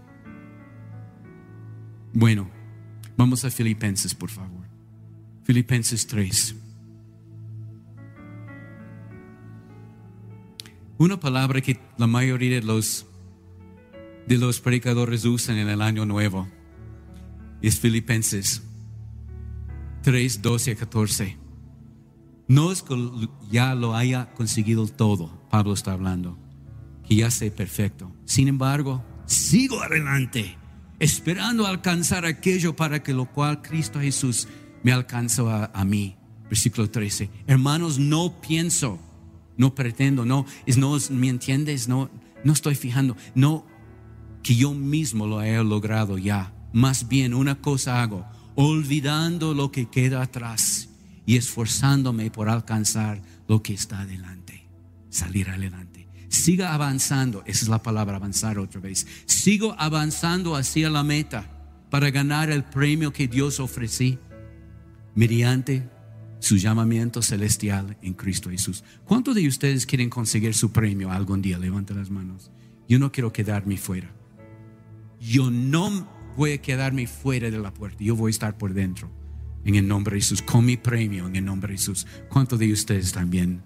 bueno, 2.14 2.50
vamos 3.16 3.46
a 3.46 3.50
Filipenses, 3.50 4.14
por 4.14 4.30
favor. 4.30 4.68
Filipenses 5.44 6.06
3. 6.08 6.56
Una 11.02 11.20
palabra 11.20 11.62
que 11.62 11.80
la 11.98 12.06
mayoría 12.06 12.58
de 12.58 12.62
los, 12.62 13.08
de 14.28 14.38
los 14.38 14.62
predicadores 14.62 15.26
usan 15.26 15.58
en 15.58 15.68
el 15.68 15.82
año 15.82 16.06
nuevo 16.06 16.48
es 17.64 17.80
Filipenses 17.80 18.62
3, 20.04 20.44
12 20.44 20.72
a 20.74 20.76
14. 20.76 21.38
No 22.48 22.72
es 22.72 22.84
que 22.84 22.96
ya 23.50 23.74
lo 23.74 23.96
haya 23.96 24.32
conseguido 24.34 24.86
todo, 24.86 25.42
Pablo 25.50 25.74
está 25.74 25.94
hablando, 25.94 26.38
que 27.08 27.16
ya 27.16 27.32
sea 27.32 27.50
perfecto. 27.50 28.16
Sin 28.26 28.48
embargo, 28.48 29.04
sigo 29.26 29.82
adelante 29.82 30.56
esperando 31.00 31.66
alcanzar 31.66 32.26
aquello 32.28 32.76
para 32.76 33.02
que 33.02 33.16
lo 33.16 33.26
cual 33.26 33.64
Cristo 33.64 34.00
Jesús 34.00 34.48
me 34.84 34.92
alcanzó 34.92 35.50
a, 35.50 35.84
mí. 35.84 36.16
Versículo 36.48 36.92
13. 36.92 37.28
Hermanos, 37.48 37.98
no 37.98 38.40
pienso, 38.40 39.00
no 39.58 39.76
pretendo, 39.76 40.26
no, 40.26 40.46
es, 40.66 40.78
no, 40.78 40.98
¿me 41.10 41.30
entiendes? 41.30 41.88
No, 41.88 42.10
no 42.44 42.54
estoy 42.54 42.76
fijando, 42.76 43.16
no 43.36 43.66
que 44.44 44.56
yo 44.56 44.74
mismo 44.74 45.28
lo 45.28 45.40
haya 45.40 45.64
logrado 45.64 46.18
ya. 46.18 46.54
Más 46.74 47.08
bien 47.08 47.34
una 47.34 47.62
cosa 47.62 48.02
hago, 48.02 48.26
olvidando 48.56 49.54
lo 49.54 49.72
que 49.72 49.90
queda 49.90 50.22
atrás 50.22 50.90
y 51.26 51.38
esforzándome 51.38 52.32
por 52.32 52.50
alcanzar 52.50 53.22
lo 53.48 53.62
que 53.62 53.74
está 53.74 54.02
adelante, 54.02 54.68
salir 55.10 55.50
adelante. 55.50 56.08
Siga 56.30 56.74
avanzando, 56.74 57.44
esa 57.46 57.66
es 57.66 57.68
la 57.68 57.84
palabra 57.84 58.16
avanzar 58.16 58.58
otra 58.58 58.80
vez. 58.80 59.06
Sigo 59.26 59.76
avanzando 59.78 60.56
hacia 60.56 60.90
la 60.90 61.04
meta 61.04 61.50
para 61.90 62.10
ganar 62.10 62.50
el 62.50 62.64
premio 62.64 63.12
que 63.12 63.28
Dios 63.28 63.60
ofrecí 63.60 64.18
mediante 65.14 65.90
su 66.42 66.58
llamamiento 66.58 67.22
celestial 67.22 67.98
en 68.02 68.14
Cristo 68.14 68.50
Jesús. 68.50 68.84
¿Cuántos 69.06 69.36
de 69.36 69.48
ustedes 69.48 69.86
quieren 69.86 70.10
conseguir 70.10 70.54
su 70.54 70.74
premio 70.74 71.10
algún 71.10 71.42
día? 71.42 71.58
Levanten 71.58 71.98
las 71.98 72.10
manos. 72.10 72.52
Yo 72.90 73.00
no 73.00 73.14
quiero 73.14 73.32
quedarme 73.32 73.78
fuera. 73.78 74.12
Yo 75.22 75.50
no 75.50 76.10
voy 76.36 76.52
a 76.52 76.62
quedarme 76.62 77.08
fuera 77.08 77.50
de 77.50 77.60
la 77.60 77.74
puerta. 77.74 78.04
Yo 78.04 78.18
voy 78.18 78.30
a 78.30 78.32
estar 78.32 78.58
por 78.58 78.74
dentro. 78.74 79.10
En 79.64 79.76
el 79.76 79.88
nombre 79.88 80.16
de 80.16 80.22
Jesús. 80.22 80.42
Con 80.42 80.66
mi 80.66 80.76
premio 80.76 81.28
en 81.28 81.38
el 81.38 81.46
nombre 81.46 81.72
de 81.72 81.78
Jesús. 81.78 82.06
¿Cuántos 82.28 82.60
de 82.60 82.74
ustedes 82.74 83.14
también 83.14 83.64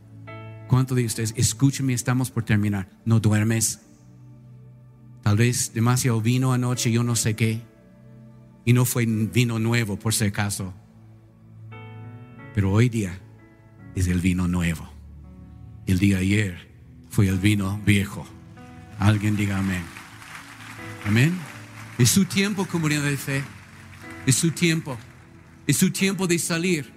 ¿Cuántos 0.67 0.97
de 0.97 1.05
ustedes, 1.05 1.33
escúcheme, 1.37 1.93
estamos 1.93 2.31
por 2.31 2.43
terminar, 2.43 2.89
no 3.05 3.19
duermes? 3.19 3.81
Tal 5.21 5.37
vez 5.37 5.73
demasiado 5.73 6.21
vino 6.21 6.53
anoche, 6.53 6.91
yo 6.91 7.03
no 7.03 7.15
sé 7.15 7.35
qué. 7.35 7.61
Y 8.63 8.73
no 8.73 8.85
fue 8.85 9.05
vino 9.05 9.59
nuevo, 9.59 9.97
por 9.97 10.13
si 10.13 10.25
acaso. 10.25 10.73
Pero 12.55 12.71
hoy 12.71 12.87
día 12.87 13.19
es 13.95 14.07
el 14.07 14.21
vino 14.21 14.47
nuevo. 14.47 14.89
El 15.85 15.99
día 15.99 16.19
ayer 16.19 16.71
fue 17.09 17.27
el 17.27 17.37
vino 17.37 17.81
viejo. 17.85 18.25
Alguien 18.97 19.35
diga 19.35 19.57
amén. 19.59 19.83
Amén. 21.05 21.37
Es 21.97 22.11
su 22.11 22.23
tiempo, 22.23 22.65
comunidad 22.65 23.03
de 23.03 23.17
fe. 23.17 23.43
Es 24.25 24.35
su 24.35 24.51
tiempo. 24.51 24.97
Es 25.67 25.77
su 25.77 25.91
tiempo 25.91 26.27
de 26.27 26.39
salir. 26.39 26.93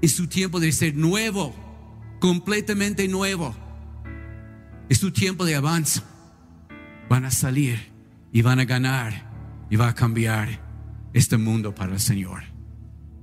Es 0.00 0.14
su 0.14 0.28
tiempo 0.28 0.60
de 0.60 0.70
ser 0.70 0.94
nuevo 0.94 1.54
completamente 2.20 3.08
nuevo. 3.08 3.54
Es 4.88 5.00
tu 5.00 5.10
tiempo 5.10 5.44
de 5.44 5.56
avance. 5.56 6.02
Van 7.08 7.24
a 7.24 7.32
salir 7.32 7.90
y 8.32 8.42
van 8.42 8.60
a 8.60 8.64
ganar 8.64 9.30
y 9.68 9.76
va 9.76 9.88
a 9.88 9.94
cambiar 9.94 10.60
este 11.12 11.36
mundo 11.36 11.74
para 11.74 11.92
el 11.92 12.00
Señor. 12.00 12.44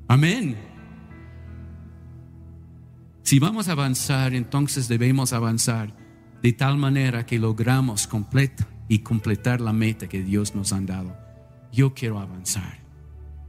Amén. 0.10 0.71
Si 3.32 3.40
vamos 3.40 3.70
a 3.70 3.72
avanzar, 3.72 4.34
entonces 4.34 4.90
debemos 4.90 5.32
avanzar 5.32 5.96
de 6.44 6.52
tal 6.52 6.78
manera 6.78 7.26
que 7.26 7.40
logramos 7.40 8.06
completar 8.06 8.68
y 8.90 9.00
completar 9.00 9.62
la 9.62 9.72
meta 9.72 10.10
que 10.10 10.22
Dios 10.22 10.54
nos 10.54 10.74
ha 10.74 10.82
dado. 10.82 11.16
Yo 11.72 11.94
quiero 11.94 12.20
avanzar. 12.20 12.80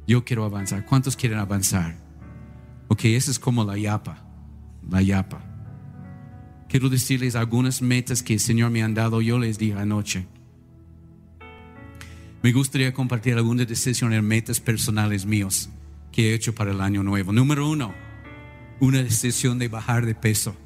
Yo 0.07 0.25
quiero 0.25 0.45
avanzar. 0.45 0.87
¿Cuántos 0.87 1.17
quieren 1.17 1.41
avanzar? 1.41 1.97
Ok, 2.87 3.07
esa 3.07 3.33
es 3.33 3.41
como 3.41 3.65
la 3.65 3.77
yapa 3.77 4.23
la 4.89 5.03
yapa. 5.03 5.43
Quiero 6.69 6.89
decirles 6.89 7.35
algunas 7.35 7.83
metas 7.83 8.23
que 8.23 8.35
el 8.35 8.39
Señor 8.39 8.71
me 8.71 8.85
ha 8.85 8.89
dado, 8.89 9.21
yo 9.21 9.37
les 9.41 9.59
dije 9.59 9.75
anoche. 9.75 10.29
Me 12.41 12.53
gustaría 12.53 12.95
compartir 12.95 13.35
algunas 13.35 13.67
decisiones, 13.67 14.23
metas 14.23 14.61
personales 14.61 15.27
míos 15.27 15.71
que 16.13 16.31
he 16.31 16.35
hecho 16.35 16.55
para 16.55 16.71
el 16.71 16.81
año 16.81 17.03
nuevo. 17.03 17.33
Número 17.33 17.69
uno, 17.69 17.93
una 18.83 19.01
decisión 19.01 19.61
de 19.61 19.69
bajar 19.69 20.05
de 20.07 20.17
peso. 20.17 20.57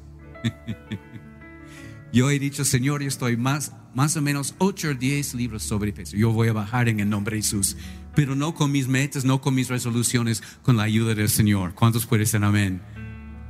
Yo 2.11 2.31
he 2.31 2.39
dicho, 2.39 2.65
Señor, 2.65 3.03
yo 3.03 3.07
estoy 3.07 3.37
más, 3.37 3.73
más 3.93 4.15
o 4.17 4.21
menos 4.23 4.55
8 4.57 4.87
o 4.89 4.93
10 4.95 5.35
libros 5.35 5.61
sobre 5.61 5.93
peso. 5.93 6.17
Yo 6.17 6.31
voy 6.31 6.47
a 6.47 6.53
bajar 6.53 6.89
en 6.89 6.99
el 6.99 7.09
nombre 7.09 7.35
de 7.35 7.43
Jesús. 7.43 7.77
Pero 8.15 8.33
no 8.33 8.55
con 8.55 8.71
mis 8.71 8.87
metas, 8.87 9.23
no 9.23 9.39
con 9.39 9.53
mis 9.53 9.67
resoluciones, 9.67 10.41
con 10.63 10.77
la 10.77 10.83
ayuda 10.83 11.13
del 11.13 11.29
Señor. 11.29 11.75
¿Cuántos 11.75 12.07
pueden 12.07 12.23
decir 12.23 12.43
amén? 12.43 12.81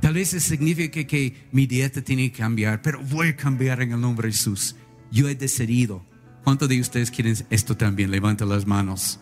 Tal 0.02 0.14
vez 0.14 0.34
eso 0.34 0.48
signifique 0.48 1.06
que 1.06 1.48
mi 1.50 1.66
dieta 1.66 2.02
tiene 2.02 2.30
que 2.30 2.38
cambiar, 2.38 2.82
pero 2.82 3.00
voy 3.00 3.28
a 3.28 3.36
cambiar 3.36 3.80
en 3.80 3.92
el 3.92 4.00
nombre 4.00 4.28
de 4.28 4.34
Jesús. 4.34 4.76
Yo 5.10 5.28
he 5.28 5.34
decidido. 5.34 6.04
¿Cuántos 6.44 6.68
de 6.68 6.80
ustedes 6.80 7.10
quieren 7.10 7.36
esto 7.48 7.74
también? 7.74 8.10
Levanta 8.10 8.44
las 8.44 8.66
manos 8.66 9.18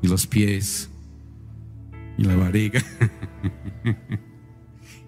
y 0.00 0.08
los 0.08 0.26
pies 0.26 0.88
y 2.16 2.24
la 2.24 2.36
barriga. 2.36 2.82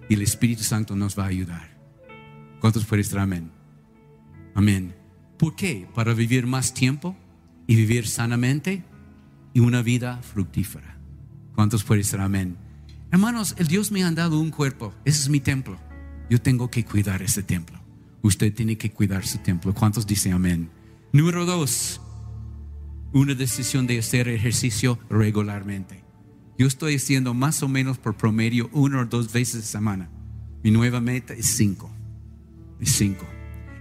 y 0.09 0.13
el 0.13 0.21
Espíritu 0.21 0.63
Santo 0.63 0.95
nos 0.95 1.17
va 1.17 1.23
a 1.23 1.27
ayudar. 1.27 1.77
¿Cuántos 2.59 2.85
pueden 2.85 3.01
estar 3.01 3.19
amén? 3.19 3.51
Amén. 4.55 4.95
¿Por 5.37 5.55
qué? 5.55 5.87
Para 5.93 6.13
vivir 6.13 6.47
más 6.47 6.73
tiempo 6.73 7.15
y 7.67 7.75
vivir 7.75 8.07
sanamente 8.07 8.83
y 9.53 9.59
una 9.59 9.81
vida 9.81 10.21
fructífera. 10.21 10.97
¿Cuántos 11.53 11.83
pueden 11.83 12.01
estar 12.01 12.21
amén? 12.21 12.57
Hermanos, 13.11 13.55
el 13.57 13.67
Dios 13.67 13.91
me 13.91 14.03
ha 14.03 14.11
dado 14.11 14.39
un 14.39 14.51
cuerpo. 14.51 14.93
Ese 15.05 15.21
es 15.21 15.29
mi 15.29 15.39
templo. 15.39 15.77
Yo 16.29 16.41
tengo 16.41 16.69
que 16.69 16.83
cuidar 16.83 17.21
ese 17.21 17.43
templo. 17.43 17.79
Usted 18.21 18.53
tiene 18.53 18.77
que 18.77 18.91
cuidar 18.91 19.25
su 19.25 19.37
templo. 19.39 19.73
¿Cuántos 19.73 20.05
dicen 20.07 20.33
amén? 20.33 20.69
Número 21.13 21.45
dos, 21.45 22.01
una 23.13 23.33
decisión 23.33 23.87
de 23.87 23.99
hacer 23.99 24.27
ejercicio 24.27 24.99
regularmente. 25.09 26.03
Yo 26.57 26.65
estoy 26.65 26.95
haciendo 26.95 27.33
más 27.33 27.61
o 27.61 27.67
menos 27.67 27.97
por 27.97 28.15
promedio 28.15 28.69
una 28.73 29.01
o 29.01 29.05
dos 29.05 29.31
veces 29.31 29.63
a 29.63 29.67
semana. 29.67 30.09
Mi 30.63 30.71
nueva 30.71 30.99
meta 30.99 31.33
es 31.33 31.45
cinco. 31.45 31.91
Es 32.79 32.93
cinco. 32.93 33.25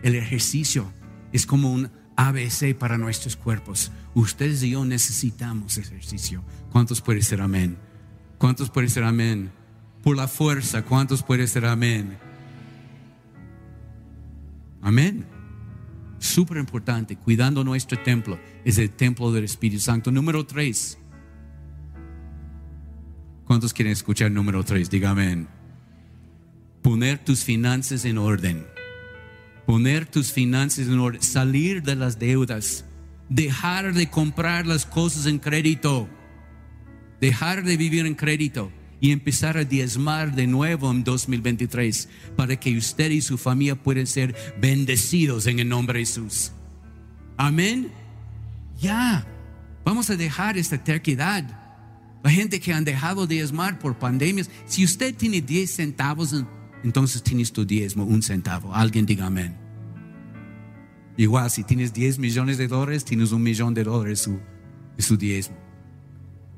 El 0.02 0.14
ejercicio 0.14 0.92
es 1.32 1.46
como 1.46 1.72
un 1.72 1.90
ABC 2.16 2.74
para 2.74 2.98
nuestros 2.98 3.36
cuerpos. 3.36 3.90
Ustedes 4.14 4.62
y 4.62 4.70
yo 4.70 4.84
necesitamos 4.84 5.78
ejercicio. 5.78 6.42
¿Cuántos 6.70 7.00
pueden 7.00 7.22
ser 7.22 7.40
amén? 7.40 7.78
¿Cuántos 8.38 8.68
pueden 8.70 8.90
ser 8.90 9.04
amén? 9.04 9.50
Por 10.02 10.16
la 10.16 10.28
fuerza, 10.28 10.82
¿cuántos 10.82 11.22
pueden 11.22 11.48
ser 11.48 11.64
amén? 11.64 12.18
Amén. 14.82 15.26
Súper 16.18 16.58
importante, 16.58 17.16
cuidando 17.16 17.64
nuestro 17.64 17.98
templo, 18.02 18.38
es 18.64 18.78
el 18.78 18.90
templo 18.90 19.32
del 19.32 19.44
Espíritu 19.44 19.80
Santo. 19.80 20.10
Número 20.10 20.46
tres. 20.46 20.98
¿Cuántos 23.46 23.72
quieren 23.72 23.92
escuchar 23.92 24.30
número 24.30 24.64
tres? 24.64 24.90
Dígame. 24.90 25.46
Poner 26.82 27.18
tus 27.18 27.44
finanzas 27.44 28.04
en 28.04 28.18
orden. 28.18 28.66
Poner 29.66 30.04
tus 30.06 30.32
finanzas 30.32 30.88
en 30.88 30.98
orden. 30.98 31.22
Salir 31.22 31.82
de 31.82 31.94
las 31.94 32.18
deudas. 32.18 32.84
Dejar 33.28 33.94
de 33.94 34.10
comprar 34.10 34.66
las 34.66 34.84
cosas 34.84 35.26
en 35.26 35.38
crédito. 35.38 36.08
Dejar 37.20 37.62
de 37.62 37.76
vivir 37.76 38.04
en 38.04 38.16
crédito 38.16 38.72
y 39.00 39.12
empezar 39.12 39.56
a 39.56 39.64
diezmar 39.64 40.34
de 40.34 40.46
nuevo 40.46 40.90
en 40.90 41.04
2023 41.04 42.08
para 42.34 42.56
que 42.56 42.76
usted 42.76 43.10
y 43.10 43.20
su 43.20 43.38
familia 43.38 43.76
puedan 43.76 44.06
ser 44.06 44.34
bendecidos 44.58 45.46
en 45.46 45.60
el 45.60 45.68
nombre 45.68 46.00
de 46.00 46.06
Jesús. 46.06 46.52
Amén. 47.36 47.92
Ya, 48.80 49.24
vamos 49.84 50.10
a 50.10 50.16
dejar 50.16 50.58
esta 50.58 50.82
terquedad. 50.82 51.65
La 52.26 52.32
gente 52.32 52.58
que 52.58 52.72
han 52.72 52.82
dejado 52.84 53.28
de 53.28 53.36
diezmar 53.36 53.78
por 53.78 54.00
pandemias, 54.00 54.50
si 54.64 54.84
usted 54.84 55.14
tiene 55.14 55.40
10 55.40 55.70
centavos, 55.70 56.34
entonces 56.82 57.22
tienes 57.22 57.52
tu 57.52 57.64
diezmo, 57.64 58.02
un 58.02 58.20
centavo. 58.20 58.74
Alguien 58.74 59.06
diga 59.06 59.26
amén. 59.26 59.56
Igual, 61.16 61.48
si 61.52 61.62
tienes 61.62 61.92
10 61.92 62.18
millones 62.18 62.58
de 62.58 62.66
dólares, 62.66 63.04
tienes 63.04 63.30
un 63.30 63.44
millón 63.44 63.74
de 63.74 63.84
dólares 63.84 64.22
su, 64.22 64.40
su 64.98 65.16
diezmo. 65.16 65.56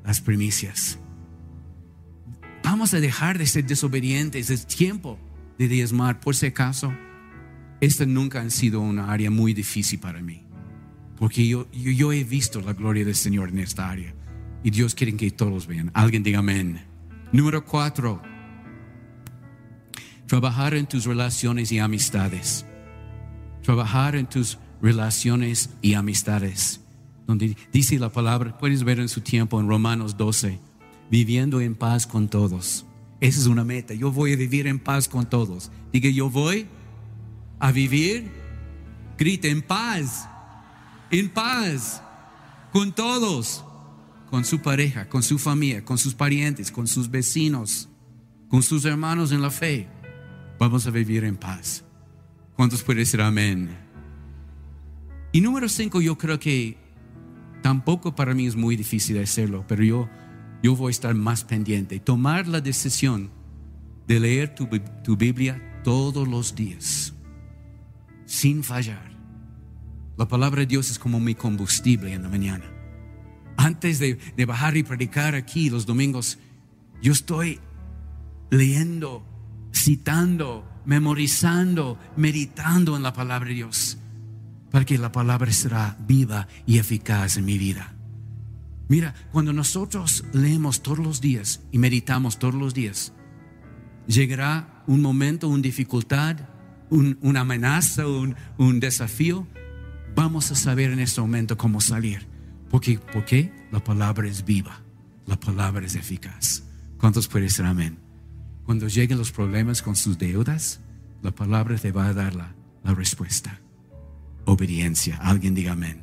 Las 0.07 0.23
primicias. 0.23 0.99
Vamos 2.65 2.95
a 2.95 3.01
dejar 3.01 3.37
de 3.37 3.45
ser 3.45 3.67
desobedientes. 3.67 4.49
Es 4.49 4.67
tiempo 4.67 5.19
de 5.59 5.69
diezmar. 5.69 6.19
Por 6.21 6.35
si 6.35 6.47
acaso, 6.47 6.95
esta 7.83 8.07
nunca 8.07 8.41
ha 8.41 8.49
sido 8.49 8.81
una 8.81 9.13
área 9.13 9.31
muy 9.31 9.53
difícil 9.53 9.99
para 9.99 10.23
mí. 10.23 10.47
Porque 11.19 11.47
yo, 11.47 11.71
yo 11.73 12.11
he 12.11 12.25
visto 12.25 12.63
la 12.63 12.73
gloria 12.73 13.05
del 13.05 13.17
Señor 13.17 13.51
en 13.51 13.59
esta 13.59 13.91
área. 13.91 14.15
Y 14.63 14.71
Dios 14.71 14.95
quiere 14.95 15.17
que 15.17 15.31
todos 15.31 15.67
vean. 15.67 15.91
Alguien 15.95 16.23
diga 16.23 16.41
amén. 16.41 16.85
Número 17.33 17.65
cuatro. 17.65 18.21
Trabajar 20.27 20.75
en 20.75 20.87
tus 20.87 21.05
relaciones 21.05 21.73
y 21.73 21.79
amistades. 21.79 22.67
Trabajar 23.63 24.17
en 24.17 24.27
tus 24.27 24.59
relaciones 24.81 25.71
y 25.83 25.95
amistades. 25.95 26.81
Donde 27.27 27.57
dice 27.73 27.99
la 27.99 28.11
palabra, 28.11 28.57
puedes 28.59 28.85
ver 28.85 29.01
en 29.01 29.09
su 29.09 29.21
tiempo 29.21 29.61
en 29.61 29.69
Romanos 29.69 30.17
12, 30.17 30.59
viviendo 31.11 31.61
en 31.61 31.75
paz 31.75 32.07
con 32.07 32.29
todos. 32.29 32.87
Esa 33.21 33.41
es 33.41 33.47
una 33.47 33.65
meta. 33.65 33.95
Yo 33.95 34.11
voy 34.13 34.33
a 34.33 34.37
vivir 34.37 34.67
en 34.67 34.79
paz 34.79 35.09
con 35.09 35.29
todos. 35.29 35.71
Diga, 35.93 36.09
yo 36.11 36.31
voy 36.31 36.67
a 37.59 37.73
vivir, 37.73 38.31
grite, 39.19 39.51
en 39.51 39.63
paz, 39.63 40.29
en 41.11 41.29
paz 41.29 42.03
con 42.73 42.93
todos, 42.93 43.65
con 44.31 44.45
su 44.45 44.61
pareja, 44.61 45.09
con 45.09 45.23
su 45.23 45.39
familia, 45.39 45.85
con 45.85 45.99
sus 45.99 46.15
parientes, 46.15 46.71
con 46.71 46.87
sus 46.87 47.11
vecinos, 47.11 47.89
con 48.49 48.63
sus 48.63 48.85
hermanos 48.85 49.33
en 49.33 49.43
la 49.43 49.51
fe. 49.51 49.89
Vamos 50.59 50.87
a 50.87 50.91
vivir 50.91 51.25
en 51.25 51.37
paz. 51.37 51.85
¿Cuántos 52.55 52.83
pueden 52.83 53.03
decir 53.03 53.21
amén? 53.21 53.71
Y 55.33 55.41
número 55.41 55.69
cinco, 55.69 56.01
yo 56.01 56.19
creo 56.19 56.39
que 56.39 56.77
tampoco 57.63 58.15
para 58.15 58.35
mí 58.35 58.47
es 58.47 58.57
muy 58.57 58.77
difícil 58.77 59.19
hacerlo, 59.23 59.65
pero 59.69 59.83
yo 59.83 60.09
yo 60.63 60.75
voy 60.75 60.89
a 60.89 60.91
estar 60.91 61.15
más 61.15 61.45
pendiente. 61.45 62.01
Tomar 62.01 62.49
la 62.49 62.61
decisión 62.61 63.31
de 64.07 64.21
leer 64.21 64.55
tu, 64.55 64.69
tu 65.05 65.17
Biblia 65.17 65.81
todos 65.85 66.27
los 66.27 66.55
días, 66.55 67.15
sin 68.27 68.65
fallar. 68.65 69.17
La 70.17 70.27
palabra 70.27 70.61
de 70.61 70.67
Dios 70.67 70.91
es 70.91 70.99
como 70.99 71.21
mi 71.21 71.35
combustible 71.35 72.13
en 72.13 72.23
la 72.23 72.29
mañana. 72.29 72.78
Antes 73.59 73.99
de, 73.99 74.15
de 74.15 74.47
bajar 74.47 74.79
y 74.79 74.83
predicar 74.83 75.35
aquí 75.35 75.69
los 75.69 75.85
domingos, 75.85 76.39
yo 77.03 77.13
estoy 77.13 77.61
leyendo, 78.51 79.27
citando, 79.75 80.67
memorizando, 80.87 81.99
meditando 82.17 82.97
en 82.97 83.03
la 83.03 83.13
palabra 83.13 83.49
de 83.49 83.57
Dios, 83.57 83.99
para 84.71 84.87
que 84.87 84.97
la 84.97 85.13
palabra 85.13 85.53
será 85.53 85.99
viva 86.07 86.49
y 86.65 86.79
eficaz 86.79 87.37
en 87.37 87.45
mi 87.45 87.59
vida. 87.59 87.95
Mira, 88.89 89.15
cuando 89.33 89.53
nosotros 89.53 90.25
leemos 90.33 90.83
todos 90.83 90.99
los 90.99 91.21
días 91.21 91.61
y 91.71 91.79
meditamos 91.79 92.39
todos 92.39 92.55
los 92.55 92.73
días, 92.73 93.13
llegará 94.07 94.83
un 94.87 95.03
momento, 95.03 95.49
una 95.49 95.63
dificultad, 95.63 96.37
una 96.91 97.41
amenaza, 97.41 98.07
un, 98.07 98.35
un, 98.57 98.81
desafío. 98.81 99.47
Vamos 100.15 100.51
a 100.51 100.55
saber 100.55 100.91
en 100.91 101.01
ese 101.01 101.21
momento 101.21 101.59
cómo 101.59 101.83
salir. 101.83 102.27
Porque, 102.71 102.99
porque 103.13 103.53
la 103.73 103.83
palabra 103.83 104.29
es 104.29 104.45
viva, 104.45 104.81
la 105.27 105.39
palabra 105.39 105.87
es 105.87 105.95
eficaz. 105.95 106.65
¿Cuántos 106.99 107.29
pueden 107.29 107.49
decir 107.49 107.65
amén? 107.65 107.99
Cuando 108.65 108.89
lleguen 108.89 109.19
los 109.19 109.33
problemas 109.33 109.83
con 109.83 109.97
sus 109.97 110.19
deudas, 110.19 110.81
la 111.23 111.31
palabra 111.31 111.77
te 111.77 111.93
va 111.93 112.07
a 112.07 112.15
dar 112.15 112.35
la, 112.35 112.55
la 112.85 112.95
respuesta. 112.95 113.61
Obediencia. 114.45 115.17
Alguien 115.17 115.55
diga 115.55 115.73
amén. 115.73 116.03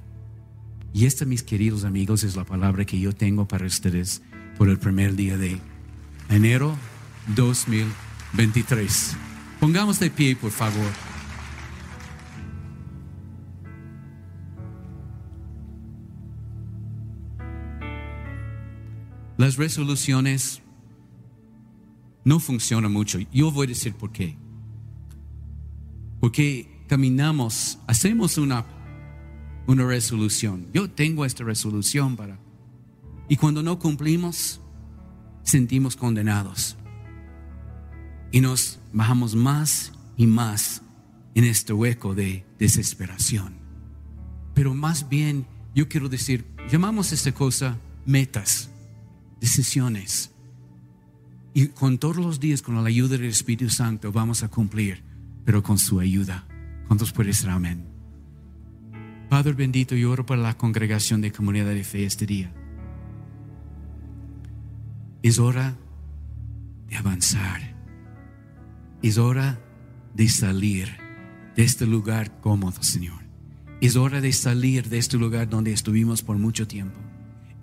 Y 0.93 1.05
esta, 1.05 1.25
mis 1.25 1.43
queridos 1.43 1.83
amigos, 1.83 2.23
es 2.23 2.35
la 2.35 2.45
palabra 2.45 2.85
que 2.85 2.99
yo 2.99 3.13
tengo 3.13 3.47
para 3.47 3.65
ustedes 3.65 4.21
por 4.57 4.69
el 4.69 4.79
primer 4.79 5.15
día 5.15 5.37
de 5.37 5.59
enero 6.29 6.75
2023. 7.35 9.15
Pongamos 9.59 9.99
de 9.99 10.09
pie, 10.09 10.35
por 10.35 10.51
favor. 10.51 11.14
Las 19.45 19.57
resoluciones 19.57 20.63
no 22.23 22.39
funcionan 22.39 22.91
mucho. 22.91 23.19
Yo 23.31 23.51
voy 23.51 23.67
a 23.67 23.69
decir 23.69 23.93
por 23.93 24.11
qué. 24.11 24.35
Porque 26.19 26.83
caminamos, 26.87 27.77
hacemos 27.85 28.39
una 28.39 28.65
una 29.67 29.85
resolución. 29.85 30.65
Yo 30.73 30.89
tengo 30.89 31.25
esta 31.25 31.43
resolución 31.43 32.15
para... 32.15 32.39
Y 33.29 33.35
cuando 33.35 33.61
no 33.61 33.77
cumplimos, 33.77 34.61
sentimos 35.43 35.95
condenados. 35.95 36.75
Y 38.31 38.41
nos 38.41 38.79
bajamos 38.93 39.35
más 39.35 39.91
y 40.17 40.25
más 40.25 40.81
en 41.35 41.43
este 41.43 41.71
hueco 41.71 42.15
de 42.15 42.47
desesperación. 42.57 43.59
Pero 44.55 44.73
más 44.73 45.07
bien, 45.07 45.45
yo 45.75 45.87
quiero 45.87 46.09
decir, 46.09 46.47
llamamos 46.67 47.11
esta 47.11 47.31
cosa 47.31 47.77
metas, 48.07 48.71
decisiones. 49.39 50.31
Y 51.53 51.67
con 51.67 51.97
todos 51.97 52.17
los 52.17 52.39
días, 52.39 52.61
con 52.61 52.75
la 52.75 52.87
ayuda 52.87 53.17
del 53.17 53.25
Espíritu 53.25 53.69
Santo, 53.69 54.11
vamos 54.11 54.43
a 54.43 54.49
cumplir, 54.49 55.03
pero 55.45 55.63
con 55.63 55.77
su 55.77 55.99
ayuda. 55.99 56.45
¿Cuántos 56.87 57.11
pueden 57.11 57.31
decir 57.31 57.49
amén? 57.49 57.85
Padre 59.29 59.53
bendito, 59.53 59.95
yo 59.95 60.11
oro 60.11 60.25
para 60.25 60.41
la 60.41 60.57
congregación 60.57 61.21
de 61.21 61.31
comunidad 61.31 61.73
de 61.73 61.83
fe 61.83 62.05
este 62.05 62.25
día. 62.25 62.53
Es 65.23 65.39
hora 65.39 65.75
de 66.87 66.95
avanzar. 66.97 67.75
Es 69.01 69.17
hora 69.17 69.59
de 70.13 70.29
salir 70.29 70.89
de 71.55 71.63
este 71.63 71.85
lugar 71.85 72.39
cómodo, 72.41 72.83
Señor. 72.83 73.23
Es 73.81 73.95
hora 73.95 74.21
de 74.21 74.31
salir 74.31 74.89
de 74.89 74.97
este 74.97 75.17
lugar 75.17 75.49
donde 75.49 75.71
estuvimos 75.71 76.21
por 76.21 76.37
mucho 76.37 76.67
tiempo. 76.67 76.99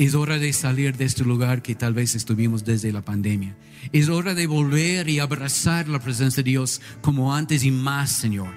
Es 0.03 0.17
hora 0.17 0.41
de 0.41 0.53
salir 0.53 0.97
de 0.97 1.05
este 1.05 1.23
lugar 1.23 1.63
que 1.63 1.77
tal 1.77 1.95
vez 1.95 2.17
estuvimos 2.17 2.65
desde 2.65 2.91
la 2.91 3.05
pandemia. 3.05 3.57
Es 3.93 4.09
hora 4.09 4.35
de 4.35 4.49
volver 4.49 5.09
y 5.09 5.21
abrazar 5.21 5.87
la 5.87 6.01
presencia 6.01 6.43
de 6.43 6.51
Dios 6.51 6.81
como 7.01 7.33
antes 7.37 7.63
y 7.63 7.71
más, 7.71 8.11
Señor. 8.11 8.53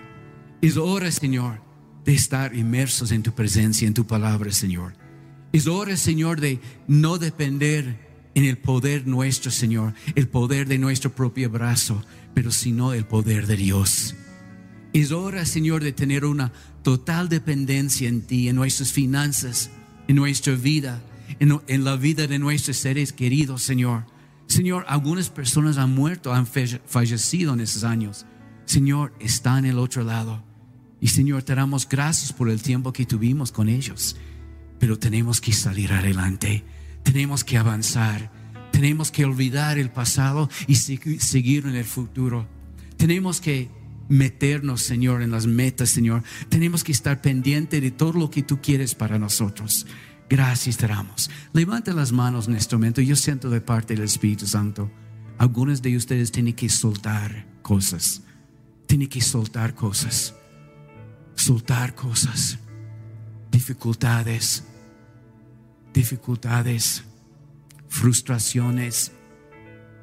Es 0.64 0.76
hora, 0.76 1.12
Señor, 1.12 1.62
de 2.04 2.16
estar 2.16 2.56
inmersos 2.56 3.12
en 3.12 3.22
tu 3.22 3.36
presencia, 3.36 3.88
en 3.88 3.94
tu 3.94 4.08
palabra, 4.08 4.52
Señor. 4.52 4.96
Es 5.54 5.68
hora, 5.68 5.96
Señor, 5.98 6.42
de 6.42 6.60
no 6.88 7.20
depender 7.20 8.00
en 8.34 8.46
el 8.46 8.58
poder 8.58 9.06
nuestro, 9.06 9.52
Señor, 9.52 9.94
el 10.16 10.28
poder 10.28 10.68
de 10.68 10.80
nuestro 10.80 11.14
propio 11.14 11.52
brazo, 11.52 12.04
pero 12.34 12.50
sino 12.50 12.92
el 12.92 13.06
poder 13.06 13.46
de 13.46 13.58
Dios. 13.58 14.16
Es 14.94 15.12
hora, 15.12 15.46
Señor, 15.46 15.84
de 15.84 15.92
tener 15.92 16.26
una 16.26 16.52
total 16.82 17.30
dependencia 17.30 18.10
en 18.10 18.24
ti, 18.24 18.50
en 18.50 18.56
nuestras 18.56 18.92
finanzas, 18.92 19.70
en 20.08 20.16
nuestra 20.16 20.56
vida, 20.56 21.04
en, 21.40 21.60
en 21.68 21.84
la 21.84 21.96
vida 21.96 22.28
de 22.28 22.40
nuestros 22.40 22.78
seres 22.78 23.14
queridos, 23.14 23.64
Señor. 23.64 24.06
Señor, 24.48 24.86
algunas 24.88 25.30
personas 25.30 25.78
han 25.78 25.94
muerto, 25.94 26.34
han 26.34 26.46
fallecido 26.46 27.54
en 27.54 27.62
esos 27.62 27.84
años. 27.84 28.26
Señor, 28.66 29.14
está 29.20 29.58
en 29.58 29.66
el 29.66 29.80
otro 29.80 30.04
lado. 30.04 30.44
Y 31.02 31.10
Señor, 31.10 31.44
te 31.44 31.56
damos 31.56 31.88
gracias 31.88 32.34
por 32.34 32.50
el 32.50 32.62
tiempo 32.62 32.94
que 32.94 33.06
tuvimos 33.06 33.52
con 33.52 33.70
ellos. 33.70 34.16
Pero 34.80 34.98
tenemos 34.98 35.42
que 35.42 35.54
salir 35.54 35.94
adelante. 35.94 36.64
Tenemos 37.04 37.44
que 37.44 37.58
avanzar. 37.58 38.32
Tenemos 38.72 39.12
que 39.12 39.26
olvidar 39.26 39.78
el 39.78 39.90
pasado 39.90 40.50
y 40.68 40.76
seguir 40.76 41.66
en 41.66 41.76
el 41.76 41.86
futuro. 41.86 42.48
Tenemos 42.98 43.40
que 43.40 43.70
meternos, 44.10 44.82
Señor, 44.82 45.22
en 45.22 45.32
las 45.32 45.48
metas, 45.48 45.90
Señor. 45.90 46.24
Tenemos 46.50 46.84
que 46.84 46.92
estar 46.92 47.22
pendiente 47.22 47.82
de 47.82 47.92
todo 47.92 48.14
lo 48.14 48.30
que 48.30 48.44
tú 48.44 48.62
quieres 48.62 48.96
para 48.96 49.18
nosotros. 49.18 49.88
Gracias 50.30 50.78
te 50.78 50.88
damos. 50.88 51.30
Levanta 51.54 51.94
las 51.94 52.12
manos 52.12 52.48
en 52.48 52.56
este 52.56 52.76
momento. 52.76 53.02
Yo 53.02 53.16
siento 53.16 53.50
de 53.50 53.62
parte 53.62 53.96
del 53.96 54.06
Espíritu 54.06 54.48
Santo. 54.48 54.92
Algunos 55.38 55.82
de 55.82 55.96
ustedes 55.96 56.32
tienen 56.32 56.56
que 56.56 56.70
soltar 56.70 57.48
cosas. 57.62 58.24
Tienen 58.88 59.08
que 59.08 59.22
soltar 59.22 59.76
cosas. 59.76 60.34
Soltar 61.36 61.94
cosas. 61.94 62.58
Dificultades. 63.52 64.64
Dificultades. 65.94 67.04
Frustraciones. 67.88 69.12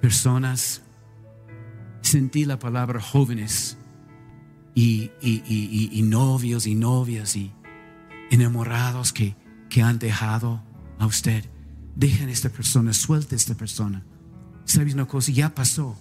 Personas. 0.01 0.83
Sentí 2.03 2.45
la 2.45 2.61
palabra 2.61 3.01
jóvenes. 3.01 3.77
Y, 4.75 5.11
y, 5.21 5.43
y, 5.47 5.91
y 5.93 6.03
novios 6.03 6.67
y 6.67 6.75
novias 6.75 7.37
y 7.37 7.53
enamorados 8.31 9.13
que 9.13 9.37
que 9.73 9.81
han 9.81 9.99
dejado 9.99 10.63
a 10.99 11.07
usted. 11.07 11.47
Dejen 11.97 12.29
a 12.29 12.33
esta 12.33 12.51
persona, 12.51 12.93
suelte 12.93 13.35
a 13.35 13.39
esta 13.39 13.55
persona. 13.55 14.05
¿Sabes 14.67 14.93
una 14.93 15.07
cosa? 15.07 15.33
Ya 15.33 15.55
pasó. 15.55 15.97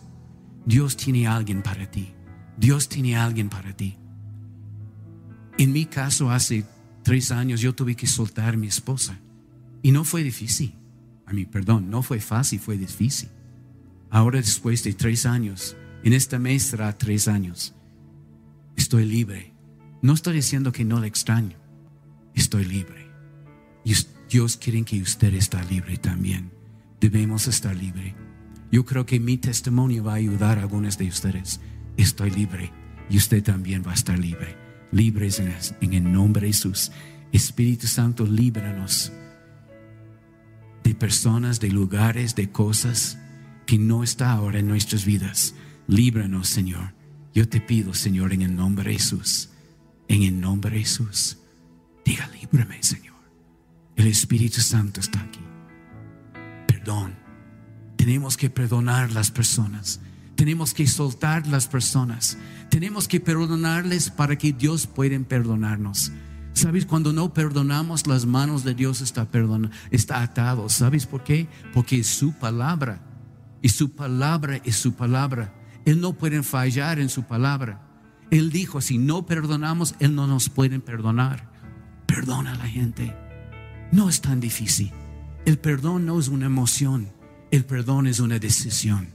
Dios 0.65 0.97
tiene 0.97 1.25
a 1.25 1.37
alguien 1.37 1.61
para 1.61 1.89
ti. 1.89 2.13
Dios 2.57 2.89
tiene 2.89 3.15
a 3.15 3.23
alguien 3.23 3.47
para 3.47 3.71
ti. 3.73 3.97
En 5.57 5.71
mi 5.71 5.85
caso, 5.85 6.31
hace 6.31 6.65
tres 7.01 7.31
años 7.31 7.61
yo 7.61 7.73
tuve 7.73 7.95
que 7.95 8.07
soltar 8.07 8.55
a 8.55 8.57
mi 8.57 8.67
esposa. 8.67 9.17
Y 9.81 9.93
no 9.93 10.03
fue 10.03 10.21
difícil. 10.21 10.75
A 11.25 11.31
mí, 11.31 11.45
perdón, 11.45 11.89
no 11.89 12.03
fue 12.03 12.19
fácil, 12.19 12.59
fue 12.59 12.77
difícil. 12.77 13.29
Ahora, 14.09 14.39
después 14.39 14.83
de 14.83 14.93
tres 14.93 15.25
años, 15.25 15.77
en 16.03 16.11
este 16.11 16.37
mes 16.39 16.63
será 16.63 16.97
tres 16.97 17.29
años, 17.29 17.73
estoy 18.75 19.05
libre. 19.05 19.53
No 20.01 20.11
estoy 20.11 20.33
diciendo 20.33 20.73
que 20.73 20.83
no 20.83 20.99
le 20.99 21.07
extraño. 21.07 21.55
Estoy 22.33 22.65
libre. 22.65 23.00
Dios 24.31 24.55
quiere 24.55 24.81
que 24.83 25.01
usted 25.01 25.33
esté 25.33 25.61
libre 25.65 25.97
también. 25.97 26.51
Debemos 27.01 27.47
estar 27.47 27.75
libre. 27.75 28.15
Yo 28.71 28.85
creo 28.85 29.05
que 29.05 29.19
mi 29.19 29.35
testimonio 29.35 30.05
va 30.05 30.13
a 30.13 30.23
ayudar 30.23 30.57
a 30.57 30.61
algunos 30.61 30.97
de 30.97 31.09
ustedes. 31.09 31.59
Estoy 31.97 32.31
libre 32.31 32.71
y 33.09 33.17
usted 33.17 33.43
también 33.43 33.83
va 33.85 33.91
a 33.91 33.95
estar 33.95 34.17
libre. 34.17 34.55
Libres 34.93 35.41
en, 35.81 35.93
el 35.93 36.09
nombre 36.09 36.47
de 36.47 36.53
Jesús. 36.53 36.93
Espíritu 37.33 37.87
Santo, 37.87 38.25
líbranos 38.25 39.11
de 40.85 40.95
personas, 40.95 41.59
de 41.59 41.69
lugares, 41.69 42.33
de 42.33 42.49
cosas 42.49 43.17
que 43.65 43.77
no 43.77 44.01
está 44.01 44.31
ahora 44.31 44.59
en 44.59 44.67
nuestras 44.69 45.03
vidas. 45.03 45.55
Líbranos, 45.87 46.47
Señor. 46.47 46.93
Yo 47.33 47.49
te 47.49 47.59
pido, 47.59 47.93
Señor, 47.93 48.31
en 48.31 48.43
el 48.43 48.55
nombre 48.55 48.91
de 48.91 48.97
Jesús. 48.97 49.49
En 50.07 50.23
el 50.23 50.39
nombre 50.39 50.71
de 50.71 50.79
Jesús. 50.79 51.37
Diga, 52.05 52.29
líbrame, 52.39 52.81
Señor. 52.81 53.10
El 53.95 54.07
Espíritu 54.07 54.61
Santo 54.61 54.99
está 54.99 55.21
aquí. 55.21 55.41
Perdón. 56.67 57.21
Tenemos 57.95 58.35
que 58.35 58.49
perdonar 58.49 59.11
las 59.11 59.29
personas. 59.29 59.99
Tenemos 60.35 60.73
que 60.73 60.87
soltar 60.87 61.45
las 61.45 61.67
personas. 61.67 62.35
Tenemos 62.69 63.07
que 63.07 63.19
perdonarles 63.19 64.09
para 64.09 64.35
que 64.37 64.53
Dios 64.53 64.87
pueda 64.87 65.19
perdonarnos. 65.19 66.11
¿Sabes? 66.53 66.87
Cuando 66.87 67.13
no 67.13 67.31
perdonamos, 67.31 68.07
las 68.07 68.25
manos 68.25 68.63
de 68.63 68.73
Dios 68.73 69.01
está, 69.01 69.27
está 69.91 70.21
atado. 70.23 70.67
¿Sabes 70.67 71.05
por 71.05 71.23
qué? 71.23 71.47
Porque 71.75 71.99
es 71.99 72.07
su 72.07 72.33
palabra. 72.33 73.03
Y 73.61 73.69
su 73.69 73.91
palabra 73.91 74.59
es 74.63 74.77
su 74.77 74.93
palabra. 74.93 75.53
Él 75.85 76.01
no 76.01 76.13
puede 76.13 76.41
fallar 76.41 76.99
en 76.99 77.09
su 77.09 77.23
palabra. 77.23 77.87
Él 78.31 78.51
dijo, 78.51 78.81
si 78.81 78.97
no 78.97 79.27
perdonamos, 79.27 79.93
Él 79.99 80.15
no 80.15 80.25
nos 80.25 80.49
puede 80.49 80.79
perdonar. 80.79 81.51
Perdona 82.07 82.53
a 82.53 82.55
la 82.55 82.67
gente. 82.67 83.15
No 83.91 84.09
es 84.09 84.21
tan 84.21 84.39
difícil. 84.39 84.91
El 85.45 85.57
perdón 85.57 86.05
no 86.05 86.19
es 86.19 86.27
una 86.27 86.45
emoción, 86.45 87.11
el 87.51 87.65
perdón 87.65 88.07
es 88.07 88.19
una 88.19 88.39
decisión. 88.39 89.09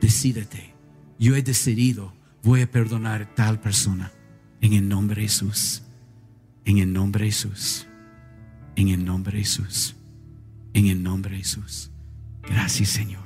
Decídete. 0.00 0.74
Yo 1.18 1.34
he 1.34 1.42
decidido, 1.42 2.12
voy 2.42 2.62
a 2.62 2.70
perdonar 2.70 3.22
a 3.22 3.34
tal 3.34 3.60
persona 3.60 4.12
en 4.60 4.72
el 4.72 4.88
nombre 4.88 5.22
de 5.22 5.28
Jesús. 5.28 5.82
En 6.64 6.78
el 6.78 6.92
nombre 6.92 7.24
de 7.24 7.30
Jesús. 7.30 7.86
En 8.74 8.88
el 8.88 9.04
nombre 9.04 9.38
de 9.38 9.44
Jesús. 9.44 9.94
En 10.74 10.86
el 10.86 11.02
nombre 11.02 11.36
de 11.36 11.42
Jesús. 11.42 11.90
Gracias, 12.42 12.90
Señor. 12.90 13.24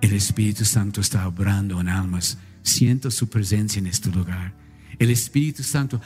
El 0.00 0.12
Espíritu 0.12 0.64
Santo 0.64 1.00
está 1.00 1.26
obrando 1.28 1.80
en 1.80 1.88
almas. 1.88 2.36
Siento 2.62 3.10
su 3.10 3.28
presencia 3.28 3.78
en 3.78 3.86
este 3.86 4.10
lugar. 4.10 4.54
El 4.98 5.10
Espíritu 5.10 5.62
Santo 5.62 6.00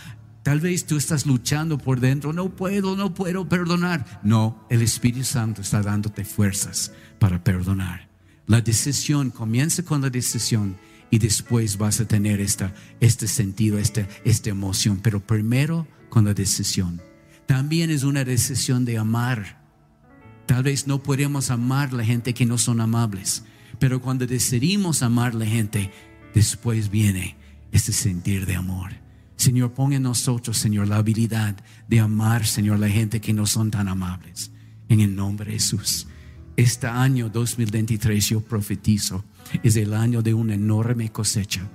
Tal 0.47 0.61
vez 0.61 0.86
tú 0.86 0.97
estás 0.97 1.26
luchando 1.26 1.76
por 1.76 1.99
dentro, 1.99 2.32
no 2.32 2.51
puedo, 2.51 2.94
no 2.94 3.12
puedo 3.12 3.49
perdonar. 3.49 4.20
No, 4.22 4.64
el 4.70 4.80
Espíritu 4.80 5.24
Santo 5.24 5.62
está 5.62 5.82
dándote 5.82 6.24
fuerzas 6.24 6.92
para 7.18 7.42
perdonar. 7.42 8.09
La 8.47 8.61
decisión 8.61 9.30
comienza 9.30 9.82
con 9.82 10.03
la 10.03 10.09
decisión 10.09 10.76
y 11.11 11.18
después 11.18 11.78
vas 11.78 11.99
a 11.99 12.07
tener 12.07 12.40
esta, 12.40 12.72
este 13.01 13.26
sentido, 13.26 13.76
esta, 13.76 14.07
esta 14.24 14.51
emoción, 14.51 15.01
pero 15.03 15.18
primero 15.18 15.88
con 16.11 16.24
la 16.24 16.32
decisión. 16.32 17.03
También 17.47 17.90
es 17.90 18.05
una 18.05 18.22
decisión 18.22 18.84
de 18.84 18.99
amar. 18.99 19.61
Tal 20.47 20.62
vez 20.62 20.86
no 20.86 21.03
podemos 21.03 21.51
amar 21.51 21.88
a 21.88 21.97
la 21.97 22.05
gente 22.05 22.34
que 22.34 22.47
no 22.47 22.57
son 22.57 22.80
amables, 22.80 23.42
pero 23.80 24.01
cuando 24.01 24.28
decidimos 24.28 25.03
amar 25.03 25.34
la 25.34 25.47
gente, 25.47 25.90
después 26.36 26.88
viene 26.88 27.34
este 27.72 27.90
sentir 27.90 28.47
de 28.47 28.55
amor. 28.55 29.05
Señor, 29.37 29.72
pon 29.72 29.93
en 29.93 30.03
nosotros, 30.03 30.57
Señor, 30.57 30.89
la 30.89 30.97
habilidad 30.97 31.57
de 31.89 32.01
amar, 32.01 32.47
Señor, 32.47 32.78
la 32.78 32.89
gente 32.89 33.20
que 33.20 33.32
no 33.32 33.47
son 33.47 33.70
tan 33.70 33.89
amables. 33.89 34.51
En 34.89 35.01
el 35.01 35.14
nombre 35.14 35.53
de 35.53 35.59
Jesús. 35.59 36.07
Este 36.57 36.87
año 36.87 37.28
2023 37.28 38.30
yo 38.30 38.41
profetizo, 38.41 39.24
es 39.62 39.76
el 39.76 39.93
año 39.93 40.22
de 40.22 40.32
una 40.32 40.55
enorme 40.55 41.12
cosecha. 41.12 41.68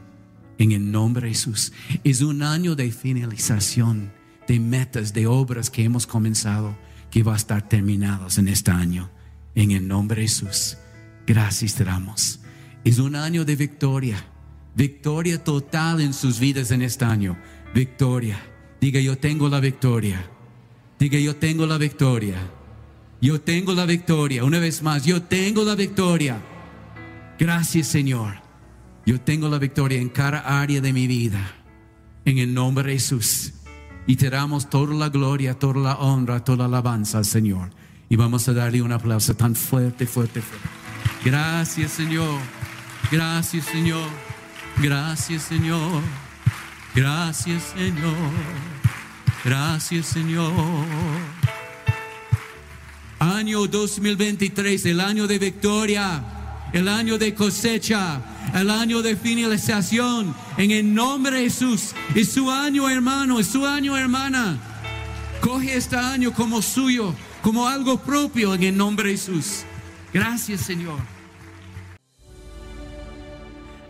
En 0.58 0.72
el 0.72 0.92
nombre 0.92 1.28
de 1.28 1.34
Jesús. 1.34 1.72
Es 2.04 2.22
un 2.22 2.42
año 2.42 2.76
de 2.76 2.92
finalización 2.92 4.12
de 4.48 4.60
metas, 4.60 5.14
de 5.14 5.28
obras 5.28 5.70
que 5.70 5.84
hemos 5.84 6.08
comenzado, 6.08 6.76
que 7.10 7.24
va 7.24 7.34
a 7.34 7.38
estar 7.38 7.68
terminadas 7.68 8.38
en 8.38 8.48
este 8.48 8.72
año. 8.72 9.10
En 9.54 9.72
el 9.72 9.88
nombre 9.88 10.22
de 10.22 10.28
Jesús. 10.28 10.78
Gracias 11.28 11.76
te 11.76 11.84
damos. 11.84 12.40
Es 12.84 12.98
un 12.98 13.16
año 13.16 13.46
de 13.46 13.56
victoria 13.56 14.31
Victoria 14.76 15.44
total 15.44 16.02
en 16.02 16.14
sus 16.14 16.40
vidas 16.40 16.72
en 16.72 16.82
este 16.82 17.06
año. 17.06 17.38
Victoria. 17.74 18.40
Diga 18.80 19.00
yo 19.00 19.18
tengo 19.18 19.50
la 19.50 19.60
victoria. 19.60 20.26
Diga 20.98 21.20
yo 21.20 21.36
tengo 21.36 21.66
la 21.66 21.78
victoria. 21.78 22.38
Yo 23.22 23.40
tengo 23.42 23.74
la 23.74 23.86
victoria. 23.86 24.44
Una 24.44 24.60
vez 24.60 24.82
más, 24.82 25.06
yo 25.06 25.22
tengo 25.22 25.64
la 25.64 25.76
victoria. 25.76 26.42
Gracias 27.38 27.88
Señor. 27.88 28.36
Yo 29.06 29.20
tengo 29.20 29.50
la 29.50 29.60
victoria 29.60 30.00
en 30.00 30.10
cada 30.10 30.62
área 30.62 30.82
de 30.82 30.94
mi 30.94 31.08
vida. 31.08 31.56
En 32.26 32.38
el 32.38 32.54
nombre 32.54 32.86
de 32.86 32.94
Jesús. 32.94 33.54
Y 34.08 34.16
te 34.16 34.30
damos 34.30 34.70
toda 34.70 34.96
la 34.96 35.10
gloria, 35.10 35.58
toda 35.60 35.80
la 35.80 35.96
honra, 35.96 36.44
toda 36.44 36.60
la 36.60 36.66
alabanza 36.66 37.18
al 37.18 37.26
Señor. 37.26 37.70
Y 38.10 38.16
vamos 38.16 38.48
a 38.48 38.54
darle 38.54 38.82
un 38.82 38.92
aplauso 38.92 39.36
tan 39.36 39.56
fuerte, 39.56 40.06
fuerte, 40.06 40.42
fuerte. 40.42 40.68
Gracias 41.24 41.92
Señor. 41.92 42.40
Gracias 43.12 43.66
Señor. 43.66 44.31
Gracias 44.82 45.44
Señor. 45.44 46.02
Gracias 46.96 47.74
Señor. 47.78 48.32
Gracias 49.46 50.08
Señor. 50.08 50.52
Año 53.20 53.68
2023, 53.68 54.86
el 54.88 55.00
año 55.00 55.28
de 55.28 55.38
victoria, 55.38 56.24
el 56.74 56.88
año 56.88 57.20
de 57.20 57.36
cosecha, 57.36 58.22
el 58.56 58.72
año 58.72 59.04
de 59.04 59.16
finalización. 59.16 60.34
En 60.58 60.72
el 60.72 60.92
nombre 60.92 61.38
de 61.38 61.44
Jesús. 61.44 61.94
Es 62.16 62.32
su 62.32 62.50
año, 62.50 62.90
hermano, 62.90 63.40
es 63.40 63.48
su 63.48 63.64
año, 63.64 63.96
hermana. 63.96 64.58
Coge 65.42 65.78
este 65.78 65.96
año 65.96 66.34
como 66.34 66.64
suyo, 66.64 67.14
como 67.44 67.68
algo 67.68 68.00
propio 68.00 68.56
en 68.56 68.64
el 68.64 68.76
nombre 68.76 69.10
de 69.10 69.18
Jesús. 69.18 69.64
Gracias, 70.12 70.62
Señor. 70.62 71.21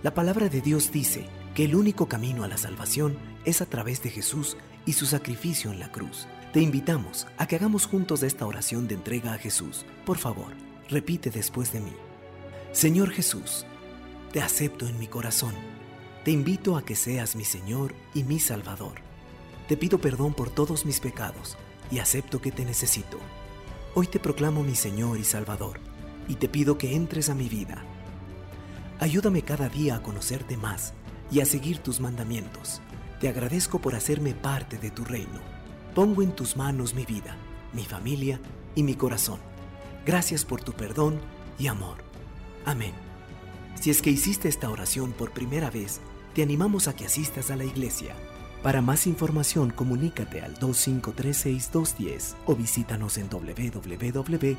La 0.04 0.16
palabra 0.16 0.50
de 0.50 0.62
Dios 0.62 0.92
dice 0.92 1.28
que 1.54 1.66
el 1.66 1.76
único 1.76 2.08
camino 2.08 2.44
a 2.44 2.48
la 2.48 2.58
salvación 2.58 3.20
es 3.46 3.62
a 3.62 3.68
través 3.68 4.02
de 4.02 4.10
Jesús 4.10 4.58
y 4.84 4.94
su 4.94 5.06
sacrificio 5.06 5.72
en 5.72 5.80
la 5.80 5.92
cruz. 5.92 6.28
Te 6.54 6.60
invitamos 6.60 7.28
a 7.38 7.46
que 7.46 7.56
hagamos 7.56 7.86
juntos 7.86 8.24
esta 8.24 8.48
oración 8.48 8.88
de 8.88 8.96
entrega 8.96 9.34
a 9.34 9.38
Jesús. 9.38 9.86
Por 10.04 10.18
favor, 10.18 10.54
repite 10.90 11.30
después 11.30 11.72
de 11.72 11.82
mí. 11.82 11.94
Señor 12.72 13.12
Jesús, 13.12 13.68
te 14.32 14.42
acepto 14.42 14.88
en 14.88 14.98
mi 14.98 15.06
corazón. 15.06 15.54
Te 16.26 16.32
invito 16.32 16.78
a 16.78 16.84
que 16.84 16.96
seas 16.96 17.36
mi 17.36 17.46
Señor 17.46 17.94
y 18.16 18.24
mi 18.24 18.40
Salvador. 18.40 18.96
Te 19.68 19.78
pido 19.78 20.02
perdón 20.02 20.34
por 20.34 20.50
todos 20.50 20.84
mis 20.84 21.00
pecados 21.00 21.60
y 21.92 22.00
acepto 22.00 22.42
que 22.42 22.52
te 22.52 22.66
necesito. 22.66 23.20
Hoy 23.94 24.08
te 24.08 24.20
proclamo 24.20 24.64
mi 24.64 24.76
Señor 24.76 25.20
y 25.20 25.24
Salvador 25.24 25.80
y 26.28 26.36
te 26.36 26.50
pido 26.50 26.80
que 26.80 26.96
entres 26.96 27.30
a 27.30 27.36
mi 27.36 27.48
vida. 27.48 27.86
Ayúdame 29.02 29.42
cada 29.42 29.68
día 29.68 29.96
a 29.96 30.04
conocerte 30.04 30.56
más 30.58 30.94
y 31.32 31.40
a 31.40 31.46
seguir 31.46 31.80
tus 31.80 32.00
mandamientos. 32.00 32.84
Te 33.20 33.30
agradezco 33.30 33.82
por 33.82 33.96
hacerme 33.96 34.36
parte 34.36 34.78
de 34.78 34.92
tu 34.92 35.04
reino. 35.04 35.42
Pongo 35.96 36.22
en 36.22 36.36
tus 36.36 36.56
manos 36.56 36.94
mi 36.94 37.04
vida, 37.04 37.36
mi 37.74 37.84
familia 37.84 38.40
y 38.76 38.84
mi 38.84 38.94
corazón. 38.94 39.40
Gracias 40.06 40.46
por 40.46 40.62
tu 40.62 40.74
perdón 40.74 41.20
y 41.58 41.66
amor. 41.66 41.98
Amén. 42.64 42.94
Si 43.74 43.90
es 43.90 44.04
que 44.04 44.12
hiciste 44.12 44.48
esta 44.48 44.70
oración 44.70 45.14
por 45.14 45.32
primera 45.32 45.72
vez, 45.72 46.00
te 46.36 46.44
animamos 46.44 46.88
a 46.88 46.96
que 46.96 47.08
asistas 47.08 47.50
a 47.50 47.56
la 47.56 47.66
iglesia. 47.66 48.14
Para 48.62 48.84
más 48.84 49.08
información, 49.08 49.72
comunícate 49.72 50.42
al 50.42 50.60
2536-210 50.60 52.36
o 52.46 52.56
visítanos 52.56 53.18
en 53.18 53.28
www.cdf.net. 53.32 54.52